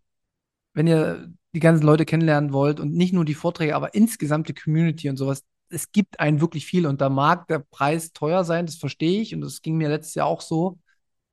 wenn 0.74 0.88
ihr 0.88 1.32
die 1.54 1.60
ganzen 1.60 1.86
Leute 1.86 2.06
kennenlernen 2.06 2.52
wollt 2.52 2.80
und 2.80 2.94
nicht 2.94 3.14
nur 3.14 3.26
die 3.26 3.36
Vorträge, 3.36 3.76
aber 3.76 3.94
insgesamt 3.94 4.50
die 4.50 4.56
Community 4.56 5.10
und 5.10 5.18
sowas, 5.18 5.44
es 5.70 5.92
gibt 5.92 6.20
einen 6.20 6.42
wirklich 6.42 6.66
viel 6.66 6.86
und 6.88 7.02
da 7.02 7.10
mag 7.10 7.48
der 7.48 7.60
Preis 7.60 8.12
teuer 8.14 8.44
sein, 8.44 8.66
das 8.66 8.76
verstehe 8.76 9.22
ich 9.22 9.34
und 9.34 9.42
das 9.42 9.62
ging 9.62 9.78
mir 9.78 9.90
letztes 9.90 10.16
Jahr 10.16 10.28
auch 10.28 10.42
so 10.42 10.80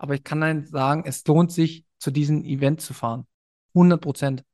aber 0.00 0.14
ich 0.14 0.24
kann 0.24 0.40
dann 0.40 0.66
sagen, 0.66 1.04
es 1.06 1.26
lohnt 1.26 1.52
sich, 1.52 1.84
zu 1.98 2.10
diesem 2.10 2.44
Event 2.44 2.80
zu 2.80 2.94
fahren. 2.94 3.26
100 3.74 4.00
Prozent. 4.00 4.44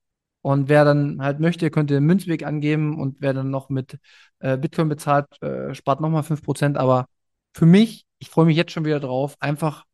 Und 0.42 0.68
wer 0.68 0.84
dann 0.84 1.22
halt 1.22 1.40
möchte, 1.40 1.70
könnte 1.70 1.94
den 1.94 2.04
Münzweg 2.04 2.44
angeben 2.44 3.00
und 3.00 3.20
wer 3.20 3.32
dann 3.32 3.50
noch 3.50 3.68
mit 3.68 3.98
äh, 4.40 4.58
Bitcoin 4.58 4.88
bezahlt, 4.88 5.26
äh, 5.42 5.74
spart 5.74 6.00
nochmal 6.00 6.24
5 6.24 6.42
Prozent. 6.42 6.76
Aber 6.76 7.06
für 7.54 7.66
mich, 7.66 8.06
ich 8.18 8.28
freue 8.30 8.46
mich 8.46 8.56
jetzt 8.56 8.72
schon 8.72 8.84
wieder 8.84 9.00
drauf, 9.00 9.36
einfach 9.40 9.84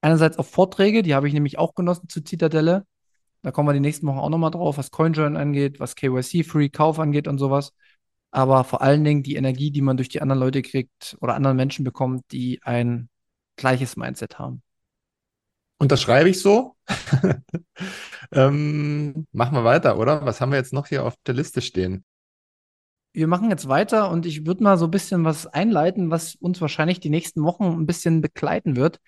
einerseits 0.00 0.38
auf 0.38 0.50
Vorträge, 0.50 1.02
die 1.02 1.14
habe 1.14 1.28
ich 1.28 1.34
nämlich 1.34 1.58
auch 1.58 1.74
genossen 1.74 2.08
zu 2.08 2.22
Zitadelle. 2.22 2.86
Da 3.42 3.52
kommen 3.52 3.68
wir 3.68 3.74
die 3.74 3.80
nächsten 3.80 4.06
Wochen 4.06 4.18
auch 4.18 4.30
nochmal 4.30 4.50
drauf, 4.50 4.78
was 4.78 4.90
CoinJoin 4.90 5.36
angeht, 5.36 5.80
was 5.80 5.94
KYC-Free-Kauf 5.96 6.98
angeht 6.98 7.28
und 7.28 7.38
sowas. 7.38 7.72
Aber 8.30 8.64
vor 8.64 8.82
allen 8.82 9.04
Dingen 9.04 9.22
die 9.22 9.36
Energie, 9.36 9.70
die 9.70 9.82
man 9.82 9.96
durch 9.96 10.08
die 10.08 10.22
anderen 10.22 10.40
Leute 10.40 10.62
kriegt 10.62 11.16
oder 11.20 11.34
anderen 11.34 11.56
Menschen 11.56 11.84
bekommt, 11.84 12.24
die 12.32 12.60
ein 12.62 13.08
gleiches 13.56 13.96
Mindset 13.96 14.38
haben. 14.38 14.62
Und 15.80 15.90
das 15.90 16.02
schreibe 16.02 16.28
ich 16.28 16.38
so. 16.38 16.76
ähm, 18.32 19.26
machen 19.32 19.54
wir 19.54 19.64
weiter, 19.64 19.98
oder? 19.98 20.26
Was 20.26 20.42
haben 20.42 20.52
wir 20.52 20.58
jetzt 20.58 20.74
noch 20.74 20.86
hier 20.86 21.06
auf 21.06 21.14
der 21.26 21.32
Liste 21.34 21.62
stehen? 21.62 22.04
Wir 23.14 23.26
machen 23.26 23.48
jetzt 23.48 23.66
weiter 23.66 24.10
und 24.10 24.26
ich 24.26 24.44
würde 24.44 24.62
mal 24.62 24.76
so 24.76 24.84
ein 24.84 24.90
bisschen 24.90 25.24
was 25.24 25.46
einleiten, 25.46 26.10
was 26.10 26.34
uns 26.34 26.60
wahrscheinlich 26.60 27.00
die 27.00 27.08
nächsten 27.08 27.42
Wochen 27.42 27.64
ein 27.64 27.86
bisschen 27.86 28.20
begleiten 28.20 28.76
wird. 28.76 29.00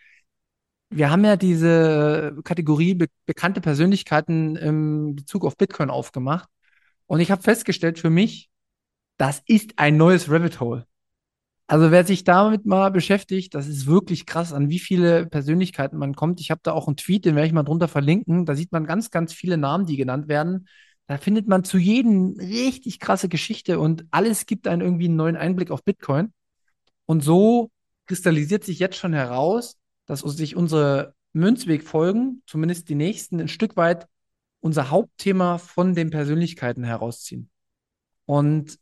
Wir 0.88 1.10
haben 1.10 1.24
ja 1.26 1.36
diese 1.36 2.38
Kategorie 2.42 2.94
be 2.94 3.06
bekannte 3.26 3.60
Persönlichkeiten 3.60 4.56
im 4.56 5.14
Bezug 5.14 5.44
auf 5.44 5.58
Bitcoin 5.58 5.90
aufgemacht. 5.90 6.48
Und 7.06 7.20
ich 7.20 7.30
habe 7.30 7.42
festgestellt 7.42 7.98
für 7.98 8.10
mich, 8.10 8.48
das 9.18 9.42
ist 9.46 9.74
ein 9.76 9.98
neues 9.98 10.30
Rabbit 10.30 10.58
Hole. 10.60 10.86
Also 11.72 11.90
wer 11.90 12.04
sich 12.04 12.22
damit 12.22 12.66
mal 12.66 12.90
beschäftigt, 12.90 13.54
das 13.54 13.66
ist 13.66 13.86
wirklich 13.86 14.26
krass, 14.26 14.52
an 14.52 14.68
wie 14.68 14.78
viele 14.78 15.24
Persönlichkeiten 15.24 15.96
man 15.96 16.14
kommt. 16.14 16.38
Ich 16.38 16.50
habe 16.50 16.60
da 16.62 16.72
auch 16.72 16.86
einen 16.86 16.98
Tweet, 16.98 17.24
den 17.24 17.34
werde 17.34 17.46
ich 17.46 17.54
mal 17.54 17.62
drunter 17.62 17.88
verlinken. 17.88 18.44
Da 18.44 18.54
sieht 18.54 18.72
man 18.72 18.84
ganz, 18.84 19.10
ganz 19.10 19.32
viele 19.32 19.56
Namen, 19.56 19.86
die 19.86 19.96
genannt 19.96 20.28
werden. 20.28 20.68
Da 21.06 21.16
findet 21.16 21.48
man 21.48 21.64
zu 21.64 21.78
jedem 21.78 22.36
richtig 22.38 23.00
krasse 23.00 23.30
Geschichte 23.30 23.80
und 23.80 24.04
alles 24.10 24.44
gibt 24.44 24.68
einen 24.68 24.82
irgendwie 24.82 25.06
einen 25.06 25.16
neuen 25.16 25.34
Einblick 25.34 25.70
auf 25.70 25.82
Bitcoin. 25.82 26.34
Und 27.06 27.24
so 27.24 27.70
kristallisiert 28.04 28.64
sich 28.64 28.78
jetzt 28.78 28.96
schon 28.96 29.14
heraus, 29.14 29.78
dass 30.04 30.20
sich 30.20 30.56
unsere 30.56 31.14
Münzwegfolgen, 31.32 32.42
zumindest 32.46 32.90
die 32.90 32.96
nächsten, 32.96 33.40
ein 33.40 33.48
Stück 33.48 33.78
weit 33.78 34.08
unser 34.60 34.90
Hauptthema 34.90 35.56
von 35.56 35.94
den 35.94 36.10
Persönlichkeiten 36.10 36.84
herausziehen. 36.84 37.48
Und 38.26 38.78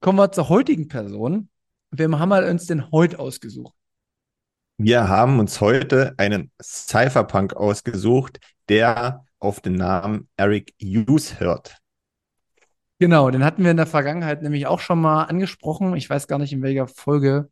kommen 0.00 0.18
wir 0.18 0.32
zur 0.32 0.50
heutigen 0.50 0.86
Person. 0.88 1.48
Wem 1.92 2.18
haben 2.18 2.28
wir 2.28 2.48
uns 2.48 2.66
denn 2.66 2.90
heute 2.90 3.18
ausgesucht? 3.18 3.74
Wir 4.78 5.08
haben 5.08 5.40
uns 5.40 5.60
heute 5.60 6.14
einen 6.16 6.52
Cypherpunk 6.62 7.54
ausgesucht, 7.54 8.38
der 8.68 9.26
auf 9.38 9.60
den 9.60 9.74
Namen 9.74 10.28
Eric 10.36 10.74
Hughes 10.80 11.40
hört. 11.40 11.76
Genau, 12.98 13.30
den 13.30 13.44
hatten 13.44 13.64
wir 13.64 13.70
in 13.72 13.76
der 13.76 13.86
Vergangenheit 13.86 14.42
nämlich 14.42 14.66
auch 14.66 14.80
schon 14.80 15.00
mal 15.00 15.24
angesprochen. 15.24 15.96
Ich 15.96 16.08
weiß 16.08 16.28
gar 16.28 16.38
nicht 16.38 16.52
in 16.52 16.62
welcher 16.62 16.86
Folge. 16.86 17.50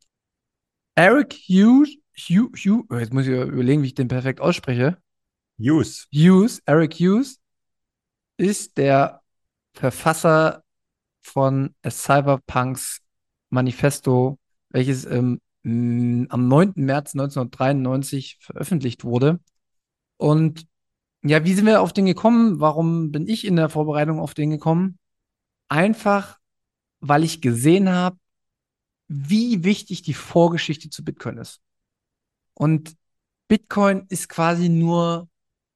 Eric 0.94 1.34
Hughes, 1.34 1.96
Hugh, 2.16 2.50
Hugh, 2.54 2.84
oh, 2.90 2.96
jetzt 2.96 3.12
muss 3.12 3.26
ich 3.26 3.32
überlegen, 3.32 3.82
wie 3.82 3.88
ich 3.88 3.94
den 3.94 4.08
perfekt 4.08 4.40
ausspreche. 4.40 4.98
Hughes. 5.58 6.06
Hughes, 6.12 6.62
Eric 6.66 6.94
Hughes 6.94 7.40
ist 8.36 8.76
der 8.78 9.20
Verfasser 9.74 10.62
von 11.22 11.74
Cyberpunks 11.86 13.00
Manifesto, 13.50 14.38
welches 14.70 15.04
ähm, 15.04 15.40
am 15.64 16.48
9. 16.48 16.72
März 16.76 17.14
1993 17.14 18.38
veröffentlicht 18.40 19.04
wurde. 19.04 19.40
Und 20.16 20.66
ja, 21.22 21.44
wie 21.44 21.54
sind 21.54 21.66
wir 21.66 21.82
auf 21.82 21.92
den 21.92 22.06
gekommen? 22.06 22.60
Warum 22.60 23.10
bin 23.10 23.26
ich 23.26 23.44
in 23.44 23.56
der 23.56 23.68
Vorbereitung 23.68 24.20
auf 24.20 24.34
den 24.34 24.50
gekommen? 24.50 24.98
Einfach, 25.68 26.38
weil 27.00 27.24
ich 27.24 27.40
gesehen 27.40 27.88
habe, 27.88 28.18
wie 29.08 29.64
wichtig 29.64 30.02
die 30.02 30.14
Vorgeschichte 30.14 30.90
zu 30.90 31.04
Bitcoin 31.04 31.38
ist. 31.38 31.60
Und 32.54 32.96
Bitcoin 33.48 34.04
ist 34.08 34.28
quasi 34.28 34.68
nur 34.68 35.28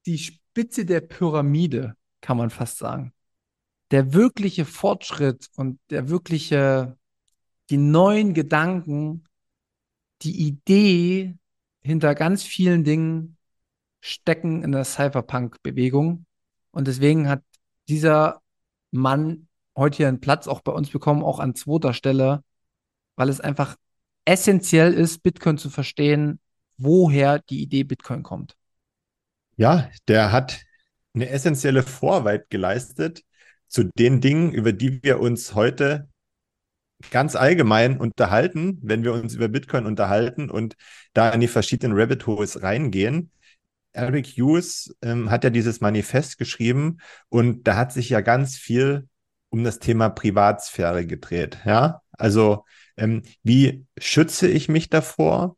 die 0.07 0.19
Spitze 0.19 0.85
der 0.85 1.01
Pyramide, 1.01 1.97
kann 2.21 2.37
man 2.37 2.51
fast 2.51 2.79
sagen. 2.79 3.13
Der 3.91 4.13
wirkliche 4.13 4.65
Fortschritt 4.65 5.49
und 5.57 5.81
der 5.91 6.09
wirkliche, 6.09 6.97
die 7.73 7.79
neuen 7.79 8.35
Gedanken, 8.35 9.25
die 10.21 10.47
Idee 10.47 11.39
hinter 11.81 12.15
ganz 12.15 12.43
vielen 12.43 12.85
Dingen 12.85 13.39
stecken 14.03 14.63
in 14.63 14.73
der 14.73 14.85
Cypherpunk-Bewegung. 14.85 16.27
Und 16.71 16.87
deswegen 16.87 17.31
hat 17.31 17.43
dieser 17.89 18.43
Mann 18.91 19.49
heute 19.75 19.97
hier 19.97 20.09
einen 20.09 20.21
Platz 20.21 20.49
auch 20.49 20.61
bei 20.61 20.73
uns 20.73 20.91
bekommen, 20.91 21.23
auch 21.23 21.39
an 21.41 21.55
zweiter 21.55 21.95
Stelle, 21.95 22.45
weil 23.17 23.31
es 23.31 23.41
einfach 23.41 23.77
essentiell 24.27 24.93
ist, 24.93 25.23
Bitcoin 25.23 25.57
zu 25.57 25.71
verstehen, 25.71 26.41
woher 26.77 27.39
die 27.39 27.63
Idee 27.63 27.85
Bitcoin 27.85 28.23
kommt. 28.23 28.55
Ja, 29.57 29.89
der 30.09 30.31
hat 30.31 30.61
eine 31.15 31.31
essentielle 31.31 31.83
Vorarbeit 31.83 32.51
geleistet 32.51 33.25
zu 33.67 33.85
den 33.85 34.21
Dingen, 34.21 34.53
über 34.53 34.75
die 34.75 35.03
wir 35.03 35.21
uns 35.21 35.55
heute 35.55 36.12
ganz 37.11 37.37
allgemein 37.37 37.99
unterhalten, 37.99 38.79
wenn 38.83 39.05
wir 39.05 39.13
uns 39.13 39.35
über 39.35 39.49
Bitcoin 39.49 39.87
unterhalten 39.87 40.51
und 40.51 40.77
da 41.13 41.31
in 41.31 41.41
die 41.41 41.49
verschiedenen 41.49 41.97
Rabbit 41.99 42.27
Holes 42.27 42.63
reingehen. 42.63 43.31
Eric 43.93 44.27
Hughes 44.27 44.95
ähm, 45.03 45.31
hat 45.31 45.45
ja 45.45 45.51
dieses 45.51 45.81
Manifest 45.81 46.39
geschrieben 46.39 46.99
und 47.29 47.67
da 47.67 47.77
hat 47.77 47.93
sich 47.93 48.09
ja 48.09 48.21
ganz 48.21 48.57
viel 48.57 49.09
um 49.51 49.65
das 49.65 49.79
Thema 49.79 50.09
Privatsphäre 50.09 51.07
gedreht. 51.07 51.59
Ja, 51.67 52.01
also 52.13 52.65
ähm, 52.97 53.23
wie 53.43 53.85
schütze 53.99 54.49
ich 54.49 54.69
mich 54.69 54.89
davor, 54.89 55.57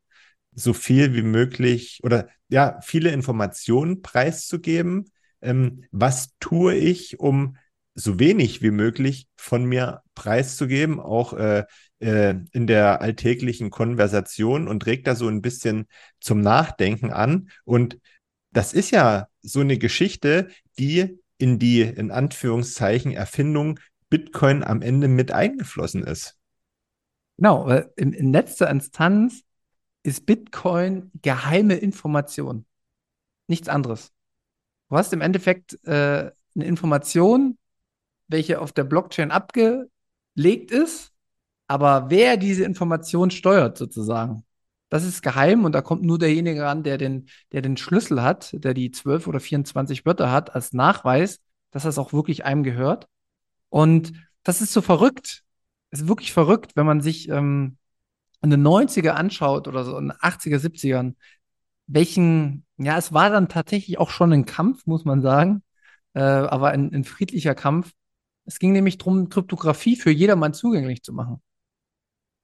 so 0.52 0.72
viel 0.72 1.14
wie 1.14 1.22
möglich 1.22 2.00
oder 2.02 2.28
ja, 2.48 2.80
viele 2.83 3.11
Informationen 3.11 4.02
preiszugeben? 4.02 5.11
Ähm, 5.42 5.85
was 5.92 6.30
tue 6.40 6.74
ich, 6.74 7.20
um 7.20 7.57
so 7.94 8.18
wenig 8.18 8.62
wie 8.62 8.70
möglich 8.70 9.28
von 9.37 9.64
mir 9.64 10.02
preiszugeben, 10.14 11.00
auch 11.00 11.33
äh, 11.33 11.64
äh, 12.00 12.35
in 12.52 12.66
der 12.66 13.00
alltäglichen 13.00 13.70
Konversation 13.70 14.68
und 14.68 14.87
regt 14.87 15.07
da 15.07 15.14
so 15.14 15.28
ein 15.28 15.42
bisschen 15.42 15.87
zum 16.20 16.40
Nachdenken 16.40 17.12
an. 17.12 17.50
Und 17.64 17.98
das 18.52 18.72
ist 18.72 18.90
ja 18.90 19.28
so 19.42 19.61
eine 19.61 19.78
Geschichte, 19.78 20.48
die 20.78 21.18
in 21.38 21.59
die, 21.59 21.83
in 21.83 22.11
Anführungszeichen, 22.11 23.12
Erfindung 23.12 23.78
Bitcoin 24.11 24.62
am 24.62 24.83
Ende 24.83 25.09
mit 25.09 25.33
eingeflossen 25.33 26.04
ist. 26.04 26.37
Genau, 27.37 27.66
weil 27.66 27.92
in, 27.96 28.12
in 28.12 28.33
letzter 28.33 28.70
Instanz 28.70 29.42
ist 30.04 30.26
Bitcoin 30.26 31.11
geheime 31.22 31.74
Information. 31.74 32.64
Nichts 33.48 33.68
anderes. 33.68 34.12
Du 34.88 34.96
hast 34.96 35.12
im 35.12 35.20
Endeffekt 35.20 35.78
äh, 35.85 36.30
eine 36.54 36.64
Information, 36.64 37.59
welche 38.28 38.60
auf 38.60 38.72
der 38.72 38.84
Blockchain 38.84 39.30
abgelegt 39.30 40.70
ist, 40.70 41.12
aber 41.66 42.10
wer 42.10 42.37
diese 42.37 42.64
Information 42.64 43.30
steuert 43.30 43.78
sozusagen, 43.78 44.44
das 44.90 45.04
ist 45.04 45.22
geheim 45.22 45.64
und 45.64 45.72
da 45.72 45.82
kommt 45.82 46.02
nur 46.02 46.18
derjenige 46.18 46.62
ran, 46.62 46.82
der 46.82 46.98
den, 46.98 47.28
der 47.52 47.62
den 47.62 47.76
Schlüssel 47.76 48.22
hat, 48.22 48.52
der 48.52 48.74
die 48.74 48.90
12 48.90 49.26
oder 49.26 49.40
24 49.40 50.06
Wörter 50.06 50.30
hat, 50.30 50.54
als 50.54 50.72
Nachweis, 50.72 51.40
dass 51.70 51.82
das 51.82 51.98
auch 51.98 52.12
wirklich 52.12 52.44
einem 52.44 52.62
gehört. 52.62 53.08
Und 53.70 54.12
das 54.44 54.60
ist 54.60 54.72
so 54.72 54.82
verrückt. 54.82 55.42
Es 55.90 56.02
ist 56.02 56.08
wirklich 56.08 56.32
verrückt, 56.32 56.76
wenn 56.76 56.87
man 56.87 57.00
sich 57.00 57.28
ähm, 57.28 57.76
in 58.42 58.50
den 58.50 58.62
90er 58.62 59.10
anschaut 59.10 59.66
oder 59.66 59.84
so 59.84 59.98
in 59.98 60.08
den 60.08 60.12
80er, 60.18 60.58
70ern, 60.58 61.14
welchen, 61.87 62.64
ja, 62.76 62.96
es 62.96 63.12
war 63.12 63.30
dann 63.30 63.48
tatsächlich 63.48 63.98
auch 63.98 64.10
schon 64.10 64.32
ein 64.32 64.44
Kampf, 64.44 64.87
muss 64.87 65.04
man 65.04 65.22
sagen, 65.22 65.62
äh, 66.14 66.20
aber 66.20 66.70
ein, 66.70 66.94
ein 66.94 67.04
friedlicher 67.04 67.54
Kampf. 67.54 67.92
Es 68.44 68.59
ging 68.59 68.72
nämlich 68.72 68.98
darum, 68.98 69.28
Kryptographie 69.28 69.96
für 69.96 70.11
jedermann 70.11 70.54
zugänglich 70.54 71.02
zu 71.02 71.12
machen 71.12 71.40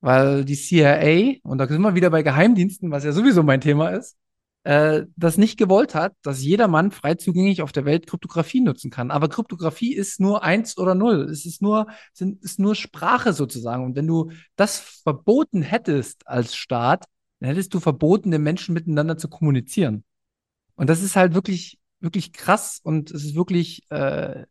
weil 0.01 0.45
die 0.45 0.57
CIA, 0.57 1.39
und 1.43 1.59
da 1.59 1.67
sind 1.67 1.83
wir 1.83 1.95
wieder 1.95 2.11
bei 2.11 2.23
Geheimdiensten, 2.23 2.91
was 2.91 3.05
ja 3.05 3.13
sowieso 3.13 3.43
mein 3.43 3.61
Thema 3.61 3.91
ist, 3.91 4.17
äh, 4.65 5.05
das 5.17 5.39
nicht 5.39 5.59
gewollt 5.59 5.95
hat, 5.95 6.15
dass 6.23 6.43
jeder 6.43 6.69
Mann 6.69 6.91
frei 6.91 7.15
zugänglich 7.15 7.63
auf 7.63 7.73
der 7.73 7.85
Welt 7.85 8.07
Kryptographie 8.07 8.61
nutzen 8.61 8.91
kann. 8.91 9.11
Aber 9.11 9.29
Kryptographie 9.29 9.95
ist 9.95 10.21
nur 10.21 10.43
eins 10.43 10.77
oder 10.79 10.95
null. 10.95 11.29
Es 11.31 11.47
ist 11.47 11.63
nur, 11.63 11.87
sind, 12.13 12.43
ist 12.43 12.59
nur 12.59 12.75
Sprache 12.75 13.33
sozusagen. 13.33 13.85
Und 13.85 13.97
wenn 13.97 14.07
du 14.07 14.31
das 14.57 14.79
verboten 14.79 15.63
hättest 15.63 16.27
als 16.27 16.57
Staat, 16.57 17.07
dann 17.41 17.49
hättest 17.49 17.73
du 17.73 17.81
verboten, 17.81 18.31
den 18.31 18.43
Menschen 18.43 18.75
miteinander 18.75 19.17
zu 19.17 19.29
kommunizieren. 19.29 20.05
Und 20.77 20.91
das 20.91 21.03
ist 21.03 21.17
halt 21.17 21.35
wirklich, 21.35 21.79
wirklich 22.01 22.33
krass 22.33 22.81
und 22.83 23.11
es 23.11 23.25
ist 23.25 23.35
wirklich 23.35 23.91
äh, 23.91 24.45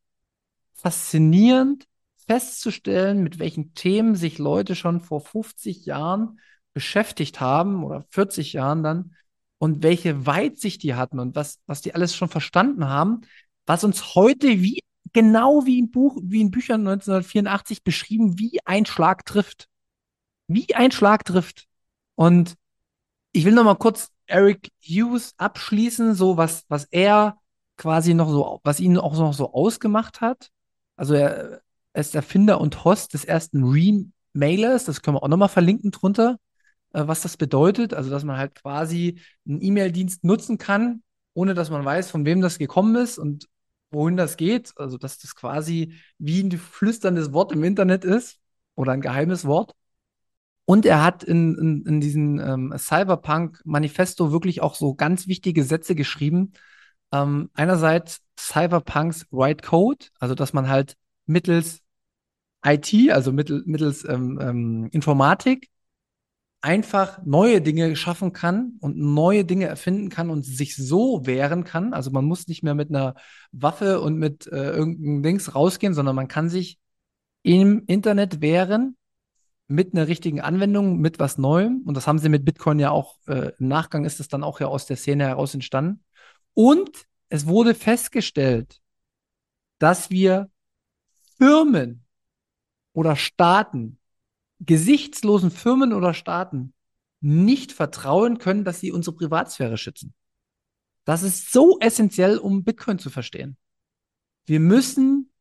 faszinierend, 0.82 1.86
festzustellen, 2.28 3.24
mit 3.24 3.40
welchen 3.40 3.74
Themen 3.74 4.16
sich 4.16 4.38
Leute 4.38 4.76
schon 4.76 5.02
vor 5.02 5.22
50 5.22 5.86
Jahren 5.86 6.40
beschäftigt 6.74 7.42
haben 7.42 7.84
oder 7.84 8.06
40 8.12 8.54
Jahren 8.54 8.84
dann 8.84 9.16
und 9.58 9.84
welche 9.84 10.26
Weitsicht 10.26 10.84
die 10.84 10.96
hatten 10.96 11.20
und 11.20 11.36
was, 11.36 11.60
was 11.66 11.82
die 11.82 11.94
alles 11.94 12.16
schon 12.16 12.30
verstanden 12.30 12.88
haben, 12.88 13.22
was 13.66 13.84
uns 13.84 14.16
heute 14.16 14.62
wie 14.62 14.80
genau 15.14 15.66
wie 15.66 15.80
im 15.80 15.92
Buch, 15.92 16.18
wie 16.24 16.42
in 16.42 16.52
Büchern 16.52 16.82
1984 16.82 17.84
beschrieben, 17.84 18.40
wie 18.40 18.60
ein 18.66 18.86
Schlag 18.86 19.26
trifft. 19.26 19.68
Wie 20.48 20.74
ein 20.76 20.92
Schlag 20.92 21.26
trifft. 21.26 21.68
Und 22.16 22.56
ich 23.32 23.46
will 23.46 23.54
noch 23.54 23.64
mal 23.64 23.76
kurz 23.76 24.10
Eric 24.26 24.72
Hughes 24.82 25.34
abschließen, 25.38 26.14
so 26.16 26.38
was, 26.38 26.66
was 26.68 26.86
er 26.86 27.38
quasi 27.78 28.14
noch 28.14 28.30
so, 28.30 28.60
was 28.64 28.80
ihn 28.80 28.98
auch 28.98 29.18
noch 29.18 29.34
so 29.34 29.54
ausgemacht 29.54 30.22
hat. 30.22 30.52
Also 31.00 31.14
er, 31.14 31.62
er 31.94 32.02
ist 32.02 32.14
Erfinder 32.14 32.60
und 32.60 32.84
Host 32.84 33.14
des 33.14 33.24
ersten 33.24 33.64
Remailers. 33.64 34.84
Das 34.84 35.02
können 35.02 35.16
wir 35.16 35.24
auch 35.24 35.30
nochmal 35.30 35.48
verlinken 35.48 35.92
drunter, 35.92 36.38
äh, 36.94 37.08
was 37.08 37.22
das 37.22 37.38
bedeutet. 37.38 37.94
Also, 37.94 38.10
dass 38.10 38.26
man 38.26 38.38
halt 38.38 38.56
quasi 38.56 39.22
einen 39.48 39.62
E-Mail-Dienst 39.62 40.26
nutzen 40.26 40.58
kann, 40.58 41.02
ohne 41.34 41.54
dass 41.54 41.70
man 41.70 41.86
weiß, 41.86 42.12
von 42.12 42.26
wem 42.26 42.42
das 42.42 42.60
gekommen 42.60 42.96
ist 42.98 43.18
und 43.18 43.48
wohin 43.92 44.18
das 44.18 44.36
geht. 44.36 44.74
Also, 44.76 44.98
dass 44.98 45.20
das 45.20 45.36
quasi 45.36 45.94
wie 46.18 46.44
ein 46.44 46.52
flüsterndes 46.52 47.32
Wort 47.32 47.54
im 47.54 47.64
Internet 47.64 48.04
ist 48.04 48.38
oder 48.76 48.92
ein 48.92 49.02
geheimes 49.02 49.46
Wort. 49.46 49.74
Und 50.66 50.86
er 50.86 51.02
hat 51.02 51.24
in, 51.24 51.58
in, 51.58 51.86
in 51.86 52.02
diesem 52.02 52.40
ähm, 52.40 52.74
Cyberpunk-Manifesto 52.78 54.34
wirklich 54.34 54.62
auch 54.62 54.76
so 54.76 54.96
ganz 54.96 55.28
wichtige 55.28 55.64
Sätze 55.64 55.96
geschrieben. 55.96 56.52
Ähm, 57.12 57.50
einerseits 57.54 58.22
Cyberpunks 58.38 59.28
Right 59.32 59.62
Code, 59.62 60.08
also 60.20 60.36
dass 60.36 60.54
man 60.54 60.70
halt 60.70 60.96
mittels 61.26 61.82
IT, 62.64 63.12
also 63.12 63.32
mittel, 63.32 63.64
mittels 63.66 64.04
ähm, 64.06 64.40
ähm, 64.42 64.90
Informatik, 64.92 65.70
einfach 66.62 67.24
neue 67.24 67.62
Dinge 67.62 67.96
schaffen 67.96 68.34
kann 68.34 68.74
und 68.82 68.98
neue 68.98 69.46
Dinge 69.46 69.66
erfinden 69.66 70.10
kann 70.10 70.30
und 70.30 70.46
sich 70.46 70.76
so 70.76 71.26
wehren 71.26 71.64
kann. 71.64 71.94
Also 71.94 72.12
man 72.12 72.26
muss 72.26 72.48
nicht 72.48 72.64
mehr 72.64 72.76
mit 72.76 72.90
einer 72.90 73.16
Waffe 73.52 74.02
und 74.02 74.18
mit 74.18 74.48
äh, 74.48 74.72
irgendeinem 74.72 75.24
Dings 75.24 75.56
rausgehen, 75.56 75.94
sondern 75.94 76.16
man 76.16 76.28
kann 76.28 76.50
sich 76.50 76.78
im 77.44 77.84
Internet 77.88 78.42
wehren 78.42 78.98
mit 79.68 79.94
einer 79.94 80.08
richtigen 80.08 80.42
Anwendung, 80.42 80.98
mit 80.98 81.20
was 81.20 81.38
Neuem. 81.38 81.84
Und 81.86 81.96
das 81.96 82.08
haben 82.08 82.20
sie 82.20 82.28
mit 82.28 82.44
Bitcoin 82.44 82.80
ja 82.80 82.92
auch, 82.92 83.16
äh, 83.28 83.52
im 83.58 83.68
Nachgang 83.68 84.04
ist 84.04 84.20
es 84.20 84.28
dann 84.28 84.44
auch 84.44 84.60
ja 84.60 84.68
aus 84.68 84.86
der 84.86 84.98
Szene 84.98 85.28
heraus 85.28 85.54
entstanden. 85.54 86.04
Und 86.54 87.08
es 87.30 87.46
wurde 87.46 87.76
festgestellt, 87.76 88.82
dass 89.78 90.10
wir 90.10 90.50
Firmen 91.38 92.06
oder 92.94 93.16
Staaten, 93.16 94.00
gesichtslosen 94.60 95.52
Firmen 95.52 95.94
oder 95.94 96.14
Staaten 96.14 96.74
nicht 97.22 97.72
vertrauen 97.72 98.38
können, 98.40 98.66
dass 98.66 98.80
sie 98.80 98.92
unsere 98.92 99.16
Privatsphäre 99.16 99.78
schützen. 99.78 100.14
Das 101.06 101.24
ist 101.24 101.52
so 101.52 101.80
essentiell, 101.80 102.38
um 102.38 102.64
Bitcoin 102.64 103.00
zu 103.00 103.10
verstehen. 103.10 103.58
Wir 104.46 104.60
müssen 104.60 105.32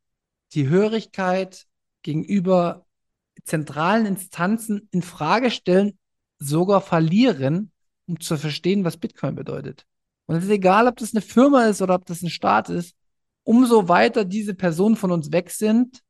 die 0.52 0.68
Hörigkeit 0.68 1.66
gegenüber 2.02 2.86
zentralen 3.44 4.06
Instanzen 4.06 4.88
in 4.90 5.02
Frage 5.02 5.50
stellen, 5.50 5.98
sogar 6.38 6.80
verlieren, 6.80 7.72
um 8.06 8.20
zu 8.20 8.36
verstehen, 8.36 8.84
was 8.84 8.96
Bitcoin 8.96 9.34
bedeutet. 9.34 9.86
Und 10.28 10.36
es 10.36 10.44
ist 10.44 10.50
egal, 10.50 10.86
ob 10.86 10.96
das 10.96 11.12
eine 11.12 11.22
Firma 11.22 11.64
ist 11.64 11.82
oder 11.82 11.96
ob 11.96 12.06
das 12.06 12.22
ein 12.22 12.30
Staat 12.30 12.68
ist 12.68 12.94
umso 13.48 13.88
weiter 13.88 14.26
diese 14.26 14.52
Personen 14.52 14.94
von 14.94 15.10
uns 15.10 15.32
weg 15.32 15.48
sind, 15.48 16.02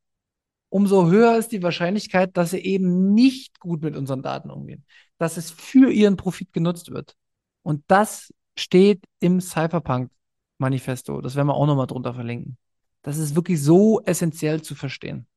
umso 0.70 1.06
höher 1.06 1.38
ist 1.38 1.52
die 1.52 1.62
Wahrscheinlichkeit, 1.62 2.36
dass 2.36 2.50
sie 2.50 2.58
eben 2.58 3.14
nicht 3.14 3.60
gut 3.60 3.80
mit 3.80 3.96
unseren 3.96 4.22
Daten 4.22 4.50
umgehen, 4.50 4.84
dass 5.18 5.36
es 5.36 5.52
für 5.52 5.88
ihren 5.92 6.16
Profit 6.16 6.52
genutzt 6.52 6.90
wird. 6.90 7.14
Und 7.62 7.84
das 7.86 8.34
steht 8.56 9.04
im 9.20 9.40
Cypherpunk-Manifesto. 9.40 11.20
Das 11.20 11.36
werden 11.36 11.46
wir 11.46 11.54
auch 11.54 11.66
nochmal 11.66 11.86
drunter 11.86 12.12
verlinken. 12.12 12.58
Das 13.02 13.18
ist 13.18 13.36
wirklich 13.36 13.62
so 13.62 14.02
essentiell 14.02 14.60
zu 14.62 14.74
verstehen. 14.74 15.28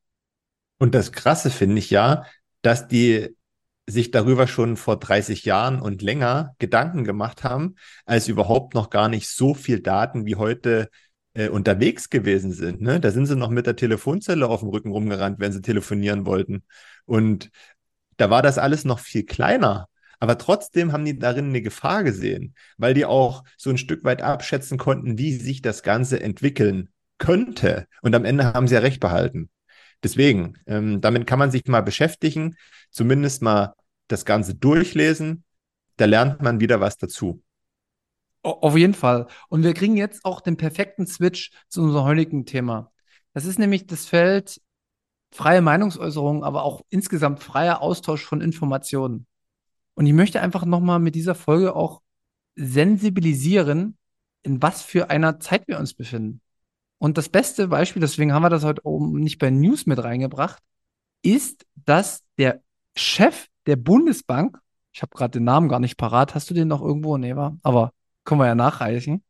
Und 0.79 0.95
das 0.95 1.11
Krasse 1.11 1.51
finde 1.51 1.77
ich 1.77 1.91
ja, 1.91 2.25
dass 2.63 2.87
die 2.87 3.37
sich 3.91 4.11
darüber 4.11 4.47
schon 4.47 4.77
vor 4.77 4.97
30 4.97 5.45
Jahren 5.45 5.81
und 5.81 6.01
länger 6.01 6.55
Gedanken 6.59 7.03
gemacht 7.03 7.43
haben, 7.43 7.75
als 8.05 8.27
überhaupt 8.27 8.73
noch 8.73 8.89
gar 8.89 9.09
nicht 9.09 9.29
so 9.29 9.53
viel 9.53 9.81
Daten 9.81 10.25
wie 10.25 10.35
heute 10.35 10.89
äh, 11.33 11.49
unterwegs 11.49 12.09
gewesen 12.09 12.51
sind. 12.51 12.81
Ne? 12.81 12.99
Da 12.99 13.11
sind 13.11 13.25
sie 13.25 13.35
noch 13.35 13.49
mit 13.49 13.67
der 13.67 13.75
Telefonzelle 13.75 14.47
auf 14.47 14.61
dem 14.61 14.69
Rücken 14.69 14.91
rumgerannt, 14.91 15.39
wenn 15.39 15.51
sie 15.51 15.61
telefonieren 15.61 16.25
wollten. 16.25 16.63
Und 17.05 17.51
da 18.17 18.29
war 18.29 18.41
das 18.41 18.57
alles 18.57 18.85
noch 18.85 18.99
viel 18.99 19.25
kleiner. 19.25 19.87
Aber 20.19 20.37
trotzdem 20.37 20.91
haben 20.91 21.05
die 21.05 21.17
darin 21.17 21.47
eine 21.47 21.61
Gefahr 21.61 22.03
gesehen, 22.03 22.53
weil 22.77 22.93
die 22.93 23.05
auch 23.05 23.43
so 23.57 23.71
ein 23.71 23.77
Stück 23.77 24.03
weit 24.03 24.21
abschätzen 24.21 24.77
konnten, 24.77 25.17
wie 25.17 25.33
sich 25.35 25.61
das 25.61 25.81
Ganze 25.81 26.21
entwickeln 26.21 26.89
könnte. 27.17 27.87
Und 28.01 28.13
am 28.13 28.25
Ende 28.25 28.53
haben 28.53 28.67
sie 28.67 28.75
ja 28.75 28.81
recht 28.81 28.99
behalten. 28.99 29.49
Deswegen, 30.03 30.57
ähm, 30.67 31.01
damit 31.01 31.27
kann 31.27 31.39
man 31.39 31.51
sich 31.51 31.65
mal 31.65 31.81
beschäftigen, 31.81 32.55
zumindest 32.91 33.41
mal 33.41 33.73
das 34.11 34.25
Ganze 34.25 34.55
durchlesen. 34.55 35.43
Da 35.97 36.05
lernt 36.05 36.41
man 36.41 36.59
wieder 36.59 36.79
was 36.79 36.97
dazu. 36.97 37.43
Auf 38.43 38.75
jeden 38.75 38.95
Fall. 38.95 39.27
Und 39.49 39.63
wir 39.63 39.73
kriegen 39.73 39.97
jetzt 39.97 40.25
auch 40.25 40.41
den 40.41 40.57
perfekten 40.57 41.05
Switch 41.05 41.51
zu 41.67 41.81
unserem 41.83 42.05
heutigen 42.05 42.45
Thema. 42.45 42.91
Das 43.33 43.45
ist 43.45 43.59
nämlich 43.59 43.85
das 43.85 44.05
Feld 44.05 44.61
freie 45.31 45.61
Meinungsäußerung, 45.61 46.43
aber 46.43 46.63
auch 46.63 46.81
insgesamt 46.89 47.41
freier 47.41 47.81
Austausch 47.81 48.23
von 48.23 48.41
Informationen. 48.41 49.27
Und 49.93 50.05
ich 50.05 50.13
möchte 50.13 50.41
einfach 50.41 50.65
nochmal 50.65 50.99
mit 50.99 51.15
dieser 51.15 51.35
Folge 51.35 51.75
auch 51.75 52.01
sensibilisieren, 52.55 53.97
in 54.43 54.61
was 54.61 54.81
für 54.81 55.09
einer 55.09 55.39
Zeit 55.39 55.67
wir 55.67 55.79
uns 55.79 55.93
befinden. 55.93 56.41
Und 56.97 57.17
das 57.17 57.29
beste 57.29 57.67
Beispiel, 57.67 58.01
deswegen 58.01 58.33
haben 58.33 58.43
wir 58.43 58.49
das 58.49 58.63
heute 58.63 58.85
oben 58.85 59.19
nicht 59.19 59.39
bei 59.39 59.49
News 59.49 59.85
mit 59.85 60.03
reingebracht, 60.03 60.61
ist, 61.23 61.65
dass 61.75 62.23
der 62.37 62.61
Chef 62.95 63.47
der 63.65 63.75
Bundesbank, 63.75 64.59
ich 64.91 65.01
habe 65.01 65.15
gerade 65.15 65.31
den 65.31 65.43
Namen 65.43 65.69
gar 65.69 65.79
nicht 65.79 65.97
parat, 65.97 66.35
hast 66.35 66.49
du 66.49 66.53
den 66.53 66.67
noch 66.67 66.81
irgendwo? 66.81 67.17
Nee, 67.17 67.35
war, 67.35 67.57
aber 67.63 67.93
können 68.23 68.41
wir 68.41 68.47
ja 68.47 68.55
nachreichen. 68.55 69.23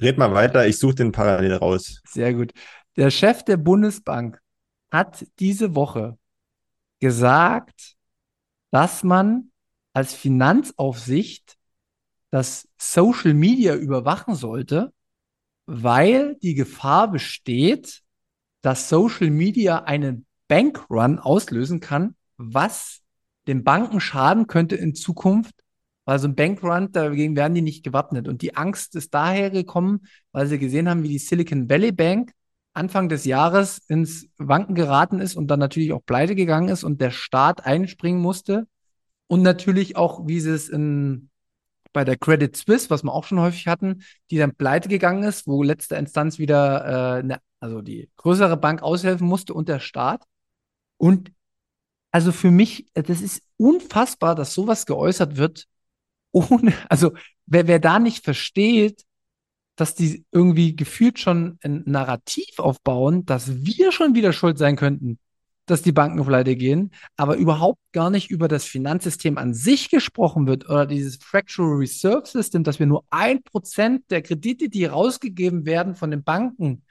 Red 0.00 0.18
mal 0.18 0.34
weiter, 0.34 0.66
ich 0.66 0.78
suche 0.78 0.96
den 0.96 1.12
parallel 1.12 1.54
raus. 1.54 2.02
Sehr 2.06 2.34
gut. 2.34 2.52
Der 2.96 3.10
Chef 3.10 3.42
der 3.44 3.56
Bundesbank 3.56 4.40
hat 4.90 5.26
diese 5.38 5.74
Woche 5.74 6.18
gesagt, 7.00 7.96
dass 8.70 9.04
man 9.04 9.50
als 9.92 10.14
Finanzaufsicht 10.14 11.56
das 12.30 12.68
Social 12.76 13.32
Media 13.32 13.74
überwachen 13.74 14.34
sollte, 14.34 14.92
weil 15.66 16.36
die 16.36 16.54
Gefahr 16.54 17.10
besteht, 17.10 18.02
dass 18.60 18.88
Social 18.88 19.30
Media 19.30 19.84
einen 19.84 20.26
Bankrun 20.48 21.18
auslösen 21.18 21.80
kann, 21.80 22.16
was 22.36 23.00
den 23.46 23.64
Banken 23.64 24.00
schaden 24.00 24.46
könnte 24.46 24.76
in 24.76 24.94
Zukunft, 24.94 25.54
weil 26.04 26.18
so 26.18 26.28
ein 26.28 26.34
Bankrun, 26.34 26.92
dagegen 26.92 27.36
werden 27.36 27.54
die 27.54 27.62
nicht 27.62 27.84
gewappnet. 27.84 28.28
Und 28.28 28.42
die 28.42 28.56
Angst 28.56 28.94
ist 28.94 29.12
daher 29.12 29.50
gekommen, 29.50 30.06
weil 30.32 30.46
sie 30.46 30.58
gesehen 30.58 30.88
haben, 30.88 31.02
wie 31.02 31.08
die 31.08 31.18
Silicon 31.18 31.68
Valley 31.68 31.92
Bank 31.92 32.32
Anfang 32.76 33.08
des 33.08 33.24
Jahres 33.24 33.78
ins 33.88 34.28
Wanken 34.36 34.74
geraten 34.74 35.18
ist 35.18 35.34
und 35.34 35.48
dann 35.48 35.58
natürlich 35.58 35.92
auch 35.92 36.04
pleite 36.04 36.34
gegangen 36.34 36.68
ist 36.68 36.84
und 36.84 37.00
der 37.00 37.10
Staat 37.10 37.64
einspringen 37.64 38.20
musste. 38.20 38.66
Und 39.28 39.42
natürlich 39.42 39.96
auch, 39.96 40.26
wie 40.26 40.40
sie 40.40 40.50
es 40.50 40.68
in, 40.68 41.30
bei 41.92 42.04
der 42.04 42.18
Credit 42.18 42.54
Suisse, 42.54 42.90
was 42.90 43.02
wir 43.02 43.12
auch 43.12 43.24
schon 43.24 43.40
häufig 43.40 43.66
hatten, 43.66 44.02
die 44.30 44.36
dann 44.36 44.54
pleite 44.54 44.88
gegangen 44.88 45.22
ist, 45.24 45.46
wo 45.46 45.62
letzte 45.62 45.96
Instanz 45.96 46.38
wieder, 46.38 47.18
äh, 47.18 47.22
ne, 47.22 47.40
also 47.60 47.80
die 47.80 48.10
größere 48.16 48.58
Bank 48.58 48.82
aushelfen 48.82 49.26
musste 49.26 49.54
und 49.54 49.68
der 49.68 49.80
Staat. 49.80 50.22
Und 50.98 51.32
also 52.16 52.32
für 52.32 52.50
mich, 52.50 52.86
das 52.94 53.20
ist 53.20 53.42
unfassbar, 53.58 54.34
dass 54.34 54.54
sowas 54.54 54.86
geäußert 54.86 55.36
wird, 55.36 55.66
ohne, 56.32 56.72
also 56.88 57.12
wer, 57.44 57.66
wer 57.66 57.78
da 57.78 57.98
nicht 57.98 58.24
versteht, 58.24 59.04
dass 59.76 59.94
die 59.94 60.24
irgendwie 60.32 60.74
gefühlt 60.74 61.18
schon 61.18 61.58
ein 61.62 61.82
Narrativ 61.84 62.58
aufbauen, 62.58 63.26
dass 63.26 63.66
wir 63.66 63.92
schon 63.92 64.14
wieder 64.14 64.32
schuld 64.32 64.56
sein 64.56 64.76
könnten, 64.76 65.18
dass 65.66 65.82
die 65.82 65.92
Banken 65.92 66.24
pleite 66.24 66.56
gehen, 66.56 66.90
aber 67.18 67.36
überhaupt 67.36 67.82
gar 67.92 68.08
nicht 68.08 68.30
über 68.30 68.48
das 68.48 68.64
Finanzsystem 68.64 69.36
an 69.36 69.52
sich 69.52 69.90
gesprochen 69.90 70.46
wird 70.46 70.70
oder 70.70 70.86
dieses 70.86 71.16
Fractional 71.16 71.74
Reserve 71.74 72.26
System, 72.26 72.64
dass 72.64 72.78
wir 72.78 72.86
nur 72.86 73.04
ein 73.10 73.42
Prozent 73.42 74.10
der 74.10 74.22
Kredite, 74.22 74.70
die 74.70 74.86
rausgegeben 74.86 75.66
werden 75.66 75.94
von 75.94 76.10
den 76.10 76.24
Banken, 76.24 76.82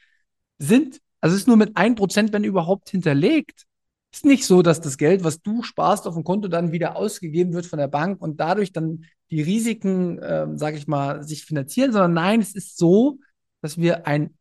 sind. 0.59 1.01
Also 1.19 1.33
es 1.35 1.41
ist 1.41 1.47
nur 1.47 1.57
mit 1.57 1.75
ein 1.77 1.95
Prozent, 1.95 2.31
wenn 2.31 2.43
überhaupt, 2.43 2.91
hinterlegt. 2.91 3.65
Ist 4.15 4.23
nicht 4.23 4.45
so, 4.45 4.61
dass 4.61 4.79
das 4.79 4.97
Geld, 4.97 5.25
was 5.25 5.41
du 5.41 5.61
sparst 5.61 6.07
auf 6.07 6.13
dem 6.13 6.23
Konto, 6.23 6.47
dann 6.47 6.71
wieder 6.71 6.95
ausgegeben 6.95 7.51
wird 7.51 7.65
von 7.65 7.79
der 7.79 7.89
Bank 7.89 8.21
und 8.21 8.39
dadurch 8.39 8.71
dann 8.71 9.03
die 9.29 9.41
Risiken, 9.41 10.21
ähm, 10.23 10.57
sage 10.57 10.77
ich 10.77 10.87
mal, 10.87 11.21
sich 11.23 11.43
finanzieren, 11.43 11.91
sondern 11.91 12.13
nein, 12.13 12.39
es 12.39 12.55
ist 12.55 12.77
so, 12.77 13.19
dass 13.59 13.77
wir 13.77 14.07
ein 14.07 14.37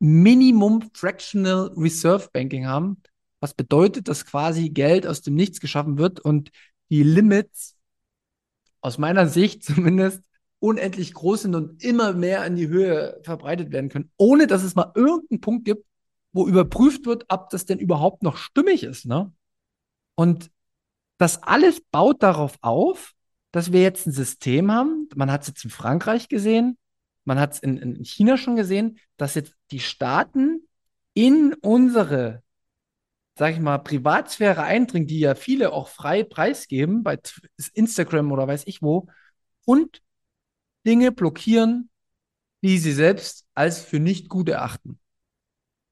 Minimum 0.00 0.90
Fractional 0.92 1.70
Reserve 1.76 2.30
Banking 2.32 2.66
haben, 2.66 3.00
was 3.38 3.54
bedeutet, 3.54 4.08
dass 4.08 4.26
quasi 4.26 4.70
Geld 4.70 5.06
aus 5.06 5.22
dem 5.22 5.36
Nichts 5.36 5.60
geschaffen 5.60 5.98
wird 5.98 6.18
und 6.18 6.50
die 6.90 7.04
Limits 7.04 7.76
aus 8.80 8.98
meiner 8.98 9.28
Sicht 9.28 9.62
zumindest 9.64 10.24
unendlich 10.58 11.14
groß 11.14 11.42
sind 11.42 11.54
und 11.54 11.84
immer 11.84 12.12
mehr 12.12 12.44
in 12.44 12.56
die 12.56 12.66
Höhe 12.66 13.20
verbreitet 13.22 13.70
werden 13.70 13.88
können, 13.88 14.10
ohne 14.16 14.48
dass 14.48 14.64
es 14.64 14.74
mal 14.74 14.90
irgendeinen 14.96 15.40
Punkt 15.40 15.64
gibt, 15.64 15.86
wo 16.32 16.46
überprüft 16.46 17.06
wird, 17.06 17.26
ob 17.28 17.50
das 17.50 17.66
denn 17.66 17.78
überhaupt 17.78 18.22
noch 18.22 18.36
stimmig 18.36 18.82
ist. 18.82 19.06
Ne? 19.06 19.32
Und 20.14 20.50
das 21.18 21.42
alles 21.42 21.80
baut 21.90 22.22
darauf 22.22 22.56
auf, 22.62 23.12
dass 23.52 23.72
wir 23.72 23.82
jetzt 23.82 24.06
ein 24.06 24.12
System 24.12 24.72
haben, 24.72 25.08
man 25.14 25.30
hat 25.30 25.42
es 25.42 25.48
jetzt 25.48 25.64
in 25.64 25.70
Frankreich 25.70 26.28
gesehen, 26.28 26.78
man 27.24 27.38
hat 27.38 27.54
es 27.54 27.58
in, 27.60 27.76
in 27.76 28.04
China 28.04 28.36
schon 28.36 28.56
gesehen, 28.56 28.98
dass 29.16 29.34
jetzt 29.34 29.54
die 29.70 29.80
Staaten 29.80 30.66
in 31.14 31.54
unsere, 31.54 32.42
sag 33.38 33.52
ich 33.52 33.60
mal, 33.60 33.78
Privatsphäre 33.78 34.62
eindringen, 34.62 35.06
die 35.06 35.20
ja 35.20 35.34
viele 35.34 35.72
auch 35.72 35.88
frei 35.88 36.24
preisgeben, 36.24 37.02
bei 37.02 37.18
Instagram 37.74 38.32
oder 38.32 38.48
weiß 38.48 38.62
ich 38.66 38.82
wo, 38.82 39.08
und 39.64 40.02
Dinge 40.86 41.12
blockieren, 41.12 41.90
die 42.62 42.78
sie 42.78 42.92
selbst 42.92 43.46
als 43.54 43.84
für 43.84 44.00
nicht 44.00 44.28
gut 44.28 44.48
erachten. 44.48 44.98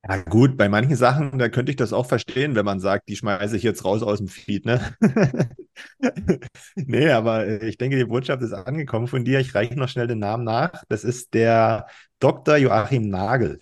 Ja, 0.08 0.16
gut, 0.22 0.56
bei 0.56 0.70
manchen 0.70 0.96
Sachen, 0.96 1.38
da 1.38 1.50
könnte 1.50 1.70
ich 1.70 1.76
das 1.76 1.92
auch 1.92 2.06
verstehen, 2.06 2.54
wenn 2.54 2.64
man 2.64 2.80
sagt, 2.80 3.08
die 3.10 3.16
schmeiße 3.16 3.54
ich 3.56 3.62
jetzt 3.62 3.84
raus 3.84 4.02
aus 4.02 4.18
dem 4.18 4.28
Feed, 4.28 4.64
ne? 4.64 4.96
nee, 6.74 7.10
aber 7.10 7.46
äh, 7.46 7.68
ich 7.68 7.76
denke, 7.76 7.98
die 7.98 8.06
Botschaft 8.06 8.42
ist 8.42 8.54
angekommen 8.54 9.08
von 9.08 9.24
dir. 9.26 9.40
Ich 9.40 9.54
reiche 9.54 9.74
noch 9.78 9.90
schnell 9.90 10.06
den 10.06 10.20
Namen 10.20 10.44
nach. 10.44 10.84
Das 10.88 11.04
ist 11.04 11.34
der 11.34 11.86
Dr. 12.18 12.56
Joachim 12.56 13.10
Nagel. 13.10 13.60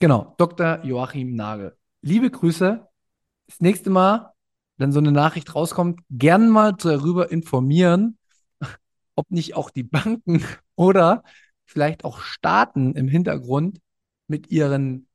Genau, 0.00 0.34
Dr. 0.38 0.84
Joachim 0.84 1.36
Nagel. 1.36 1.76
Liebe 2.02 2.30
Grüße. 2.30 2.84
Das 3.46 3.60
nächste 3.60 3.90
Mal, 3.90 4.32
wenn 4.78 4.90
so 4.90 4.98
eine 4.98 5.12
Nachricht 5.12 5.54
rauskommt, 5.54 6.00
gern 6.10 6.48
mal 6.48 6.72
darüber 6.72 7.30
informieren, 7.30 8.18
ob 9.14 9.30
nicht 9.30 9.54
auch 9.54 9.70
die 9.70 9.84
Banken 9.84 10.44
oder 10.74 11.22
vielleicht 11.64 12.04
auch 12.04 12.18
Staaten 12.18 12.96
im 12.96 13.06
Hintergrund 13.06 13.78
mit 14.26 14.50
ihren 14.50 15.05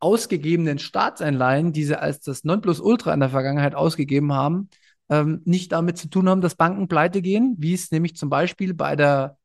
ausgegebenen 0.00 0.78
Staatseinleihen, 0.78 1.72
die 1.72 1.84
sie 1.84 1.98
als 1.98 2.20
das 2.20 2.44
Nonplusultra 2.44 3.12
in 3.14 3.20
der 3.20 3.30
Vergangenheit 3.30 3.74
ausgegeben 3.74 4.32
haben, 4.32 4.70
ähm, 5.10 5.42
nicht 5.44 5.72
damit 5.72 5.98
zu 5.98 6.08
tun 6.08 6.28
haben, 6.28 6.40
dass 6.40 6.54
Banken 6.54 6.88
pleite 6.88 7.22
gehen, 7.22 7.56
wie 7.58 7.74
es 7.74 7.90
nämlich 7.90 8.16
zum 8.16 8.30
Beispiel 8.30 8.74
bei 8.74 8.96
der 8.96 9.36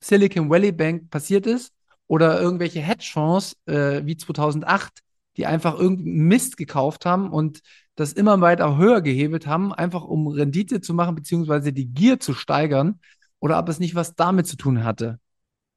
Silicon 0.00 0.48
Valley 0.48 0.72
Bank 0.72 1.10
passiert 1.10 1.46
ist 1.46 1.72
oder 2.06 2.40
irgendwelche 2.40 2.80
Hedgefonds 2.80 3.56
äh, 3.66 4.02
wie 4.04 4.16
2008, 4.16 5.00
die 5.36 5.46
einfach 5.46 5.78
irgendeinen 5.78 6.28
Mist 6.28 6.56
gekauft 6.56 7.04
haben 7.04 7.30
und 7.30 7.60
das 7.96 8.12
immer 8.12 8.40
weiter 8.40 8.76
höher 8.76 9.02
gehebelt 9.02 9.46
haben, 9.46 9.72
einfach 9.72 10.04
um 10.04 10.28
Rendite 10.28 10.80
zu 10.80 10.94
machen, 10.94 11.16
beziehungsweise 11.16 11.72
die 11.72 11.86
Gier 11.86 12.20
zu 12.20 12.32
steigern 12.32 13.00
oder 13.40 13.58
ob 13.58 13.68
es 13.68 13.80
nicht 13.80 13.94
was 13.94 14.14
damit 14.14 14.46
zu 14.46 14.56
tun 14.56 14.84
hatte. 14.84 15.18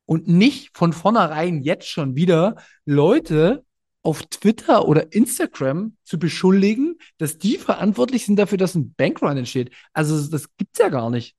Und 0.05 0.27
nicht 0.27 0.77
von 0.77 0.93
vornherein 0.93 1.63
jetzt 1.63 1.87
schon 1.87 2.15
wieder 2.15 2.57
Leute 2.85 3.63
auf 4.03 4.23
Twitter 4.23 4.87
oder 4.87 5.13
Instagram 5.13 5.95
zu 6.03 6.17
beschuldigen, 6.17 6.97
dass 7.17 7.37
die 7.37 7.57
verantwortlich 7.57 8.25
sind 8.25 8.37
dafür, 8.37 8.57
dass 8.57 8.75
ein 8.75 8.93
Bankrun 8.95 9.37
entsteht. 9.37 9.71
Also 9.93 10.29
das 10.29 10.55
gibt's 10.57 10.79
ja 10.79 10.89
gar 10.89 11.09
nicht. 11.09 11.35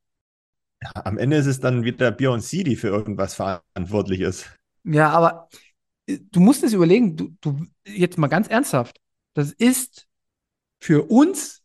Ja, 0.82 0.90
am 1.04 1.18
Ende 1.18 1.36
ist 1.36 1.46
es 1.46 1.60
dann 1.60 1.84
wieder 1.84 2.10
Beyoncé, 2.10 2.64
die 2.64 2.76
für 2.76 2.88
irgendwas 2.88 3.34
verantwortlich 3.34 4.20
ist. 4.20 4.46
Ja, 4.84 5.10
aber 5.10 5.48
äh, 6.06 6.18
du 6.30 6.40
musst 6.40 6.62
es 6.62 6.72
überlegen, 6.72 7.16
du, 7.16 7.36
du, 7.40 7.66
jetzt 7.86 8.18
mal 8.18 8.28
ganz 8.28 8.48
ernsthaft, 8.48 8.98
das 9.34 9.52
ist 9.52 10.06
für 10.80 11.04
uns 11.10 11.62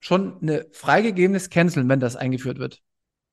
schon 0.00 0.40
eine 0.42 0.66
freigegebenes 0.72 1.50
Canceln, 1.50 1.88
wenn 1.88 2.00
das 2.00 2.16
eingeführt 2.16 2.58
wird. 2.58 2.82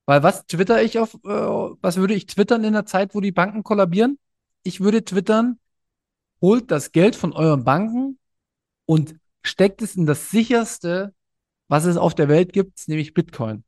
Weil 0.05 0.23
was 0.23 0.45
twitter 0.45 0.81
ich 0.81 0.99
auf, 0.99 1.15
äh, 1.15 1.17
was 1.27 1.97
würde 1.97 2.13
ich 2.13 2.27
twittern 2.27 2.63
in 2.63 2.73
der 2.73 2.85
Zeit, 2.85 3.15
wo 3.15 3.21
die 3.21 3.31
Banken 3.31 3.63
kollabieren? 3.63 4.17
Ich 4.63 4.81
würde 4.81 5.03
twittern, 5.03 5.59
holt 6.41 6.71
das 6.71 6.91
Geld 6.91 7.15
von 7.15 7.33
euren 7.33 7.63
Banken 7.63 8.17
und 8.85 9.15
steckt 9.43 9.81
es 9.81 9.95
in 9.95 10.05
das 10.05 10.31
sicherste, 10.31 11.13
was 11.67 11.85
es 11.85 11.97
auf 11.97 12.15
der 12.15 12.27
Welt 12.27 12.53
gibt, 12.53 12.87
nämlich 12.87 13.13
Bitcoin. 13.13 13.63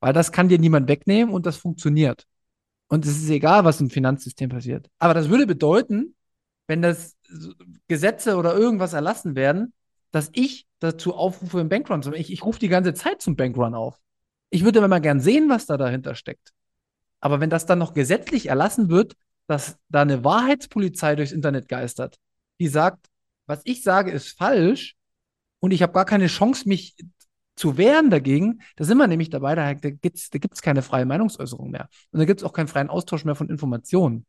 Weil 0.00 0.12
das 0.12 0.32
kann 0.32 0.48
dir 0.48 0.58
niemand 0.58 0.88
wegnehmen 0.88 1.32
und 1.32 1.46
das 1.46 1.56
funktioniert. 1.56 2.26
Und 2.88 3.06
es 3.06 3.18
ist 3.18 3.30
egal, 3.30 3.64
was 3.64 3.80
im 3.80 3.90
Finanzsystem 3.90 4.48
passiert. 4.48 4.88
Aber 4.98 5.14
das 5.14 5.28
würde 5.28 5.46
bedeuten, 5.46 6.14
wenn 6.66 6.82
das 6.82 7.16
Gesetze 7.86 8.36
oder 8.36 8.54
irgendwas 8.54 8.92
erlassen 8.92 9.36
werden, 9.36 9.72
dass 10.10 10.30
ich 10.32 10.66
dazu 10.80 11.14
aufrufe, 11.14 11.60
im 11.60 11.68
Bankrun 11.68 12.02
zu 12.02 12.12
ich, 12.12 12.32
ich 12.32 12.44
rufe 12.44 12.58
die 12.58 12.68
ganze 12.68 12.94
Zeit 12.94 13.22
zum 13.22 13.36
Bankrun 13.36 13.74
auf. 13.74 14.00
Ich 14.50 14.64
würde 14.64 14.80
immer 14.80 15.00
gern 15.00 15.20
sehen, 15.20 15.48
was 15.48 15.66
da 15.66 15.76
dahinter 15.76 16.14
steckt. 16.14 16.52
Aber 17.20 17.40
wenn 17.40 17.50
das 17.50 17.66
dann 17.66 17.78
noch 17.78 17.94
gesetzlich 17.94 18.46
erlassen 18.46 18.88
wird, 18.88 19.14
dass 19.50 19.76
da 19.88 20.02
eine 20.02 20.22
Wahrheitspolizei 20.22 21.16
durchs 21.16 21.32
Internet 21.32 21.66
geistert, 21.68 22.20
die 22.60 22.68
sagt, 22.68 23.08
was 23.46 23.60
ich 23.64 23.82
sage, 23.82 24.12
ist 24.12 24.38
falsch 24.38 24.94
und 25.58 25.72
ich 25.72 25.82
habe 25.82 25.92
gar 25.92 26.04
keine 26.04 26.28
Chance, 26.28 26.68
mich 26.68 26.94
zu 27.56 27.76
wehren 27.76 28.10
dagegen, 28.10 28.60
da 28.76 28.84
sind 28.84 28.96
wir 28.98 29.08
nämlich 29.08 29.28
dabei, 29.28 29.56
da, 29.56 29.74
gibt 29.74 30.16
es 30.16 30.30
da 30.30 30.38
gibt's 30.38 30.62
keine 30.62 30.82
freie 30.82 31.04
Meinungsäußerung 31.04 31.68
mehr. 31.68 31.88
Und 32.12 32.20
da 32.20 32.26
gibt 32.26 32.40
es 32.40 32.44
auch 32.44 32.52
keinen 32.52 32.68
freien 32.68 32.90
Austausch 32.90 33.24
mehr 33.24 33.34
von 33.34 33.48
Informationen. 33.48 34.24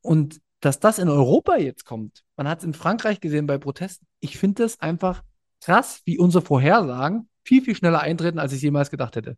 Und 0.00 0.40
dass 0.58 0.80
das 0.80 0.98
in 0.98 1.08
Europa 1.08 1.56
jetzt 1.56 1.84
kommt, 1.84 2.24
man 2.36 2.48
hat 2.48 2.58
es 2.58 2.64
in 2.64 2.74
Frankreich 2.74 3.20
gesehen 3.20 3.46
bei 3.46 3.56
Protesten, 3.56 4.04
ich 4.18 4.36
finde 4.36 4.64
das 4.64 4.80
einfach 4.80 5.22
krass, 5.60 6.02
wie 6.06 6.18
unsere 6.18 6.44
Vorhersagen 6.44 7.28
viel, 7.44 7.62
viel 7.62 7.76
schneller 7.76 8.00
eintreten, 8.00 8.40
als 8.40 8.52
ich 8.52 8.62
jemals 8.62 8.90
gedacht 8.90 9.14
hätte. 9.14 9.36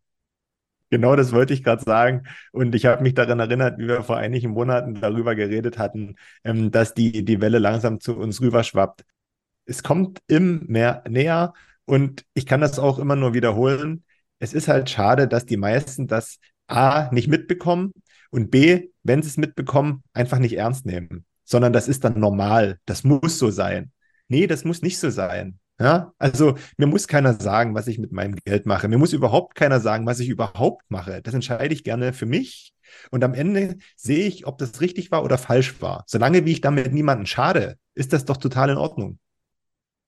Genau 0.92 1.16
das 1.16 1.32
wollte 1.32 1.54
ich 1.54 1.64
gerade 1.64 1.82
sagen. 1.82 2.24
Und 2.52 2.74
ich 2.74 2.84
habe 2.84 3.02
mich 3.02 3.14
daran 3.14 3.40
erinnert, 3.40 3.78
wie 3.78 3.88
wir 3.88 4.02
vor 4.02 4.18
einigen 4.18 4.50
Monaten 4.50 5.00
darüber 5.00 5.34
geredet 5.34 5.78
hatten, 5.78 6.16
ähm, 6.44 6.70
dass 6.70 6.92
die, 6.92 7.24
die 7.24 7.40
Welle 7.40 7.58
langsam 7.58 7.98
zu 7.98 8.14
uns 8.14 8.42
rüberschwappt. 8.42 9.02
Es 9.64 9.82
kommt 9.82 10.20
immer 10.26 11.02
näher 11.08 11.54
und 11.86 12.26
ich 12.34 12.44
kann 12.44 12.60
das 12.60 12.78
auch 12.78 12.98
immer 12.98 13.16
nur 13.16 13.32
wiederholen. 13.32 14.04
Es 14.38 14.52
ist 14.52 14.68
halt 14.68 14.90
schade, 14.90 15.28
dass 15.28 15.46
die 15.46 15.56
meisten 15.56 16.08
das 16.08 16.38
A 16.66 17.08
nicht 17.10 17.28
mitbekommen 17.28 17.92
und 18.30 18.50
B, 18.50 18.90
wenn 19.02 19.22
sie 19.22 19.30
es 19.30 19.38
mitbekommen, 19.38 20.02
einfach 20.12 20.38
nicht 20.40 20.58
ernst 20.58 20.84
nehmen, 20.84 21.24
sondern 21.44 21.72
das 21.72 21.88
ist 21.88 22.04
dann 22.04 22.20
normal. 22.20 22.80
Das 22.84 23.02
muss 23.02 23.38
so 23.38 23.50
sein. 23.50 23.92
Nee, 24.28 24.46
das 24.46 24.64
muss 24.64 24.82
nicht 24.82 24.98
so 24.98 25.08
sein. 25.08 25.58
Ja, 25.82 26.12
also 26.18 26.56
mir 26.76 26.86
muss 26.86 27.08
keiner 27.08 27.34
sagen, 27.34 27.74
was 27.74 27.88
ich 27.88 27.98
mit 27.98 28.12
meinem 28.12 28.36
Geld 28.44 28.66
mache. 28.66 28.86
Mir 28.86 28.98
muss 28.98 29.12
überhaupt 29.12 29.56
keiner 29.56 29.80
sagen, 29.80 30.06
was 30.06 30.20
ich 30.20 30.28
überhaupt 30.28 30.88
mache. 30.90 31.20
Das 31.22 31.34
entscheide 31.34 31.74
ich 31.74 31.82
gerne 31.82 32.12
für 32.12 32.24
mich. 32.24 32.72
Und 33.10 33.24
am 33.24 33.34
Ende 33.34 33.78
sehe 33.96 34.26
ich, 34.26 34.46
ob 34.46 34.58
das 34.58 34.80
richtig 34.80 35.10
war 35.10 35.24
oder 35.24 35.38
falsch 35.38 35.82
war. 35.82 36.04
Solange 36.06 36.44
wie 36.44 36.52
ich 36.52 36.60
damit 36.60 36.92
niemanden 36.92 37.26
schade, 37.26 37.78
ist 37.96 38.12
das 38.12 38.24
doch 38.24 38.36
total 38.36 38.70
in 38.70 38.76
Ordnung. 38.76 39.18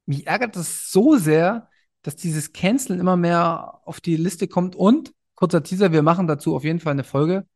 Mich 0.07 0.29
ärgert 0.29 0.55
das 0.55 0.93
so 0.93 1.16
sehr, 1.16 1.68
dass 2.03 2.14
dieses 2.14 2.53
Canceln 2.53 3.01
immer 3.01 3.16
mehr 3.16 3.81
auf 3.85 4.01
die 4.01 4.16
Liste 4.16 4.47
kommt. 4.47 4.77
Und 4.77 5.12
kurzer 5.35 5.64
Teaser, 5.64 5.91
wir 5.91 6.03
machen 6.03 6.29
dazu 6.29 6.55
auf 6.55 6.62
jeden 6.62 6.79
Fall 6.79 6.93
eine 6.93 7.03
Folge 7.03 7.47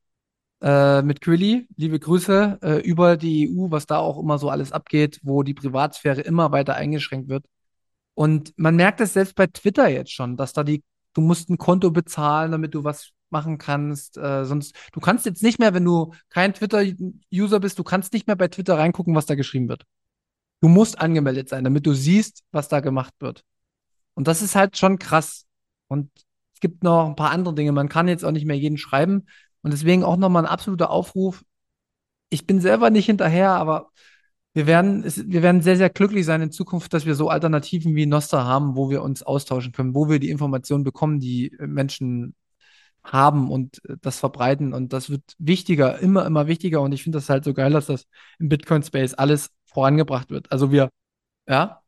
äh, 0.61 1.03
mit 1.03 1.21
Quilly. 1.21 1.69
Liebe 1.77 2.01
Grüße 2.01 2.59
äh, 2.63 2.81
über 2.81 3.17
die 3.17 3.49
EU, 3.49 3.71
was 3.71 3.87
da 3.87 3.99
auch 3.99 4.19
immer 4.19 4.39
so 4.39 4.51
alles 4.51 4.73
abgeht, 4.73 5.21
wo 5.23 5.45
die 5.45 5.55
Privatsphäre 5.55 6.23
immer 6.23 6.51
weiter 6.51 6.75
eingeschränkt 6.75 7.29
wird. 7.29 7.47
Und 8.19 8.53
man 8.59 8.75
merkt 8.75 9.01
es 9.01 9.13
selbst 9.13 9.37
bei 9.37 9.47
Twitter 9.47 9.87
jetzt 9.87 10.13
schon, 10.13 10.37
dass 10.37 10.53
da 10.53 10.65
die, 10.65 10.83
du 11.15 11.21
musst 11.21 11.51
ein 11.51 11.57
Konto 11.57 11.93
bezahlen, 11.93 12.51
damit 12.51 12.75
du 12.75 12.83
was 12.83 13.13
machen 13.31 13.59
kannst. 13.59 14.19
Äh, 14.19 14.45
sonst, 14.45 14.75
du 14.93 14.99
kannst 14.99 15.25
jetzt 15.25 15.41
nicht 15.41 15.61
mehr, 15.61 15.73
wenn 15.73 15.85
du 15.85 16.13
kein 16.29 16.53
Twitter-User 16.53 17.61
bist, 17.61 17.79
du 17.79 17.85
kannst 17.85 18.13
nicht 18.13 18.27
mehr 18.27 18.35
bei 18.35 18.49
Twitter 18.49 18.77
reingucken, 18.77 19.15
was 19.15 19.27
da 19.27 19.37
geschrieben 19.37 19.69
wird. 19.69 19.85
Du 20.61 20.67
musst 20.67 21.01
angemeldet 21.01 21.49
sein, 21.49 21.63
damit 21.63 21.87
du 21.87 21.93
siehst, 21.93 22.43
was 22.51 22.67
da 22.67 22.81
gemacht 22.81 23.15
wird. 23.21 23.45
Und 24.15 24.27
das 24.27 24.43
ist 24.43 24.57
halt 24.57 24.77
schon 24.77 24.99
krass. 24.99 25.47
Und 25.87 26.11
es 26.55 26.59
gibt 26.59 26.83
noch 26.83 27.07
ein 27.07 27.15
paar 27.15 27.31
andere 27.31 27.55
Dinge. 27.55 27.71
Man 27.71 27.89
kann 27.89 28.09
jetzt 28.09 28.25
auch 28.25 28.33
nicht 28.33 28.47
mehr 28.47 28.59
jeden 28.59 28.79
schreiben. 28.79 29.27
Und 29.63 29.73
deswegen 29.73 30.03
auch 30.03 30.17
nochmal 30.17 30.43
ein 30.45 30.51
absoluter 30.51 30.91
Aufruf. 30.91 31.45
Ich 32.31 32.49
bin 32.49 32.61
selber 32.61 32.91
nicht 32.91 33.07
hinterher, 33.07 33.53
aber 33.53 33.91
wir 34.55 34.67
werden, 34.67 35.05
wir 35.05 35.43
werden 35.43 35.61
sehr, 35.61 35.77
sehr 35.77 35.91
glücklich 35.91 36.27
sein 36.27 36.43
in 36.43 36.51
Zukunft, 36.51 36.93
dass 36.93 37.07
wir 37.07 37.15
so 37.15 37.29
Alternativen 37.29 37.95
wie 37.95 38.07
Noster 38.07 38.45
haben, 38.45 38.77
wo 38.77 38.91
wir 38.91 39.03
uns 39.03 39.23
austauschen 39.23 39.73
können, 39.73 39.95
wo 39.95 40.09
wir 40.09 40.19
die 40.19 40.31
Informationen 40.31 40.85
bekommen, 40.85 41.21
die 41.21 41.57
Menschen 41.61 42.35
haben 43.05 43.51
und 43.51 43.81
das 44.03 44.19
verbreiten. 44.19 44.73
Und 44.73 44.93
das 44.93 45.11
wird 45.11 45.23
wichtiger, 45.39 45.99
immer, 46.01 46.27
immer 46.27 46.47
wichtiger. 46.47 46.81
Und 46.81 46.93
ich 46.93 47.03
finde 47.03 47.19
das 47.19 47.29
halt 47.29 47.45
so 47.45 47.55
geil, 47.55 47.73
dass 47.73 47.87
das 47.87 48.07
im 48.39 48.49
Bitcoin-Space 48.49 49.15
alles 49.15 49.51
vorangebracht 49.67 50.31
wird. 50.31 50.51
Also 50.51 50.73
wir, 50.73 50.91
ja. 51.47 51.83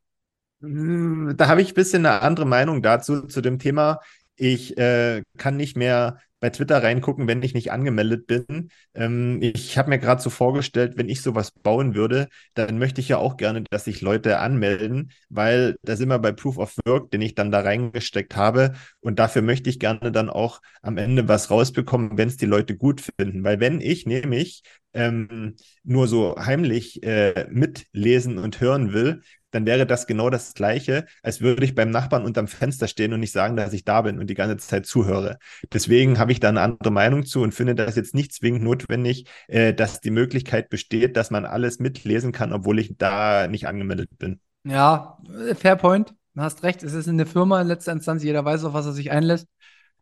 Da 0.61 1.49
habe 1.49 1.63
ich 1.63 1.73
ein 1.73 1.75
bisschen 1.75 2.05
eine 2.05 2.21
andere 2.21 2.47
Meinung 2.47 2.83
dazu, 2.83 3.27
zu 3.27 3.41
dem 3.41 3.59
Thema. 3.59 4.01
Ich 4.43 4.78
äh, 4.78 5.22
kann 5.36 5.57
nicht 5.59 5.76
mehr 5.76 6.18
bei 6.41 6.49
Twitter 6.49 6.82
reingucken, 6.82 7.28
wenn 7.28 7.43
ich 7.43 7.53
nicht 7.53 7.70
angemeldet 7.70 8.26
bin. 8.26 8.70
Ähm, 8.95 9.38
ich 9.43 9.76
habe 9.76 9.91
mir 9.91 9.99
gerade 9.99 10.22
so 10.22 10.30
vorgestellt, 10.30 10.95
wenn 10.97 11.11
ich 11.11 11.20
sowas 11.20 11.51
bauen 11.51 11.95
würde, 11.95 12.28
dann 12.55 12.78
möchte 12.78 13.03
ich 13.03 13.09
ja 13.11 13.18
auch 13.18 13.36
gerne, 13.36 13.62
dass 13.70 13.84
sich 13.84 14.01
Leute 14.01 14.38
anmelden, 14.38 15.12
weil 15.28 15.76
da 15.82 15.95
sind 15.97 16.09
wir 16.09 16.18
bei 16.18 16.32
Proof 16.32 16.57
of 16.57 16.74
Work, 16.86 17.11
den 17.11 17.20
ich 17.20 17.34
dann 17.34 17.51
da 17.53 17.61
reingesteckt 17.61 18.34
habe. 18.36 18.72
Und 19.01 19.18
dafür 19.18 19.43
möchte 19.43 19.68
ich 19.68 19.78
gerne 19.78 20.11
dann 20.11 20.30
auch 20.30 20.62
am 20.80 20.97
Ende 20.97 21.28
was 21.28 21.51
rausbekommen, 21.51 22.16
wenn 22.16 22.28
es 22.28 22.38
die 22.38 22.47
Leute 22.47 22.74
gut 22.78 23.03
finden. 23.18 23.45
Weil 23.45 23.61
wenn 23.61 23.82
ich 23.82 24.07
nämlich 24.07 24.62
ähm, 24.95 25.57
nur 25.84 26.09
so 26.09 26.36
heimlich 26.38 27.03
äh, 27.03 27.47
mitlesen 27.51 28.38
und 28.38 28.61
hören 28.62 28.95
will, 28.95 29.20
dann 29.51 29.66
wäre 29.66 29.86
das 29.86 30.07
genau 30.07 30.30
das 30.30 30.55
Gleiche, 30.55 31.07
als 31.22 31.40
würde 31.40 31.64
ich 31.64 31.74
beim 31.74 31.90
Nachbarn 31.90 32.24
unterm 32.24 32.48
Fenster 32.48 32.88
stehen 32.88 33.12
und 33.12 33.20
nicht 33.20 33.32
sagen, 33.32 33.57
dass 33.57 33.72
ich 33.72 33.84
da 33.84 34.03
bin 34.03 34.18
und 34.18 34.28
die 34.28 34.34
ganze 34.34 34.57
Zeit 34.59 34.86
zuhöre. 34.86 35.38
Deswegen 35.72 36.18
habe 36.18 36.32
ich 36.32 36.40
da 36.40 36.48
eine 36.48 36.61
andere 36.61 36.90
Meinung 36.90 37.24
zu 37.24 37.42
und 37.42 37.53
finde 37.53 37.74
das 37.74 37.96
jetzt 37.96 38.14
nicht 38.14 38.32
zwingend 38.32 38.62
notwendig, 38.62 39.26
äh, 39.48 39.74
dass 39.74 40.01
die 40.01 40.11
Möglichkeit 40.11 40.68
besteht, 40.68 41.16
dass 41.16 41.30
man 41.30 41.44
alles 41.44 41.78
mitlesen 41.78 42.32
kann, 42.32 42.53
obwohl 42.53 42.78
ich 42.78 42.96
da 42.96 43.48
nicht 43.48 43.66
angemeldet 43.66 44.11
bin. 44.18 44.40
Ja, 44.64 45.18
fair 45.57 45.76
point. 45.76 46.14
Du 46.34 46.42
hast 46.42 46.62
recht, 46.62 46.82
es 46.82 46.92
ist 46.92 47.09
eine 47.09 47.26
Firma 47.26 47.61
in 47.61 47.66
letzter 47.66 47.92
Instanz, 47.92 48.22
jeder 48.22 48.44
weiß, 48.44 48.64
auf 48.64 48.72
was 48.72 48.86
er 48.86 48.92
sich 48.92 49.11
einlässt. 49.11 49.48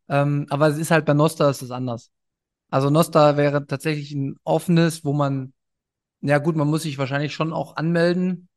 Ähm, 0.09 0.47
aber 0.51 0.69
es 0.69 0.79
ist 0.79 0.91
halt 0.91 1.05
bei 1.05 1.15
Nosta 1.15 1.49
ist 1.51 1.63
es 1.63 1.71
anders. 1.71 2.11
Also 2.71 2.91
Nosta 2.91 3.37
wäre 3.37 3.67
tatsächlich 3.67 4.13
ein 4.13 4.37
offenes, 4.45 5.05
wo 5.05 5.13
man, 5.13 5.53
ja 6.21 6.39
gut, 6.39 6.57
man 6.57 6.69
muss 6.69 6.83
sich 6.83 6.99
wahrscheinlich 6.99 7.35
schon 7.35 7.53
auch 7.53 7.77
anmelden, 7.77 8.48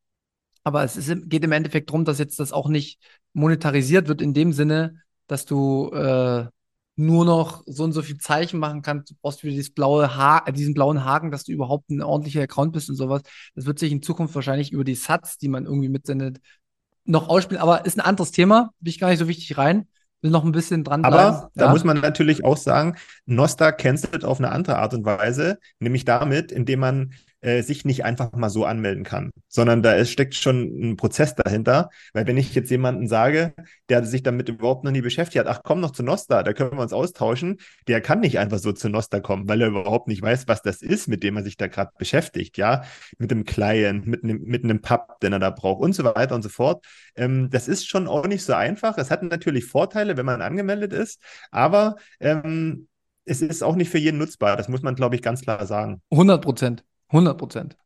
aber 0.63 0.83
es 0.83 0.97
ist, 0.97 1.29
geht 1.29 1.43
im 1.43 1.51
Endeffekt 1.51 1.89
darum, 1.89 2.05
dass 2.05 2.19
jetzt 2.19 2.39
das 2.39 2.51
auch 2.51 2.67
nicht 2.67 2.99
monetarisiert 3.33 4.07
wird 4.07 4.21
in 4.21 4.33
dem 4.33 4.53
Sinne, 4.53 5.01
dass 5.27 5.45
du 5.45 5.89
äh, 5.91 6.45
nur 6.95 7.25
noch 7.25 7.63
so 7.65 7.83
und 7.83 7.93
so 7.93 8.01
viel 8.01 8.17
Zeichen 8.17 8.59
machen 8.59 8.81
kannst. 8.81 9.11
Du 9.11 9.15
brauchst 9.21 9.43
wieder 9.43 9.51
dieses 9.51 9.73
blaue 9.73 10.15
ha 10.15 10.43
diesen 10.51 10.73
blauen 10.73 11.03
Haken, 11.03 11.31
dass 11.31 11.43
du 11.43 11.51
überhaupt 11.51 11.89
ein 11.89 12.01
ordentlicher 12.01 12.41
Account 12.41 12.73
bist 12.73 12.89
und 12.89 12.95
sowas. 12.95 13.21
Das 13.55 13.65
wird 13.65 13.79
sich 13.79 13.91
in 13.91 14.01
Zukunft 14.01 14.35
wahrscheinlich 14.35 14.71
über 14.71 14.83
die 14.83 14.95
Sats, 14.95 15.37
die 15.37 15.47
man 15.47 15.65
irgendwie 15.65 15.89
mitsendet, 15.89 16.39
noch 17.05 17.29
ausspielen. 17.29 17.61
Aber 17.61 17.85
ist 17.85 17.97
ein 17.97 18.05
anderes 18.05 18.31
Thema. 18.31 18.73
Bin 18.79 18.89
ich 18.89 18.99
gar 18.99 19.09
nicht 19.09 19.19
so 19.19 19.27
wichtig 19.27 19.57
rein. 19.57 19.87
Will 20.21 20.31
noch 20.31 20.43
ein 20.43 20.51
bisschen 20.51 20.83
dran 20.83 21.01
bleiben. 21.01 21.15
Aber 21.17 21.51
da 21.55 21.65
ja. 21.65 21.71
muss 21.71 21.83
man 21.83 21.99
natürlich 21.99 22.45
auch 22.45 22.57
sagen, 22.57 22.95
Nosta 23.25 23.71
cancelt 23.71 24.23
auf 24.23 24.39
eine 24.39 24.51
andere 24.51 24.77
Art 24.77 24.93
und 24.93 25.03
Weise, 25.03 25.57
nämlich 25.79 26.05
damit, 26.05 26.51
indem 26.51 26.81
man 26.81 27.13
äh, 27.41 27.61
sich 27.63 27.85
nicht 27.85 28.05
einfach 28.05 28.31
mal 28.33 28.49
so 28.49 28.65
anmelden 28.65 29.03
kann, 29.03 29.31
sondern 29.47 29.81
da 29.81 29.93
ist, 29.93 30.11
steckt 30.11 30.35
schon 30.35 30.91
ein 30.91 30.97
Prozess 30.97 31.35
dahinter. 31.35 31.89
Weil 32.13 32.27
wenn 32.27 32.37
ich 32.37 32.53
jetzt 32.55 32.69
jemanden 32.69 33.07
sage, 33.07 33.53
der 33.89 34.05
sich 34.05 34.23
damit 34.23 34.49
überhaupt 34.49 34.83
noch 34.83 34.91
nie 34.91 35.01
beschäftigt 35.01 35.45
hat, 35.45 35.53
ach 35.53 35.61
komm 35.63 35.79
noch 35.79 35.91
zu 35.91 36.03
Nosta, 36.03 36.43
da 36.43 36.53
können 36.53 36.77
wir 36.77 36.81
uns 36.81 36.93
austauschen, 36.93 37.57
der 37.87 38.01
kann 38.01 38.19
nicht 38.19 38.39
einfach 38.39 38.59
so 38.59 38.71
zu 38.71 38.89
Nosta 38.89 39.19
kommen, 39.19 39.47
weil 39.49 39.61
er 39.61 39.67
überhaupt 39.67 40.07
nicht 40.07 40.21
weiß, 40.21 40.47
was 40.47 40.61
das 40.61 40.81
ist, 40.81 41.07
mit 41.07 41.23
dem 41.23 41.37
er 41.37 41.43
sich 41.43 41.57
da 41.57 41.67
gerade 41.67 41.91
beschäftigt, 41.97 42.57
ja, 42.57 42.83
mit 43.17 43.31
dem 43.31 43.43
Client, 43.43 44.05
mit 44.07 44.23
einem, 44.23 44.41
mit 44.43 44.63
einem 44.63 44.81
Pub, 44.81 45.19
den 45.21 45.33
er 45.33 45.39
da 45.39 45.49
braucht 45.49 45.81
und 45.81 45.93
so 45.93 46.03
weiter 46.03 46.35
und 46.35 46.43
so 46.43 46.49
fort. 46.49 46.85
Ähm, 47.15 47.49
das 47.49 47.67
ist 47.67 47.87
schon 47.87 48.07
auch 48.07 48.27
nicht 48.27 48.43
so 48.43 48.53
einfach. 48.53 48.97
Es 48.97 49.11
hat 49.11 49.23
natürlich 49.23 49.65
Vorteile, 49.65 50.17
wenn 50.17 50.25
man 50.25 50.41
angemeldet 50.41 50.93
ist, 50.93 51.19
aber 51.51 51.95
ähm, 52.19 52.87
es 53.25 53.41
ist 53.41 53.63
auch 53.63 53.75
nicht 53.75 53.89
für 53.89 53.97
jeden 53.97 54.17
nutzbar. 54.17 54.57
Das 54.57 54.67
muss 54.67 54.81
man, 54.81 54.95
glaube 54.95 55.15
ich, 55.15 55.21
ganz 55.21 55.41
klar 55.41 55.65
sagen. 55.65 56.01
100 56.11 56.43
Prozent. 56.43 56.83
100 57.11 57.37
Prozent. 57.37 57.77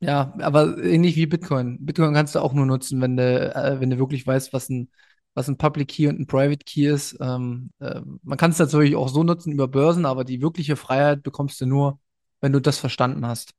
Ja, 0.00 0.32
aber 0.38 0.78
ähnlich 0.82 1.16
wie 1.16 1.26
Bitcoin. 1.26 1.84
Bitcoin 1.84 2.14
kannst 2.14 2.34
du 2.34 2.40
auch 2.40 2.52
nur 2.52 2.66
nutzen, 2.66 3.00
wenn 3.00 3.16
du, 3.16 3.54
äh, 3.54 3.80
wenn 3.80 3.90
du 3.90 3.98
wirklich 3.98 4.26
weißt, 4.26 4.52
was 4.52 4.68
ein, 4.68 4.90
was 5.34 5.48
ein 5.48 5.58
Public 5.58 5.88
Key 5.88 6.06
und 6.06 6.20
ein 6.20 6.26
Private 6.26 6.64
Key 6.64 6.86
ist. 6.86 7.16
Ähm, 7.20 7.70
äh, 7.80 8.00
man 8.22 8.38
kann 8.38 8.52
es 8.52 8.58
natürlich 8.58 8.94
auch 8.94 9.08
so 9.08 9.24
nutzen 9.24 9.52
über 9.52 9.66
Börsen, 9.66 10.06
aber 10.06 10.24
die 10.24 10.40
wirkliche 10.40 10.76
Freiheit 10.76 11.22
bekommst 11.22 11.60
du 11.60 11.66
nur, 11.66 11.98
wenn 12.40 12.52
du 12.52 12.60
das 12.60 12.78
verstanden 12.78 13.26
hast. 13.26 13.52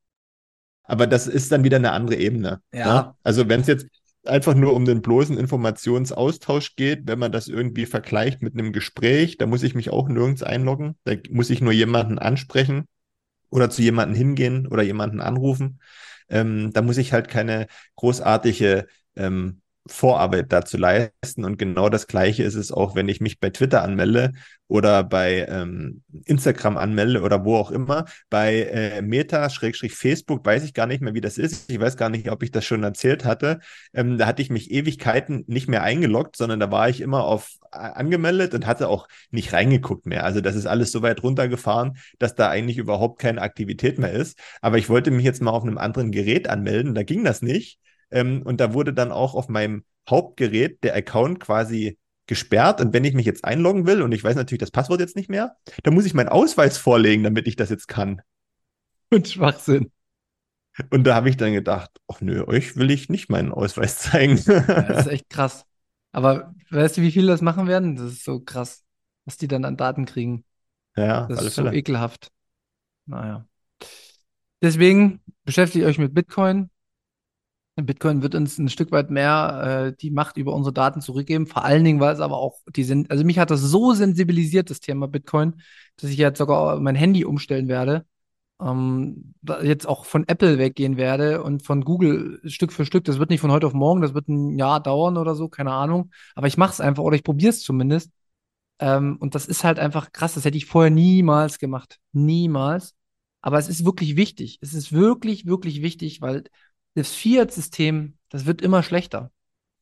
Aber 0.83 1.07
das 1.07 1.27
ist 1.27 1.51
dann 1.51 1.63
wieder 1.63 1.77
eine 1.77 1.91
andere 1.91 2.15
Ebene. 2.15 2.61
Ja. 2.73 2.93
Ne? 2.93 3.15
Also 3.23 3.49
wenn 3.49 3.61
es 3.61 3.67
jetzt 3.67 3.87
einfach 4.25 4.55
nur 4.55 4.73
um 4.73 4.85
den 4.85 5.01
bloßen 5.01 5.37
Informationsaustausch 5.37 6.75
geht, 6.75 7.01
wenn 7.05 7.19
man 7.19 7.31
das 7.31 7.47
irgendwie 7.47 7.85
vergleicht 7.85 8.41
mit 8.41 8.53
einem 8.53 8.71
Gespräch, 8.71 9.37
da 9.37 9.45
muss 9.45 9.63
ich 9.63 9.75
mich 9.75 9.89
auch 9.91 10.07
nirgends 10.07 10.41
einloggen. 10.41 10.95
Da 11.03 11.13
muss 11.29 11.49
ich 11.49 11.61
nur 11.61 11.73
jemanden 11.73 12.17
ansprechen 12.17 12.85
oder 13.49 13.69
zu 13.69 13.81
jemanden 13.81 14.15
hingehen 14.15 14.67
oder 14.67 14.83
jemanden 14.83 15.21
anrufen. 15.21 15.79
Ähm, 16.29 16.71
da 16.73 16.81
muss 16.81 16.97
ich 16.97 17.13
halt 17.13 17.27
keine 17.27 17.67
großartige 17.95 18.87
ähm, 19.15 19.61
Vorarbeit 19.91 20.51
dazu 20.51 20.77
leisten. 20.77 21.43
Und 21.43 21.57
genau 21.57 21.89
das 21.89 22.07
Gleiche 22.07 22.43
ist 22.43 22.55
es 22.55 22.71
auch, 22.71 22.95
wenn 22.95 23.09
ich 23.09 23.21
mich 23.21 23.39
bei 23.39 23.49
Twitter 23.49 23.83
anmelde 23.83 24.31
oder 24.67 25.03
bei 25.03 25.47
ähm, 25.49 26.03
Instagram 26.25 26.77
anmelde 26.77 27.21
oder 27.21 27.43
wo 27.43 27.55
auch 27.55 27.71
immer. 27.71 28.05
Bei 28.29 28.61
äh, 28.61 29.01
Meta, 29.01 29.49
Schrägstrich 29.49 29.95
Facebook, 29.95 30.45
weiß 30.45 30.63
ich 30.63 30.75
gar 30.75 30.85
nicht 30.85 31.01
mehr, 31.01 31.15
wie 31.15 31.21
das 31.21 31.37
ist. 31.39 31.71
Ich 31.71 31.79
weiß 31.79 31.97
gar 31.97 32.09
nicht, 32.09 32.31
ob 32.31 32.43
ich 32.43 32.51
das 32.51 32.65
schon 32.65 32.83
erzählt 32.83 33.25
hatte. 33.25 33.59
Ähm, 33.93 34.17
da 34.19 34.27
hatte 34.27 34.41
ich 34.43 34.51
mich 34.51 34.71
Ewigkeiten 34.71 35.43
nicht 35.47 35.67
mehr 35.67 35.83
eingeloggt, 35.83 36.37
sondern 36.37 36.59
da 36.59 36.71
war 36.71 36.87
ich 36.87 37.01
immer 37.01 37.23
auf 37.23 37.57
äh, 37.71 37.77
angemeldet 37.77 38.53
und 38.53 38.67
hatte 38.67 38.89
auch 38.89 39.07
nicht 39.31 39.53
reingeguckt 39.53 40.05
mehr. 40.05 40.23
Also 40.23 40.39
das 40.39 40.55
ist 40.55 40.67
alles 40.67 40.91
so 40.91 41.01
weit 41.01 41.23
runtergefahren, 41.23 41.97
dass 42.19 42.35
da 42.35 42.49
eigentlich 42.49 42.77
überhaupt 42.77 43.19
keine 43.19 43.41
Aktivität 43.41 43.97
mehr 43.97 44.11
ist. 44.11 44.37
Aber 44.61 44.77
ich 44.77 44.87
wollte 44.87 45.09
mich 45.09 45.25
jetzt 45.25 45.41
mal 45.41 45.51
auf 45.51 45.63
einem 45.63 45.79
anderen 45.79 46.11
Gerät 46.11 46.47
anmelden. 46.47 46.93
Da 46.93 47.01
ging 47.03 47.23
das 47.23 47.41
nicht. 47.41 47.79
Ähm, 48.11 48.41
und 48.43 48.59
da 48.59 48.73
wurde 48.73 48.93
dann 48.93 49.11
auch 49.11 49.35
auf 49.35 49.49
meinem 49.49 49.83
Hauptgerät 50.09 50.83
der 50.83 50.95
Account 50.95 51.39
quasi 51.39 51.97
gesperrt. 52.27 52.81
Und 52.81 52.93
wenn 52.93 53.03
ich 53.05 53.13
mich 53.13 53.25
jetzt 53.25 53.43
einloggen 53.45 53.85
will 53.87 54.01
und 54.01 54.11
ich 54.11 54.23
weiß 54.23 54.35
natürlich 54.35 54.59
das 54.59 54.71
Passwort 54.71 54.99
jetzt 54.99 55.15
nicht 55.15 55.29
mehr, 55.29 55.55
dann 55.83 55.93
muss 55.93 56.05
ich 56.05 56.13
meinen 56.13 56.29
Ausweis 56.29 56.77
vorlegen, 56.77 57.23
damit 57.23 57.47
ich 57.47 57.55
das 57.55 57.69
jetzt 57.69 57.87
kann. 57.87 58.21
Und 59.09 59.27
Schwachsinn. 59.27 59.91
Und 60.91 61.03
da 61.05 61.15
habe 61.15 61.29
ich 61.29 61.37
dann 61.37 61.53
gedacht, 61.53 61.91
ach 62.07 62.21
nö, 62.21 62.45
euch 62.47 62.77
will 62.77 62.91
ich 62.91 63.09
nicht 63.09 63.29
meinen 63.29 63.51
Ausweis 63.51 63.97
zeigen. 63.97 64.37
Ja, 64.47 64.61
das 64.83 65.05
ist 65.05 65.07
echt 65.11 65.29
krass. 65.29 65.65
Aber 66.11 66.53
weißt 66.69 66.97
du, 66.97 67.01
wie 67.01 67.11
viele 67.11 67.27
das 67.27 67.41
machen 67.41 67.67
werden? 67.67 67.95
Das 67.95 68.11
ist 68.11 68.23
so 68.23 68.39
krass, 68.39 68.83
was 69.25 69.37
die 69.37 69.47
dann 69.47 69.65
an 69.65 69.77
Daten 69.77 70.05
kriegen. 70.05 70.45
Ja, 70.95 71.27
Das 71.27 71.41
ist 71.43 71.55
so 71.55 71.63
Fälle. 71.63 71.77
ekelhaft. 71.77 72.31
Naja. 73.05 73.45
Deswegen 74.61 75.21
beschäftigt 75.45 75.85
euch 75.85 75.97
mit 75.97 76.13
Bitcoin. 76.13 76.69
Bitcoin 77.83 78.21
wird 78.21 78.35
uns 78.35 78.57
ein 78.57 78.69
Stück 78.69 78.91
weit 78.91 79.09
mehr 79.09 79.91
äh, 79.91 79.97
die 79.99 80.11
Macht 80.11 80.37
über 80.37 80.53
unsere 80.53 80.73
Daten 80.73 81.01
zurückgeben. 81.01 81.47
Vor 81.47 81.63
allen 81.65 81.83
Dingen, 81.83 81.99
weil 81.99 82.13
es 82.13 82.19
aber 82.19 82.37
auch 82.37 82.59
die 82.75 82.83
sind, 82.83 83.11
also 83.11 83.23
mich 83.23 83.39
hat 83.39 83.51
das 83.51 83.61
so 83.61 83.93
sensibilisiert, 83.93 84.69
das 84.69 84.79
Thema 84.79 85.07
Bitcoin, 85.07 85.61
dass 85.97 86.09
ich 86.09 86.17
jetzt 86.17 86.37
sogar 86.37 86.79
mein 86.79 86.95
Handy 86.95 87.25
umstellen 87.25 87.67
werde. 87.67 88.05
Ähm, 88.61 89.33
jetzt 89.63 89.87
auch 89.87 90.05
von 90.05 90.27
Apple 90.27 90.57
weggehen 90.57 90.97
werde 90.97 91.43
und 91.43 91.63
von 91.63 91.83
Google 91.85 92.41
Stück 92.45 92.73
für 92.73 92.85
Stück. 92.85 93.05
Das 93.05 93.19
wird 93.19 93.29
nicht 93.29 93.39
von 93.41 93.51
heute 93.51 93.67
auf 93.67 93.73
morgen, 93.73 94.01
das 94.01 94.13
wird 94.13 94.27
ein 94.27 94.57
Jahr 94.57 94.81
dauern 94.81 95.17
oder 95.17 95.35
so, 95.35 95.47
keine 95.49 95.71
Ahnung. 95.71 96.11
Aber 96.35 96.47
ich 96.47 96.57
mache 96.57 96.73
es 96.73 96.81
einfach 96.81 97.03
oder 97.03 97.15
ich 97.15 97.23
probiere 97.23 97.51
es 97.51 97.61
zumindest. 97.61 98.11
Ähm, 98.79 99.17
und 99.19 99.35
das 99.35 99.45
ist 99.47 99.63
halt 99.63 99.79
einfach 99.79 100.11
krass. 100.11 100.33
Das 100.35 100.45
hätte 100.45 100.57
ich 100.57 100.65
vorher 100.65 100.91
niemals 100.91 101.59
gemacht. 101.59 101.99
Niemals. 102.13 102.95
Aber 103.41 103.57
es 103.57 103.69
ist 103.69 103.85
wirklich 103.85 104.15
wichtig. 104.15 104.57
Es 104.61 104.73
ist 104.73 104.91
wirklich, 104.91 105.45
wirklich 105.45 105.81
wichtig, 105.81 106.21
weil 106.21 106.43
das 106.95 107.11
Fiat-System, 107.11 108.17
das 108.29 108.45
wird 108.45 108.61
immer 108.61 108.83
schlechter. 108.83 109.31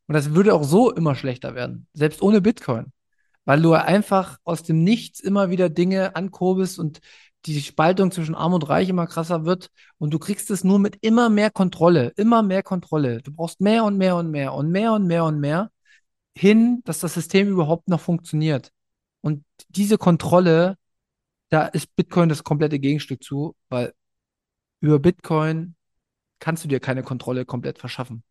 Und 0.07 0.13
das 0.13 0.33
würde 0.33 0.53
auch 0.53 0.63
so 0.63 0.91
immer 0.91 1.15
schlechter 1.15 1.55
werden, 1.55 1.87
selbst 1.93 2.21
ohne 2.21 2.41
Bitcoin. 2.41 2.91
Weil 3.45 3.61
du 3.61 3.73
einfach 3.73 4.37
aus 4.43 4.63
dem 4.63 4.83
Nichts 4.83 5.19
immer 5.19 5.49
wieder 5.49 5.69
Dinge 5.69 6.15
ankurbelst 6.15 6.79
und 6.79 6.99
die 7.45 7.61
Spaltung 7.61 8.11
zwischen 8.11 8.35
Arm 8.35 8.53
und 8.53 8.67
Reich 8.67 8.89
immer 8.89 9.07
krasser 9.07 9.45
wird. 9.45 9.69
Und 9.97 10.13
du 10.13 10.19
kriegst 10.19 10.51
es 10.51 10.63
nur 10.63 10.79
mit 10.79 10.97
immer 11.01 11.29
mehr 11.29 11.49
Kontrolle, 11.51 12.13
immer 12.17 12.43
mehr 12.43 12.63
Kontrolle. 12.63 13.21
Du 13.21 13.31
brauchst 13.31 13.61
mehr 13.61 13.83
und 13.85 13.97
mehr 13.97 14.15
und 14.17 14.31
mehr 14.31 14.53
und 14.53 14.69
mehr 14.71 14.93
und 14.93 15.07
mehr 15.07 15.23
und 15.25 15.39
mehr 15.39 15.71
hin, 16.37 16.81
dass 16.85 16.99
das 16.99 17.13
System 17.13 17.47
überhaupt 17.49 17.87
noch 17.87 18.01
funktioniert. 18.01 18.71
Und 19.21 19.43
diese 19.69 19.97
Kontrolle, 19.97 20.77
da 21.49 21.67
ist 21.67 21.95
Bitcoin 21.95 22.29
das 22.29 22.43
komplette 22.43 22.79
Gegenstück 22.79 23.23
zu, 23.23 23.55
weil 23.69 23.93
über 24.81 24.99
Bitcoin 24.99 25.75
kannst 26.39 26.63
du 26.63 26.67
dir 26.67 26.79
keine 26.79 27.03
Kontrolle 27.03 27.45
komplett 27.45 27.79
verschaffen. 27.79 28.23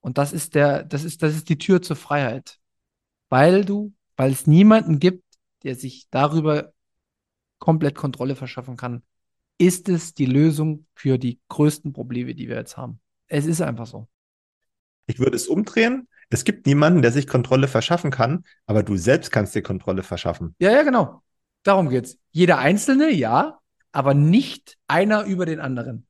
Und 0.00 0.18
das 0.18 0.32
ist 0.32 0.54
der, 0.54 0.84
das 0.84 1.04
ist, 1.04 1.22
das 1.22 1.34
ist 1.34 1.48
die 1.48 1.58
Tür 1.58 1.82
zur 1.82 1.96
Freiheit. 1.96 2.58
Weil 3.28 3.64
du, 3.64 3.92
weil 4.16 4.30
es 4.32 4.46
niemanden 4.46 5.00
gibt, 5.00 5.24
der 5.62 5.74
sich 5.74 6.06
darüber 6.10 6.72
komplett 7.58 7.94
Kontrolle 7.94 8.36
verschaffen 8.36 8.76
kann, 8.76 9.02
ist 9.58 9.88
es 9.88 10.14
die 10.14 10.26
Lösung 10.26 10.86
für 10.94 11.18
die 11.18 11.40
größten 11.48 11.92
Probleme, 11.92 12.34
die 12.34 12.48
wir 12.48 12.56
jetzt 12.56 12.76
haben. 12.76 13.00
Es 13.26 13.46
ist 13.46 13.60
einfach 13.60 13.86
so. 13.86 14.08
Ich 15.06 15.18
würde 15.18 15.36
es 15.36 15.48
umdrehen. 15.48 16.08
Es 16.28 16.44
gibt 16.44 16.66
niemanden, 16.66 17.02
der 17.02 17.12
sich 17.12 17.26
Kontrolle 17.26 17.68
verschaffen 17.68 18.10
kann, 18.10 18.44
aber 18.66 18.82
du 18.82 18.96
selbst 18.96 19.30
kannst 19.30 19.54
dir 19.54 19.62
Kontrolle 19.62 20.02
verschaffen. 20.02 20.54
Ja, 20.58 20.72
ja, 20.72 20.82
genau. 20.82 21.22
Darum 21.62 21.88
geht's. 21.88 22.18
Jeder 22.30 22.58
Einzelne, 22.58 23.10
ja, 23.10 23.58
aber 23.92 24.14
nicht 24.14 24.76
einer 24.88 25.24
über 25.24 25.46
den 25.46 25.60
anderen. 25.60 26.06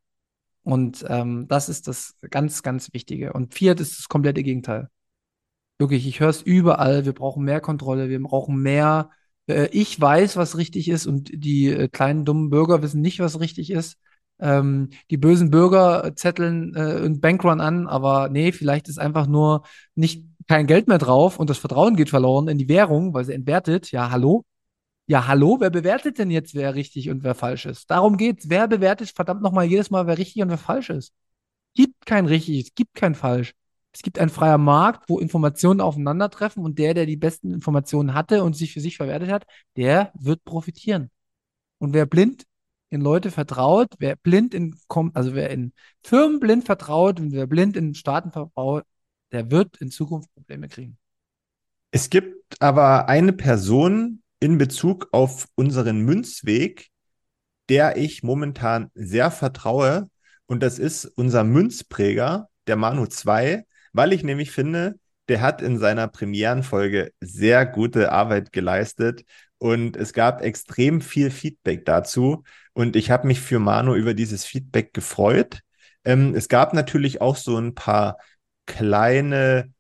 Und 0.67 1.05
ähm, 1.09 1.47
das 1.47 1.69
ist 1.69 1.87
das 1.87 2.17
ganz, 2.29 2.65
ganz 2.65 2.93
Wichtige. 2.93 3.33
Und 3.33 3.55
Fiat 3.55 3.79
ist 3.79 4.01
das 4.01 4.09
komplette 4.09 4.43
Gegenteil. 4.43 4.89
Wirklich, 5.79 6.09
ich 6.09 6.19
höre 6.19 6.31
es 6.31 6.43
überall. 6.43 7.05
Wir 7.05 7.13
brauchen 7.13 7.45
mehr 7.45 7.61
Kontrolle, 7.61 8.09
wir 8.09 8.21
brauchen 8.21 8.61
mehr. 8.61 9.11
Äh, 9.47 9.69
ich 9.71 10.01
weiß, 10.01 10.37
was 10.37 10.57
richtig 10.57 10.89
ist, 10.89 11.07
und 11.07 11.31
die 11.33 11.69
äh, 11.69 11.89
kleinen 11.89 12.25
dummen 12.25 12.51
Bürger 12.51 12.83
wissen 12.83 13.01
nicht, 13.01 13.21
was 13.21 13.39
richtig 13.39 13.71
ist. 13.71 13.97
Ähm, 14.41 14.91
die 15.09 15.19
bösen 15.19 15.51
Bürger 15.51 16.13
zetteln 16.17 16.75
äh, 16.75 16.81
einen 16.81 17.21
Bankrun 17.21 17.61
an, 17.61 17.87
aber 17.87 18.29
nee, 18.29 18.51
vielleicht 18.51 18.89
ist 18.89 18.99
einfach 18.99 19.29
nur 19.29 19.63
nicht 19.95 20.27
kein 20.49 20.67
Geld 20.67 20.89
mehr 20.89 20.99
drauf 20.99 21.39
und 21.39 21.49
das 21.49 21.59
Vertrauen 21.59 21.95
geht 21.95 22.11
verloren 22.11 22.49
in 22.49 22.59
die 22.59 22.69
Währung, 22.69 23.15
weil 23.15 23.25
sie 23.25 23.35
entwertet. 23.35 23.93
Ja, 23.93 24.11
hallo? 24.11 24.45
Ja, 25.09 25.29
hallo, 25.29 25.59
wer 25.61 25.71
bewertet 25.71 26.19
denn 26.19 26.31
jetzt, 26.33 26.55
wer 26.55 26.75
richtig 26.75 27.11
und 27.11 27.23
wer 27.23 27.37
falsch 27.37 27.67
ist? 27.67 27.89
Darum 27.91 28.17
geht's. 28.17 28.49
Wer 28.51 28.67
bewertet 28.67 29.11
verdammt 29.11 29.41
nochmal 29.41 29.65
jedes 29.67 29.91
Mal, 29.91 30.07
wer 30.09 30.19
richtig 30.19 30.43
und 30.43 30.49
wer 30.49 30.59
falsch 30.59 30.91
ist? 30.91 31.13
Gibt 31.75 32.07
kein 32.07 32.27
richtig, 32.27 32.69
es 32.69 32.75
gibt 32.75 32.95
kein 32.95 33.15
falsch. 33.15 33.55
Es 33.93 34.03
gibt 34.03 34.19
einen 34.19 34.31
freier 34.31 34.59
Markt, 34.59 35.09
wo 35.09 35.19
Informationen 35.21 35.81
aufeinandertreffen 35.81 36.65
und 36.65 36.79
der, 36.79 36.93
der 36.95 37.07
die 37.07 37.17
besten 37.17 37.53
Informationen 37.53 38.15
hatte 38.15 38.43
und 38.43 38.57
sich 38.57 38.73
für 38.73 38.81
sich 38.81 38.97
verwertet 38.97 39.31
hat, 39.31 39.47
der 39.77 40.13
wird 40.15 40.45
profitieren. 40.45 41.11
Und 41.79 41.95
wer 41.95 42.07
blind 42.07 42.45
in 42.91 43.01
Leute 43.01 43.31
vertraut, 43.31 43.95
wer 43.99 44.17
blind 44.17 44.55
in, 44.55 44.77
also 45.15 45.35
wer 45.35 45.51
in 45.51 45.73
Firmen 46.03 46.41
blind 46.41 46.65
vertraut 46.65 47.21
und 47.21 47.33
wer 47.33 47.47
blind 47.47 47.77
in 47.77 47.95
Staaten 47.95 48.33
vertraut, 48.33 48.85
der 49.33 49.51
wird 49.51 49.77
in 49.79 49.91
Zukunft 49.91 50.33
Probleme 50.35 50.69
kriegen. 50.69 50.99
Es 51.91 52.11
gibt 52.11 52.61
aber 52.61 53.09
eine 53.09 53.33
Person 53.33 54.23
in 54.41 54.59
Bezug 54.59 55.09
auf 55.13 55.47
unseren 55.55 56.01
Münzweg, 56.01 56.89
der 57.69 57.97
ich 57.97 58.23
momentan 58.23 58.91
sehr 58.95 59.31
vertraue. 59.31 60.09
Und 60.47 60.63
das 60.63 60.79
ist 60.79 61.05
unser 61.05 61.45
Münzpräger, 61.45 62.49
der 62.67 62.77
Manu 62.77 63.07
2, 63.07 63.65
weil 63.93 64.13
ich 64.13 64.23
nämlich 64.23 64.51
finde, 64.51 64.99
der 65.29 65.41
hat 65.41 65.63
in 65.63 65.79
seiner 65.79 66.07
Premierenfolge 66.09 67.13
sehr 67.21 67.67
gute 67.67 68.13
Arbeit 68.13 68.53
geleistet 68.53 69.25
und 69.59 69.97
es 69.97 70.13
gab 70.13 70.43
extrem 70.43 71.01
viel 71.01 71.31
Feedback 71.31 71.85
dazu. 71.85 72.45
Und 72.75 72.95
ich 72.97 73.11
habe 73.11 73.27
mich 73.27 73.41
für 73.41 73.59
Manu 73.59 73.95
über 73.95 74.15
dieses 74.15 74.45
Feedback 74.45 74.93
gefreut. 74.93 75.61
Ähm, 76.05 76.35
es 76.35 76.49
gab 76.49 76.75
natürlich 76.75 77.21
auch 77.21 77.37
so 77.37 77.57
ein 77.57 77.75
paar 77.75 78.19
kleine, 78.67 79.73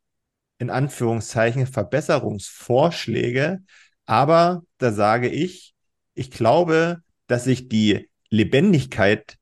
in 0.58 0.70
Anführungszeichen, 0.70 1.66
Verbesserungsvorschläge. 1.66 3.60
Aber 4.06 4.62
da 4.78 4.92
sage 4.92 5.28
ich, 5.28 5.74
ich 6.14 6.30
glaube, 6.30 7.02
dass 7.26 7.44
sich 7.44 7.68
die 7.68 8.08
Lebendigkeit 8.30 9.36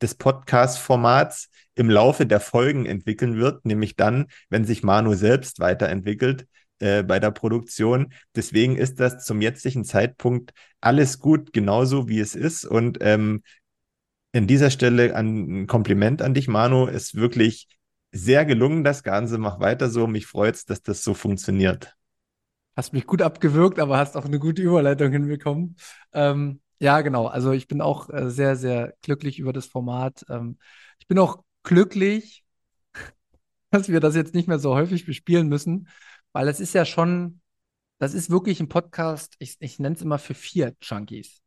des 0.00 0.14
Podcast-Formats 0.14 1.48
im 1.74 1.90
Laufe 1.90 2.26
der 2.26 2.40
Folgen 2.40 2.86
entwickeln 2.86 3.36
wird, 3.36 3.64
nämlich 3.64 3.96
dann, 3.96 4.26
wenn 4.48 4.64
sich 4.64 4.82
Manu 4.82 5.14
selbst 5.14 5.60
weiterentwickelt 5.60 6.46
äh, 6.78 7.02
bei 7.02 7.18
der 7.18 7.30
Produktion. 7.30 8.12
Deswegen 8.34 8.76
ist 8.76 9.00
das 9.00 9.24
zum 9.24 9.40
jetzigen 9.40 9.84
Zeitpunkt 9.84 10.52
alles 10.80 11.18
gut, 11.18 11.52
genauso 11.52 12.08
wie 12.08 12.20
es 12.20 12.34
ist. 12.34 12.64
Und 12.64 12.98
ähm, 13.00 13.42
an 14.32 14.46
dieser 14.46 14.70
Stelle 14.70 15.14
ein 15.14 15.66
Kompliment 15.66 16.22
an 16.22 16.34
dich, 16.34 16.48
Manu. 16.48 16.86
Ist 16.86 17.14
wirklich 17.14 17.66
sehr 18.12 18.44
gelungen, 18.44 18.84
das 18.84 19.02
Ganze. 19.02 19.38
Mach 19.38 19.60
weiter 19.60 19.90
so. 19.90 20.06
Mich 20.06 20.26
freut 20.26 20.54
es, 20.54 20.64
dass 20.64 20.82
das 20.82 21.02
so 21.02 21.14
funktioniert. 21.14 21.96
Hast 22.76 22.92
mich 22.92 23.06
gut 23.06 23.22
abgewürgt, 23.22 23.78
aber 23.78 23.98
hast 23.98 24.16
auch 24.16 24.24
eine 24.24 24.38
gute 24.38 24.62
Überleitung 24.62 25.12
hinbekommen. 25.12 25.76
Ähm, 26.12 26.60
ja, 26.80 27.00
genau. 27.02 27.26
Also 27.26 27.52
ich 27.52 27.68
bin 27.68 27.80
auch 27.80 28.08
äh, 28.10 28.30
sehr, 28.30 28.56
sehr 28.56 28.94
glücklich 29.02 29.38
über 29.38 29.52
das 29.52 29.66
Format. 29.66 30.24
Ähm, 30.28 30.58
ich 30.98 31.06
bin 31.06 31.18
auch 31.18 31.42
glücklich, 31.62 32.44
dass 33.70 33.88
wir 33.88 34.00
das 34.00 34.16
jetzt 34.16 34.34
nicht 34.34 34.48
mehr 34.48 34.58
so 34.58 34.74
häufig 34.74 35.04
bespielen 35.04 35.48
müssen, 35.48 35.88
weil 36.32 36.48
es 36.48 36.60
ist 36.60 36.74
ja 36.74 36.84
schon, 36.84 37.40
das 37.98 38.14
ist 38.14 38.30
wirklich 38.30 38.60
ein 38.60 38.68
Podcast, 38.68 39.34
ich, 39.38 39.56
ich 39.60 39.78
nenne 39.78 39.96
es 39.96 40.02
immer 40.02 40.18
für 40.18 40.34
vier 40.34 40.74
Junkies, 40.80 41.42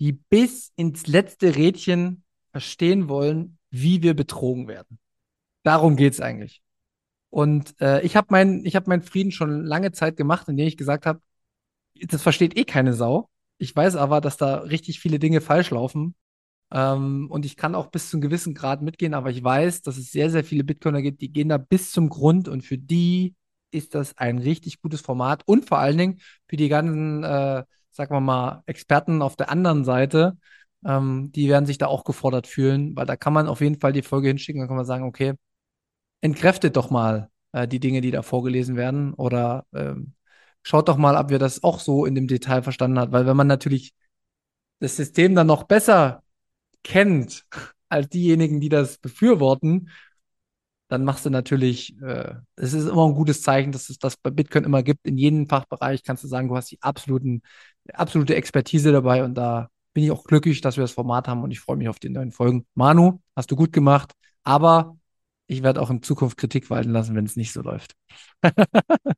die 0.00 0.12
bis 0.12 0.72
ins 0.76 1.06
letzte 1.06 1.56
Rädchen 1.56 2.24
verstehen 2.52 3.08
wollen, 3.08 3.58
wie 3.70 4.02
wir 4.02 4.14
betrogen 4.14 4.68
werden. 4.68 4.98
Darum 5.64 5.96
geht's 5.96 6.20
eigentlich. 6.20 6.62
Und 7.30 7.74
äh, 7.80 8.00
ich 8.02 8.16
habe 8.16 8.28
meinen 8.30 8.64
ich 8.64 8.76
hab 8.76 8.86
meinen 8.86 9.02
Frieden 9.02 9.32
schon 9.32 9.64
lange 9.64 9.92
Zeit 9.92 10.16
gemacht, 10.16 10.48
indem 10.48 10.66
ich 10.66 10.76
gesagt 10.76 11.06
habe, 11.06 11.20
das 12.00 12.22
versteht 12.22 12.56
eh 12.56 12.64
keine 12.64 12.92
Sau. 12.94 13.28
Ich 13.58 13.74
weiß 13.74 13.96
aber, 13.96 14.20
dass 14.20 14.36
da 14.36 14.58
richtig 14.58 15.00
viele 15.00 15.18
Dinge 15.18 15.40
falsch 15.40 15.70
laufen. 15.70 16.14
Ähm, 16.72 17.28
und 17.30 17.46
ich 17.46 17.56
kann 17.56 17.74
auch 17.74 17.88
bis 17.88 18.10
zu 18.10 18.16
einem 18.16 18.22
gewissen 18.22 18.54
Grad 18.54 18.82
mitgehen, 18.82 19.14
aber 19.14 19.30
ich 19.30 19.42
weiß, 19.42 19.82
dass 19.82 19.96
es 19.96 20.12
sehr, 20.12 20.30
sehr 20.30 20.44
viele 20.44 20.64
Bitcoiner 20.64 21.02
gibt, 21.02 21.20
die 21.22 21.32
gehen 21.32 21.48
da 21.48 21.58
bis 21.58 21.92
zum 21.92 22.10
Grund 22.10 22.48
und 22.48 22.62
für 22.62 22.78
die 22.78 23.34
ist 23.70 23.94
das 23.94 24.16
ein 24.18 24.38
richtig 24.38 24.80
gutes 24.82 25.00
Format 25.00 25.42
und 25.46 25.66
vor 25.66 25.78
allen 25.78 25.98
Dingen 25.98 26.20
für 26.48 26.56
die 26.56 26.68
ganzen, 26.68 27.24
äh, 27.24 27.64
sagen 27.90 28.14
wir 28.14 28.20
mal, 28.20 28.62
Experten 28.66 29.22
auf 29.22 29.36
der 29.36 29.50
anderen 29.50 29.84
Seite, 29.84 30.38
ähm, 30.84 31.32
die 31.32 31.48
werden 31.48 31.66
sich 31.66 31.78
da 31.78 31.86
auch 31.86 32.04
gefordert 32.04 32.46
fühlen, 32.46 32.94
weil 32.96 33.06
da 33.06 33.16
kann 33.16 33.32
man 33.32 33.48
auf 33.48 33.60
jeden 33.60 33.80
Fall 33.80 33.92
die 33.92 34.02
Folge 34.02 34.28
hinschicken, 34.28 34.60
dann 34.60 34.68
kann 34.68 34.76
man 34.76 34.86
sagen, 34.86 35.04
okay, 35.04 35.34
entkräftet 36.20 36.76
doch 36.76 36.90
mal 36.90 37.30
äh, 37.52 37.68
die 37.68 37.80
Dinge, 37.80 38.00
die 38.00 38.10
da 38.10 38.22
vorgelesen 38.22 38.76
werden. 38.76 39.14
Oder 39.14 39.66
ähm, 39.74 40.14
schaut 40.62 40.88
doch 40.88 40.96
mal, 40.96 41.16
ob 41.16 41.30
wir 41.30 41.38
das 41.38 41.62
auch 41.62 41.80
so 41.80 42.04
in 42.06 42.14
dem 42.14 42.28
Detail 42.28 42.62
verstanden 42.62 42.98
hat, 42.98 43.12
weil 43.12 43.26
wenn 43.26 43.36
man 43.36 43.46
natürlich 43.46 43.94
das 44.80 44.96
System 44.96 45.34
dann 45.34 45.46
noch 45.46 45.64
besser 45.64 46.22
kennt 46.84 47.44
als 47.88 48.08
diejenigen, 48.08 48.60
die 48.60 48.68
das 48.68 48.98
befürworten, 48.98 49.90
dann 50.88 51.04
machst 51.04 51.26
du 51.26 51.30
natürlich, 51.30 52.00
äh, 52.00 52.34
es 52.56 52.72
ist 52.72 52.86
immer 52.86 53.06
ein 53.06 53.14
gutes 53.14 53.42
Zeichen, 53.42 53.72
dass 53.72 53.90
es 53.90 53.98
das 53.98 54.16
bei 54.16 54.30
Bitcoin 54.30 54.64
immer 54.64 54.82
gibt. 54.82 55.06
In 55.06 55.18
jedem 55.18 55.48
Fachbereich 55.48 56.02
kannst 56.02 56.24
du 56.24 56.28
sagen, 56.28 56.48
du 56.48 56.56
hast 56.56 56.70
die 56.70 56.80
absoluten, 56.82 57.42
absolute 57.92 58.34
Expertise 58.34 58.90
dabei. 58.90 59.22
Und 59.22 59.34
da 59.34 59.68
bin 59.92 60.04
ich 60.04 60.10
auch 60.10 60.24
glücklich, 60.24 60.62
dass 60.62 60.76
wir 60.76 60.84
das 60.84 60.92
Format 60.92 61.28
haben. 61.28 61.42
Und 61.42 61.50
ich 61.50 61.60
freue 61.60 61.76
mich 61.76 61.90
auf 61.90 61.98
die 61.98 62.08
neuen 62.08 62.32
Folgen. 62.32 62.66
Manu, 62.74 63.20
hast 63.36 63.50
du 63.50 63.56
gut 63.56 63.72
gemacht, 63.72 64.12
aber 64.44 64.96
ich 65.48 65.62
werde 65.62 65.80
auch 65.80 65.90
in 65.90 66.02
Zukunft 66.02 66.36
Kritik 66.36 66.70
walten 66.70 66.90
lassen, 66.90 67.16
wenn 67.16 67.24
es 67.24 67.36
nicht 67.36 67.52
so 67.52 67.62
läuft. 67.62 67.96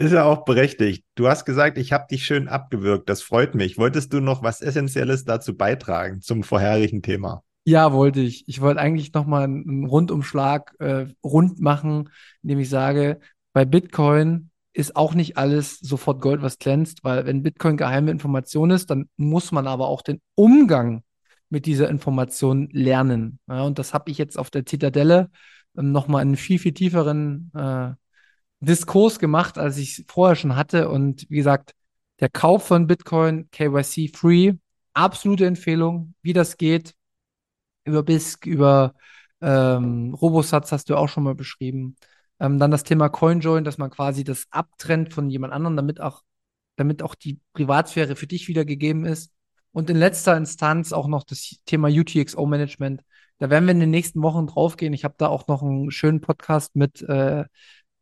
Ist 0.00 0.12
ja 0.12 0.24
auch 0.24 0.44
berechtigt. 0.44 1.04
Du 1.16 1.28
hast 1.28 1.44
gesagt, 1.44 1.76
ich 1.76 1.92
habe 1.92 2.06
dich 2.08 2.24
schön 2.24 2.46
abgewürgt. 2.48 3.08
Das 3.08 3.20
freut 3.20 3.56
mich. 3.56 3.78
Wolltest 3.78 4.12
du 4.12 4.20
noch 4.20 4.44
was 4.44 4.60
Essentielles 4.60 5.24
dazu 5.24 5.56
beitragen 5.56 6.20
zum 6.20 6.44
vorherigen 6.44 7.02
Thema? 7.02 7.42
Ja, 7.64 7.92
wollte 7.92 8.20
ich. 8.20 8.48
Ich 8.48 8.60
wollte 8.60 8.80
eigentlich 8.80 9.12
nochmal 9.12 9.44
einen 9.44 9.86
Rundumschlag 9.86 10.74
äh, 10.78 11.06
rund 11.24 11.60
machen, 11.60 12.10
indem 12.42 12.60
ich 12.60 12.70
sage, 12.70 13.18
bei 13.52 13.64
Bitcoin 13.64 14.50
ist 14.72 14.94
auch 14.94 15.14
nicht 15.14 15.36
alles 15.36 15.80
sofort 15.80 16.20
Gold, 16.22 16.42
was 16.42 16.58
glänzt, 16.58 17.02
weil 17.02 17.26
wenn 17.26 17.42
Bitcoin 17.42 17.76
geheime 17.76 18.12
Information 18.12 18.70
ist, 18.70 18.90
dann 18.90 19.08
muss 19.16 19.50
man 19.50 19.66
aber 19.66 19.88
auch 19.88 20.02
den 20.02 20.20
Umgang 20.36 21.02
mit 21.50 21.66
dieser 21.66 21.88
Information 21.88 22.68
lernen. 22.72 23.38
Ja, 23.48 23.62
und 23.62 23.78
das 23.78 23.94
habe 23.94 24.10
ich 24.10 24.18
jetzt 24.18 24.38
auf 24.38 24.50
der 24.50 24.66
Zitadelle 24.66 25.30
ähm, 25.76 25.92
nochmal 25.92 26.22
einen 26.22 26.36
viel, 26.36 26.58
viel 26.58 26.72
tieferen 26.72 27.50
äh, 27.54 27.92
Diskurs 28.60 29.18
gemacht, 29.18 29.58
als 29.58 29.78
ich 29.78 29.98
es 29.98 30.04
vorher 30.08 30.36
schon 30.36 30.56
hatte. 30.56 30.88
Und 30.88 31.26
wie 31.30 31.36
gesagt, 31.36 31.74
der 32.20 32.28
Kauf 32.28 32.66
von 32.66 32.86
Bitcoin, 32.86 33.48
KYC 33.50 34.08
Free, 34.14 34.54
absolute 34.92 35.46
Empfehlung, 35.46 36.14
wie 36.22 36.32
das 36.32 36.56
geht. 36.56 36.94
Über 37.84 38.02
BISC, 38.02 38.46
über 38.46 38.94
ähm, 39.40 40.14
Robosatz 40.14 40.72
hast 40.72 40.90
du 40.90 40.96
auch 40.96 41.08
schon 41.08 41.24
mal 41.24 41.34
beschrieben. 41.34 41.96
Ähm, 42.40 42.58
dann 42.58 42.70
das 42.70 42.84
Thema 42.84 43.08
CoinJoin, 43.08 43.64
dass 43.64 43.78
man 43.78 43.90
quasi 43.90 44.24
das 44.24 44.46
abtrennt 44.50 45.12
von 45.14 45.30
jemand 45.30 45.52
anderem, 45.52 45.76
damit 45.76 46.00
auch, 46.00 46.22
damit 46.76 47.02
auch 47.02 47.14
die 47.14 47.40
Privatsphäre 47.52 48.16
für 48.16 48.26
dich 48.26 48.48
wiedergegeben 48.48 49.04
ist. 49.04 49.32
Und 49.78 49.88
in 49.90 49.96
letzter 49.96 50.36
Instanz 50.36 50.92
auch 50.92 51.06
noch 51.06 51.22
das 51.22 51.60
Thema 51.64 51.86
UTXO-Management. 51.86 53.04
Da 53.38 53.48
werden 53.48 53.64
wir 53.66 53.70
in 53.70 53.78
den 53.78 53.92
nächsten 53.92 54.22
Wochen 54.22 54.48
draufgehen. 54.48 54.92
Ich 54.92 55.04
habe 55.04 55.14
da 55.18 55.28
auch 55.28 55.46
noch 55.46 55.62
einen 55.62 55.92
schönen 55.92 56.20
Podcast 56.20 56.74
mit 56.74 57.00
äh, 57.02 57.44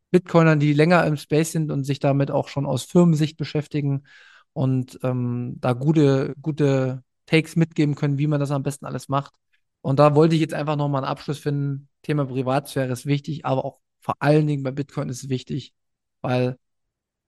Bitcoinern, 0.09 0.59
die 0.59 0.73
länger 0.73 1.05
im 1.05 1.17
Space 1.17 1.51
sind 1.51 1.69
und 1.69 1.83
sich 1.83 1.99
damit 1.99 2.31
auch 2.31 2.47
schon 2.47 2.65
aus 2.65 2.81
Firmensicht 2.81 3.37
beschäftigen 3.37 4.07
und 4.53 4.97
ähm, 5.03 5.57
da 5.59 5.73
gute, 5.73 6.33
gute 6.41 7.03
Takes 7.27 7.55
mitgeben 7.55 7.93
können, 7.93 8.17
wie 8.17 8.25
man 8.25 8.39
das 8.39 8.49
am 8.49 8.63
besten 8.63 8.87
alles 8.87 9.07
macht. 9.07 9.35
Und 9.81 9.99
da 9.99 10.15
wollte 10.15 10.33
ich 10.33 10.41
jetzt 10.41 10.55
einfach 10.55 10.77
nochmal 10.77 11.03
einen 11.03 11.11
Abschluss 11.11 11.37
finden. 11.37 11.89
Thema 12.01 12.25
Privatsphäre 12.25 12.91
ist 12.91 13.05
wichtig, 13.05 13.45
aber 13.45 13.63
auch 13.63 13.77
vor 13.99 14.15
allen 14.17 14.47
Dingen 14.47 14.63
bei 14.63 14.71
Bitcoin 14.71 15.09
ist 15.09 15.25
es 15.25 15.29
wichtig, 15.29 15.75
weil 16.21 16.57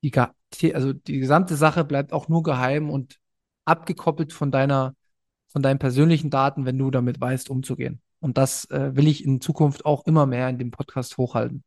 die, 0.02 0.74
also 0.74 0.92
die 0.92 1.20
gesamte 1.20 1.56
Sache 1.56 1.84
bleibt 1.86 2.14
auch 2.14 2.30
nur 2.30 2.42
geheim 2.42 2.90
und 2.90 3.20
abgekoppelt 3.70 4.34
von 4.34 4.52
deiner, 4.52 4.96
von 5.48 5.62
deinen 5.62 5.80
persönlichen 5.80 6.30
Daten, 6.30 6.66
wenn 6.66 6.78
du 6.78 6.92
damit 6.92 7.22
weißt, 7.22 7.50
umzugehen. 7.50 8.02
Und 8.20 8.38
das 8.38 8.70
äh, 8.70 8.96
will 8.96 9.08
ich 9.08 9.24
in 9.24 9.40
Zukunft 9.42 9.86
auch 9.86 10.06
immer 10.06 10.26
mehr 10.26 10.50
in 10.50 10.58
dem 10.58 10.72
Podcast 10.72 11.18
hochhalten. 11.18 11.64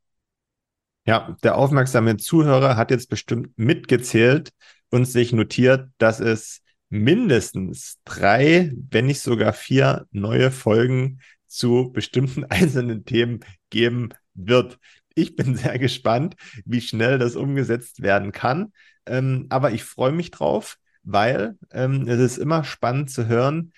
Ja, 1.06 1.36
der 1.42 1.56
aufmerksame 1.56 2.16
Zuhörer 2.16 2.76
hat 2.76 2.90
jetzt 2.90 3.08
bestimmt 3.08 3.50
mitgezählt 3.56 4.50
und 4.90 5.06
sich 5.06 5.32
notiert, 5.32 5.88
dass 5.98 6.20
es 6.20 6.60
mindestens 6.90 7.98
drei, 8.04 8.70
wenn 8.90 9.06
nicht 9.06 9.20
sogar 9.20 9.52
vier 9.52 10.06
neue 10.10 10.50
Folgen 10.50 11.20
zu 11.46 11.90
bestimmten 11.92 12.44
einzelnen 12.50 13.04
Themen 13.04 13.40
geben 13.70 14.10
wird. 14.34 14.78
Ich 15.14 15.34
bin 15.34 15.56
sehr 15.56 15.78
gespannt, 15.78 16.36
wie 16.64 16.80
schnell 16.80 17.18
das 17.18 17.34
umgesetzt 17.34 18.02
werden 18.02 18.32
kann. 18.32 18.72
Ähm, 19.06 19.46
aber 19.48 19.72
ich 19.72 19.82
freue 19.82 20.12
mich 20.12 20.30
drauf, 20.30 20.78
weil 21.02 21.56
ähm, 21.72 22.06
es 22.08 22.18
ist 22.18 22.38
immer 22.38 22.64
spannend 22.64 23.10
zu 23.10 23.26
hören, 23.26 23.72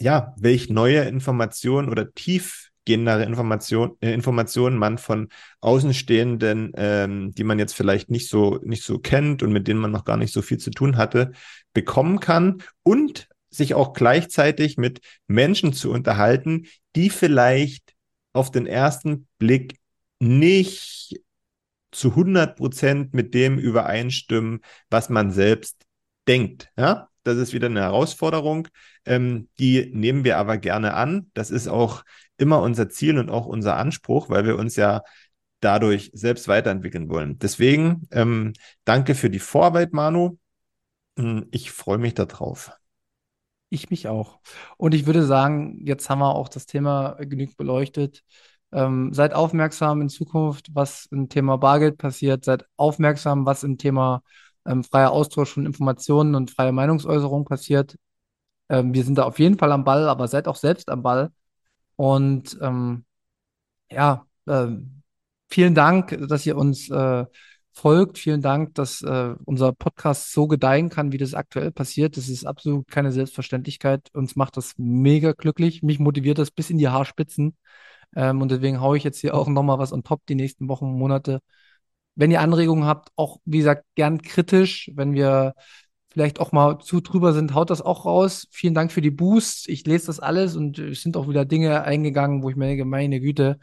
ja, 0.00 0.34
welche 0.38 0.72
neue 0.72 1.02
Informationen 1.02 1.88
oder 1.88 2.12
tief 2.12 2.72
tiefgehendere 2.84 3.24
Information, 3.24 3.96
äh, 4.00 4.12
Informationen 4.12 4.76
man 4.76 4.98
von 4.98 5.28
Außenstehenden, 5.60 6.72
ähm, 6.76 7.34
die 7.34 7.44
man 7.44 7.58
jetzt 7.58 7.74
vielleicht 7.74 8.10
nicht 8.10 8.28
so, 8.28 8.58
nicht 8.62 8.82
so 8.82 8.98
kennt 8.98 9.42
und 9.42 9.52
mit 9.52 9.68
denen 9.68 9.80
man 9.80 9.90
noch 9.90 10.04
gar 10.04 10.16
nicht 10.16 10.32
so 10.32 10.42
viel 10.42 10.58
zu 10.58 10.70
tun 10.70 10.96
hatte, 10.96 11.32
bekommen 11.72 12.20
kann 12.20 12.62
und 12.82 13.28
sich 13.50 13.74
auch 13.74 13.92
gleichzeitig 13.92 14.78
mit 14.78 15.00
Menschen 15.26 15.72
zu 15.72 15.90
unterhalten, 15.90 16.66
die 16.96 17.10
vielleicht 17.10 17.94
auf 18.32 18.50
den 18.50 18.66
ersten 18.66 19.28
Blick 19.38 19.76
nicht 20.18 21.20
zu 21.90 22.10
100 22.10 22.56
Prozent 22.56 23.12
mit 23.12 23.34
dem 23.34 23.58
übereinstimmen, 23.58 24.60
was 24.88 25.10
man 25.10 25.30
selbst 25.30 25.84
denkt. 26.28 26.70
Ja, 26.76 27.08
das 27.24 27.36
ist 27.36 27.52
wieder 27.52 27.66
eine 27.66 27.80
Herausforderung. 27.80 28.68
Ähm, 29.04 29.48
die 29.58 29.90
nehmen 29.92 30.24
wir 30.24 30.38
aber 30.38 30.58
gerne 30.58 30.94
an. 30.94 31.30
Das 31.34 31.50
ist 31.50 31.68
auch 31.68 32.04
immer 32.36 32.60
unser 32.60 32.88
Ziel 32.88 33.18
und 33.18 33.30
auch 33.30 33.46
unser 33.46 33.76
Anspruch, 33.76 34.28
weil 34.28 34.44
wir 34.44 34.56
uns 34.56 34.76
ja 34.76 35.02
dadurch 35.60 36.10
selbst 36.12 36.48
weiterentwickeln 36.48 37.08
wollen. 37.08 37.38
Deswegen 37.38 38.08
ähm, 38.10 38.52
danke 38.84 39.14
für 39.14 39.30
die 39.30 39.38
Vorarbeit, 39.38 39.92
Manu. 39.92 40.38
Hm, 41.18 41.46
ich 41.50 41.70
freue 41.70 41.98
mich 41.98 42.14
darauf. 42.14 42.72
Ich 43.68 43.88
mich 43.88 44.08
auch. 44.08 44.40
Und 44.76 44.92
ich 44.92 45.06
würde 45.06 45.24
sagen, 45.24 45.78
jetzt 45.84 46.10
haben 46.10 46.18
wir 46.18 46.34
auch 46.34 46.48
das 46.48 46.66
Thema 46.66 47.14
genügend 47.20 47.56
beleuchtet. 47.56 48.22
Ähm, 48.72 49.12
seid 49.14 49.34
aufmerksam 49.34 50.02
in 50.02 50.08
Zukunft, 50.08 50.68
was 50.74 51.06
im 51.06 51.28
Thema 51.28 51.56
Bargeld 51.56 51.96
passiert. 51.96 52.44
Seid 52.44 52.66
aufmerksam, 52.76 53.46
was 53.46 53.62
im 53.62 53.78
Thema 53.78 54.22
ähm, 54.66 54.84
freier 54.84 55.12
Austausch 55.12 55.52
von 55.52 55.66
Informationen 55.66 56.34
und 56.34 56.50
freie 56.50 56.72
Meinungsäußerung 56.72 57.44
passiert. 57.44 57.96
Ähm, 58.68 58.94
wir 58.94 59.04
sind 59.04 59.18
da 59.18 59.24
auf 59.24 59.38
jeden 59.38 59.58
Fall 59.58 59.72
am 59.72 59.84
Ball, 59.84 60.08
aber 60.08 60.28
seid 60.28 60.48
auch 60.48 60.56
selbst 60.56 60.90
am 60.90 61.02
Ball. 61.02 61.30
Und 61.96 62.58
ähm, 62.62 63.04
ja, 63.90 64.26
äh, 64.46 64.68
vielen 65.48 65.74
Dank, 65.74 66.18
dass 66.28 66.46
ihr 66.46 66.56
uns 66.56 66.90
äh, 66.90 67.26
folgt. 67.72 68.18
Vielen 68.18 68.42
Dank, 68.42 68.74
dass 68.74 69.02
äh, 69.02 69.34
unser 69.44 69.72
Podcast 69.72 70.32
so 70.32 70.46
gedeihen 70.46 70.88
kann, 70.90 71.12
wie 71.12 71.18
das 71.18 71.34
aktuell 71.34 71.72
passiert. 71.72 72.16
Das 72.16 72.28
ist 72.28 72.44
absolut 72.46 72.88
keine 72.88 73.12
Selbstverständlichkeit. 73.12 74.10
Uns 74.14 74.36
macht 74.36 74.56
das 74.56 74.74
mega 74.78 75.32
glücklich. 75.32 75.82
Mich 75.82 75.98
motiviert 75.98 76.38
das 76.38 76.50
bis 76.50 76.70
in 76.70 76.78
die 76.78 76.88
Haarspitzen. 76.88 77.56
Ähm, 78.16 78.42
und 78.42 78.50
deswegen 78.50 78.80
haue 78.80 78.96
ich 78.96 79.04
jetzt 79.04 79.20
hier 79.20 79.34
auch 79.34 79.48
nochmal 79.48 79.78
was 79.78 79.92
on 79.92 80.04
top 80.04 80.24
die 80.26 80.34
nächsten 80.34 80.68
Wochen, 80.68 80.86
Monate. 80.86 81.40
Wenn 82.14 82.30
ihr 82.30 82.40
Anregungen 82.40 82.84
habt, 82.84 83.10
auch 83.16 83.38
wie 83.44 83.58
gesagt, 83.58 83.84
gern 83.94 84.20
kritisch, 84.22 84.90
wenn 84.94 85.14
wir 85.14 85.54
vielleicht 86.10 86.40
auch 86.40 86.52
mal 86.52 86.78
zu 86.78 87.00
drüber 87.00 87.32
sind, 87.32 87.54
haut 87.54 87.70
das 87.70 87.80
auch 87.80 88.04
raus. 88.04 88.46
Vielen 88.50 88.74
Dank 88.74 88.92
für 88.92 89.00
die 89.00 89.10
Boosts. 89.10 89.66
Ich 89.68 89.86
lese 89.86 90.06
das 90.06 90.20
alles 90.20 90.56
und 90.56 90.78
es 90.78 91.02
sind 91.02 91.16
auch 91.16 91.28
wieder 91.28 91.44
Dinge 91.44 91.84
eingegangen, 91.84 92.42
wo 92.42 92.50
ich 92.50 92.56
denke, 92.56 92.84
meine 92.84 93.20
Güte, 93.20 93.58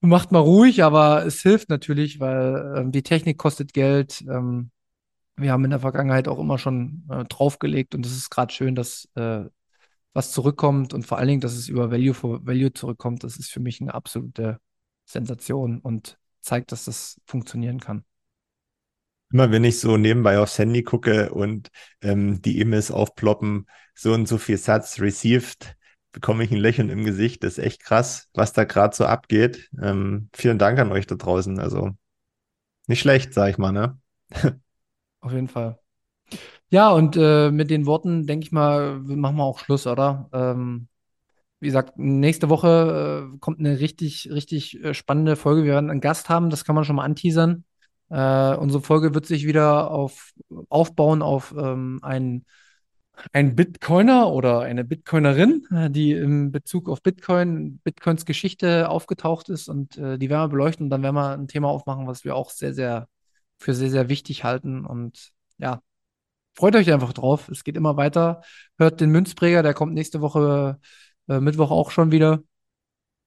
macht 0.00 0.32
mal 0.32 0.40
ruhig, 0.40 0.82
aber 0.82 1.24
es 1.26 1.42
hilft 1.42 1.68
natürlich, 1.68 2.20
weil 2.20 2.74
ähm, 2.76 2.92
die 2.92 3.02
Technik 3.02 3.38
kostet 3.38 3.72
Geld. 3.72 4.22
Ähm, 4.28 4.70
wir 5.36 5.52
haben 5.52 5.64
in 5.64 5.70
der 5.70 5.80
Vergangenheit 5.80 6.28
auch 6.28 6.38
immer 6.38 6.58
schon 6.58 7.04
äh, 7.10 7.24
draufgelegt 7.24 7.94
und 7.94 8.04
es 8.06 8.12
ist 8.16 8.30
gerade 8.30 8.52
schön, 8.52 8.74
dass 8.74 9.08
äh, 9.14 9.44
was 10.12 10.32
zurückkommt 10.32 10.92
und 10.94 11.06
vor 11.06 11.18
allen 11.18 11.28
Dingen, 11.28 11.40
dass 11.40 11.54
es 11.54 11.68
über 11.68 11.90
Value 11.90 12.14
for 12.14 12.46
Value 12.46 12.72
zurückkommt. 12.72 13.24
Das 13.24 13.36
ist 13.36 13.50
für 13.50 13.60
mich 13.60 13.80
eine 13.80 13.94
absolute 13.94 14.58
Sensation 15.06 15.80
und 15.80 16.18
zeigt, 16.40 16.72
dass 16.72 16.84
das 16.84 17.20
funktionieren 17.26 17.80
kann. 17.80 18.04
Immer 19.32 19.52
wenn 19.52 19.64
ich 19.64 19.78
so 19.78 19.96
nebenbei 19.96 20.38
aufs 20.38 20.58
Handy 20.58 20.82
gucke 20.82 21.32
und 21.32 21.70
ähm, 22.02 22.42
die 22.42 22.58
E-Mails 22.58 22.90
aufploppen, 22.90 23.66
so 23.94 24.12
und 24.12 24.26
so 24.26 24.38
viel 24.38 24.56
Satz 24.56 25.00
received, 25.00 25.76
bekomme 26.12 26.42
ich 26.42 26.50
ein 26.50 26.56
Lächeln 26.56 26.88
im 26.88 27.04
Gesicht. 27.04 27.44
Das 27.44 27.58
ist 27.58 27.64
echt 27.64 27.82
krass, 27.82 28.28
was 28.34 28.52
da 28.52 28.64
gerade 28.64 28.96
so 28.96 29.04
abgeht. 29.06 29.70
Ähm, 29.80 30.30
vielen 30.34 30.58
Dank 30.58 30.78
an 30.80 30.90
euch 30.90 31.06
da 31.06 31.14
draußen. 31.14 31.60
Also 31.60 31.90
nicht 32.88 33.00
schlecht, 33.00 33.32
sag 33.32 33.50
ich 33.50 33.58
mal, 33.58 33.72
ne? 33.72 33.98
Auf 35.20 35.32
jeden 35.32 35.48
Fall. 35.48 35.78
Ja, 36.70 36.90
und 36.90 37.16
äh, 37.16 37.50
mit 37.50 37.70
den 37.70 37.86
Worten, 37.86 38.26
denke 38.26 38.46
ich 38.46 38.52
mal, 38.52 38.98
machen 39.00 39.36
wir 39.36 39.44
auch 39.44 39.58
Schluss, 39.58 39.86
oder? 39.86 40.28
Ähm, 40.32 40.88
wie 41.60 41.66
gesagt, 41.66 41.98
nächste 41.98 42.48
Woche 42.48 43.32
äh, 43.34 43.38
kommt 43.38 43.60
eine 43.60 43.80
richtig, 43.80 44.30
richtig 44.32 44.82
äh, 44.82 44.94
spannende 44.94 45.36
Folge. 45.36 45.64
Wir 45.64 45.74
werden 45.74 45.90
einen 45.90 46.00
Gast 46.00 46.28
haben, 46.28 46.50
das 46.50 46.64
kann 46.64 46.74
man 46.74 46.84
schon 46.84 46.96
mal 46.96 47.04
anteasern. 47.04 47.64
Äh, 48.08 48.56
unsere 48.56 48.82
Folge 48.82 49.14
wird 49.14 49.26
sich 49.26 49.46
wieder 49.46 49.90
auf, 49.90 50.32
aufbauen 50.68 51.22
auf 51.22 51.54
ähm, 51.56 52.00
einen 52.02 52.44
ein 53.32 53.54
Bitcoiner 53.54 54.30
oder 54.32 54.60
eine 54.60 54.84
Bitcoinerin, 54.84 55.66
äh, 55.70 55.90
die 55.90 56.12
im 56.12 56.52
Bezug 56.52 56.88
auf 56.88 57.02
Bitcoin, 57.02 57.78
Bitcoins 57.84 58.24
Geschichte 58.24 58.88
aufgetaucht 58.88 59.48
ist 59.48 59.68
und 59.68 59.96
äh, 59.98 60.18
die 60.18 60.30
werden 60.30 60.44
wir 60.44 60.48
beleuchten 60.48 60.86
und 60.86 60.90
dann 60.90 61.02
werden 61.02 61.16
wir 61.16 61.30
ein 61.32 61.48
Thema 61.48 61.68
aufmachen, 61.68 62.06
was 62.06 62.24
wir 62.24 62.34
auch 62.36 62.50
sehr, 62.50 62.74
sehr 62.74 63.08
für 63.58 63.74
sehr, 63.74 63.90
sehr 63.90 64.08
wichtig 64.08 64.44
halten 64.44 64.86
und 64.86 65.32
ja, 65.58 65.82
freut 66.54 66.76
euch 66.76 66.92
einfach 66.92 67.12
drauf. 67.12 67.48
Es 67.48 67.64
geht 67.64 67.76
immer 67.76 67.96
weiter. 67.96 68.42
Hört 68.78 69.00
den 69.00 69.10
Münzpräger, 69.10 69.62
der 69.62 69.74
kommt 69.74 69.94
nächste 69.94 70.20
Woche 70.20 70.78
äh, 71.30 71.40
Mittwoch 71.40 71.70
auch 71.70 71.90
schon 71.90 72.12
wieder. 72.12 72.42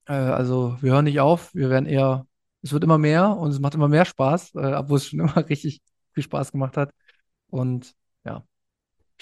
Äh, 0.06 0.14
also 0.14 0.78
wir 0.82 0.94
hören 0.94 1.06
nicht 1.06 1.20
auf, 1.20 1.54
wir 1.56 1.70
werden 1.70 1.86
eher, 1.86 2.28
es 2.62 2.74
wird 2.74 2.84
immer 2.84 2.98
mehr 2.98 3.30
und 3.38 3.52
es 3.52 3.60
macht 3.60 3.76
immer 3.76 3.88
mehr 3.88 4.06
Spaß, 4.06 4.56
äh, 4.56 4.74
obwohl 4.76 4.98
es 4.98 5.08
schon 5.08 5.20
immer 5.22 5.50
richtig 5.50 5.82
viel 6.14 6.24
Spaß 6.24 6.52
gemacht 6.52 6.78
hat. 6.78 6.92
Und 7.50 7.94
ja, 8.26 8.44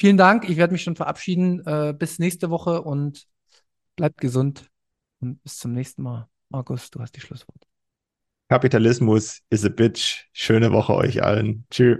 Vielen 0.01 0.17
Dank. 0.17 0.49
Ich 0.49 0.57
werde 0.57 0.73
mich 0.73 0.81
schon 0.81 0.95
verabschieden. 0.95 1.65
Äh, 1.65 1.93
bis 1.93 2.17
nächste 2.17 2.49
Woche 2.49 2.81
und 2.81 3.27
bleibt 3.95 4.19
gesund. 4.19 4.67
Und 5.19 5.43
bis 5.43 5.57
zum 5.57 5.73
nächsten 5.73 6.01
Mal. 6.01 6.27
Markus, 6.49 6.89
du 6.89 6.99
hast 6.99 7.15
die 7.15 7.21
Schlussworte. 7.21 7.67
Kapitalismus 8.49 9.41
is 9.51 9.63
a 9.63 9.69
bitch. 9.69 10.27
Schöne 10.33 10.71
Woche 10.71 10.95
euch 10.95 11.21
allen. 11.23 11.65
Tschüss. 11.69 11.99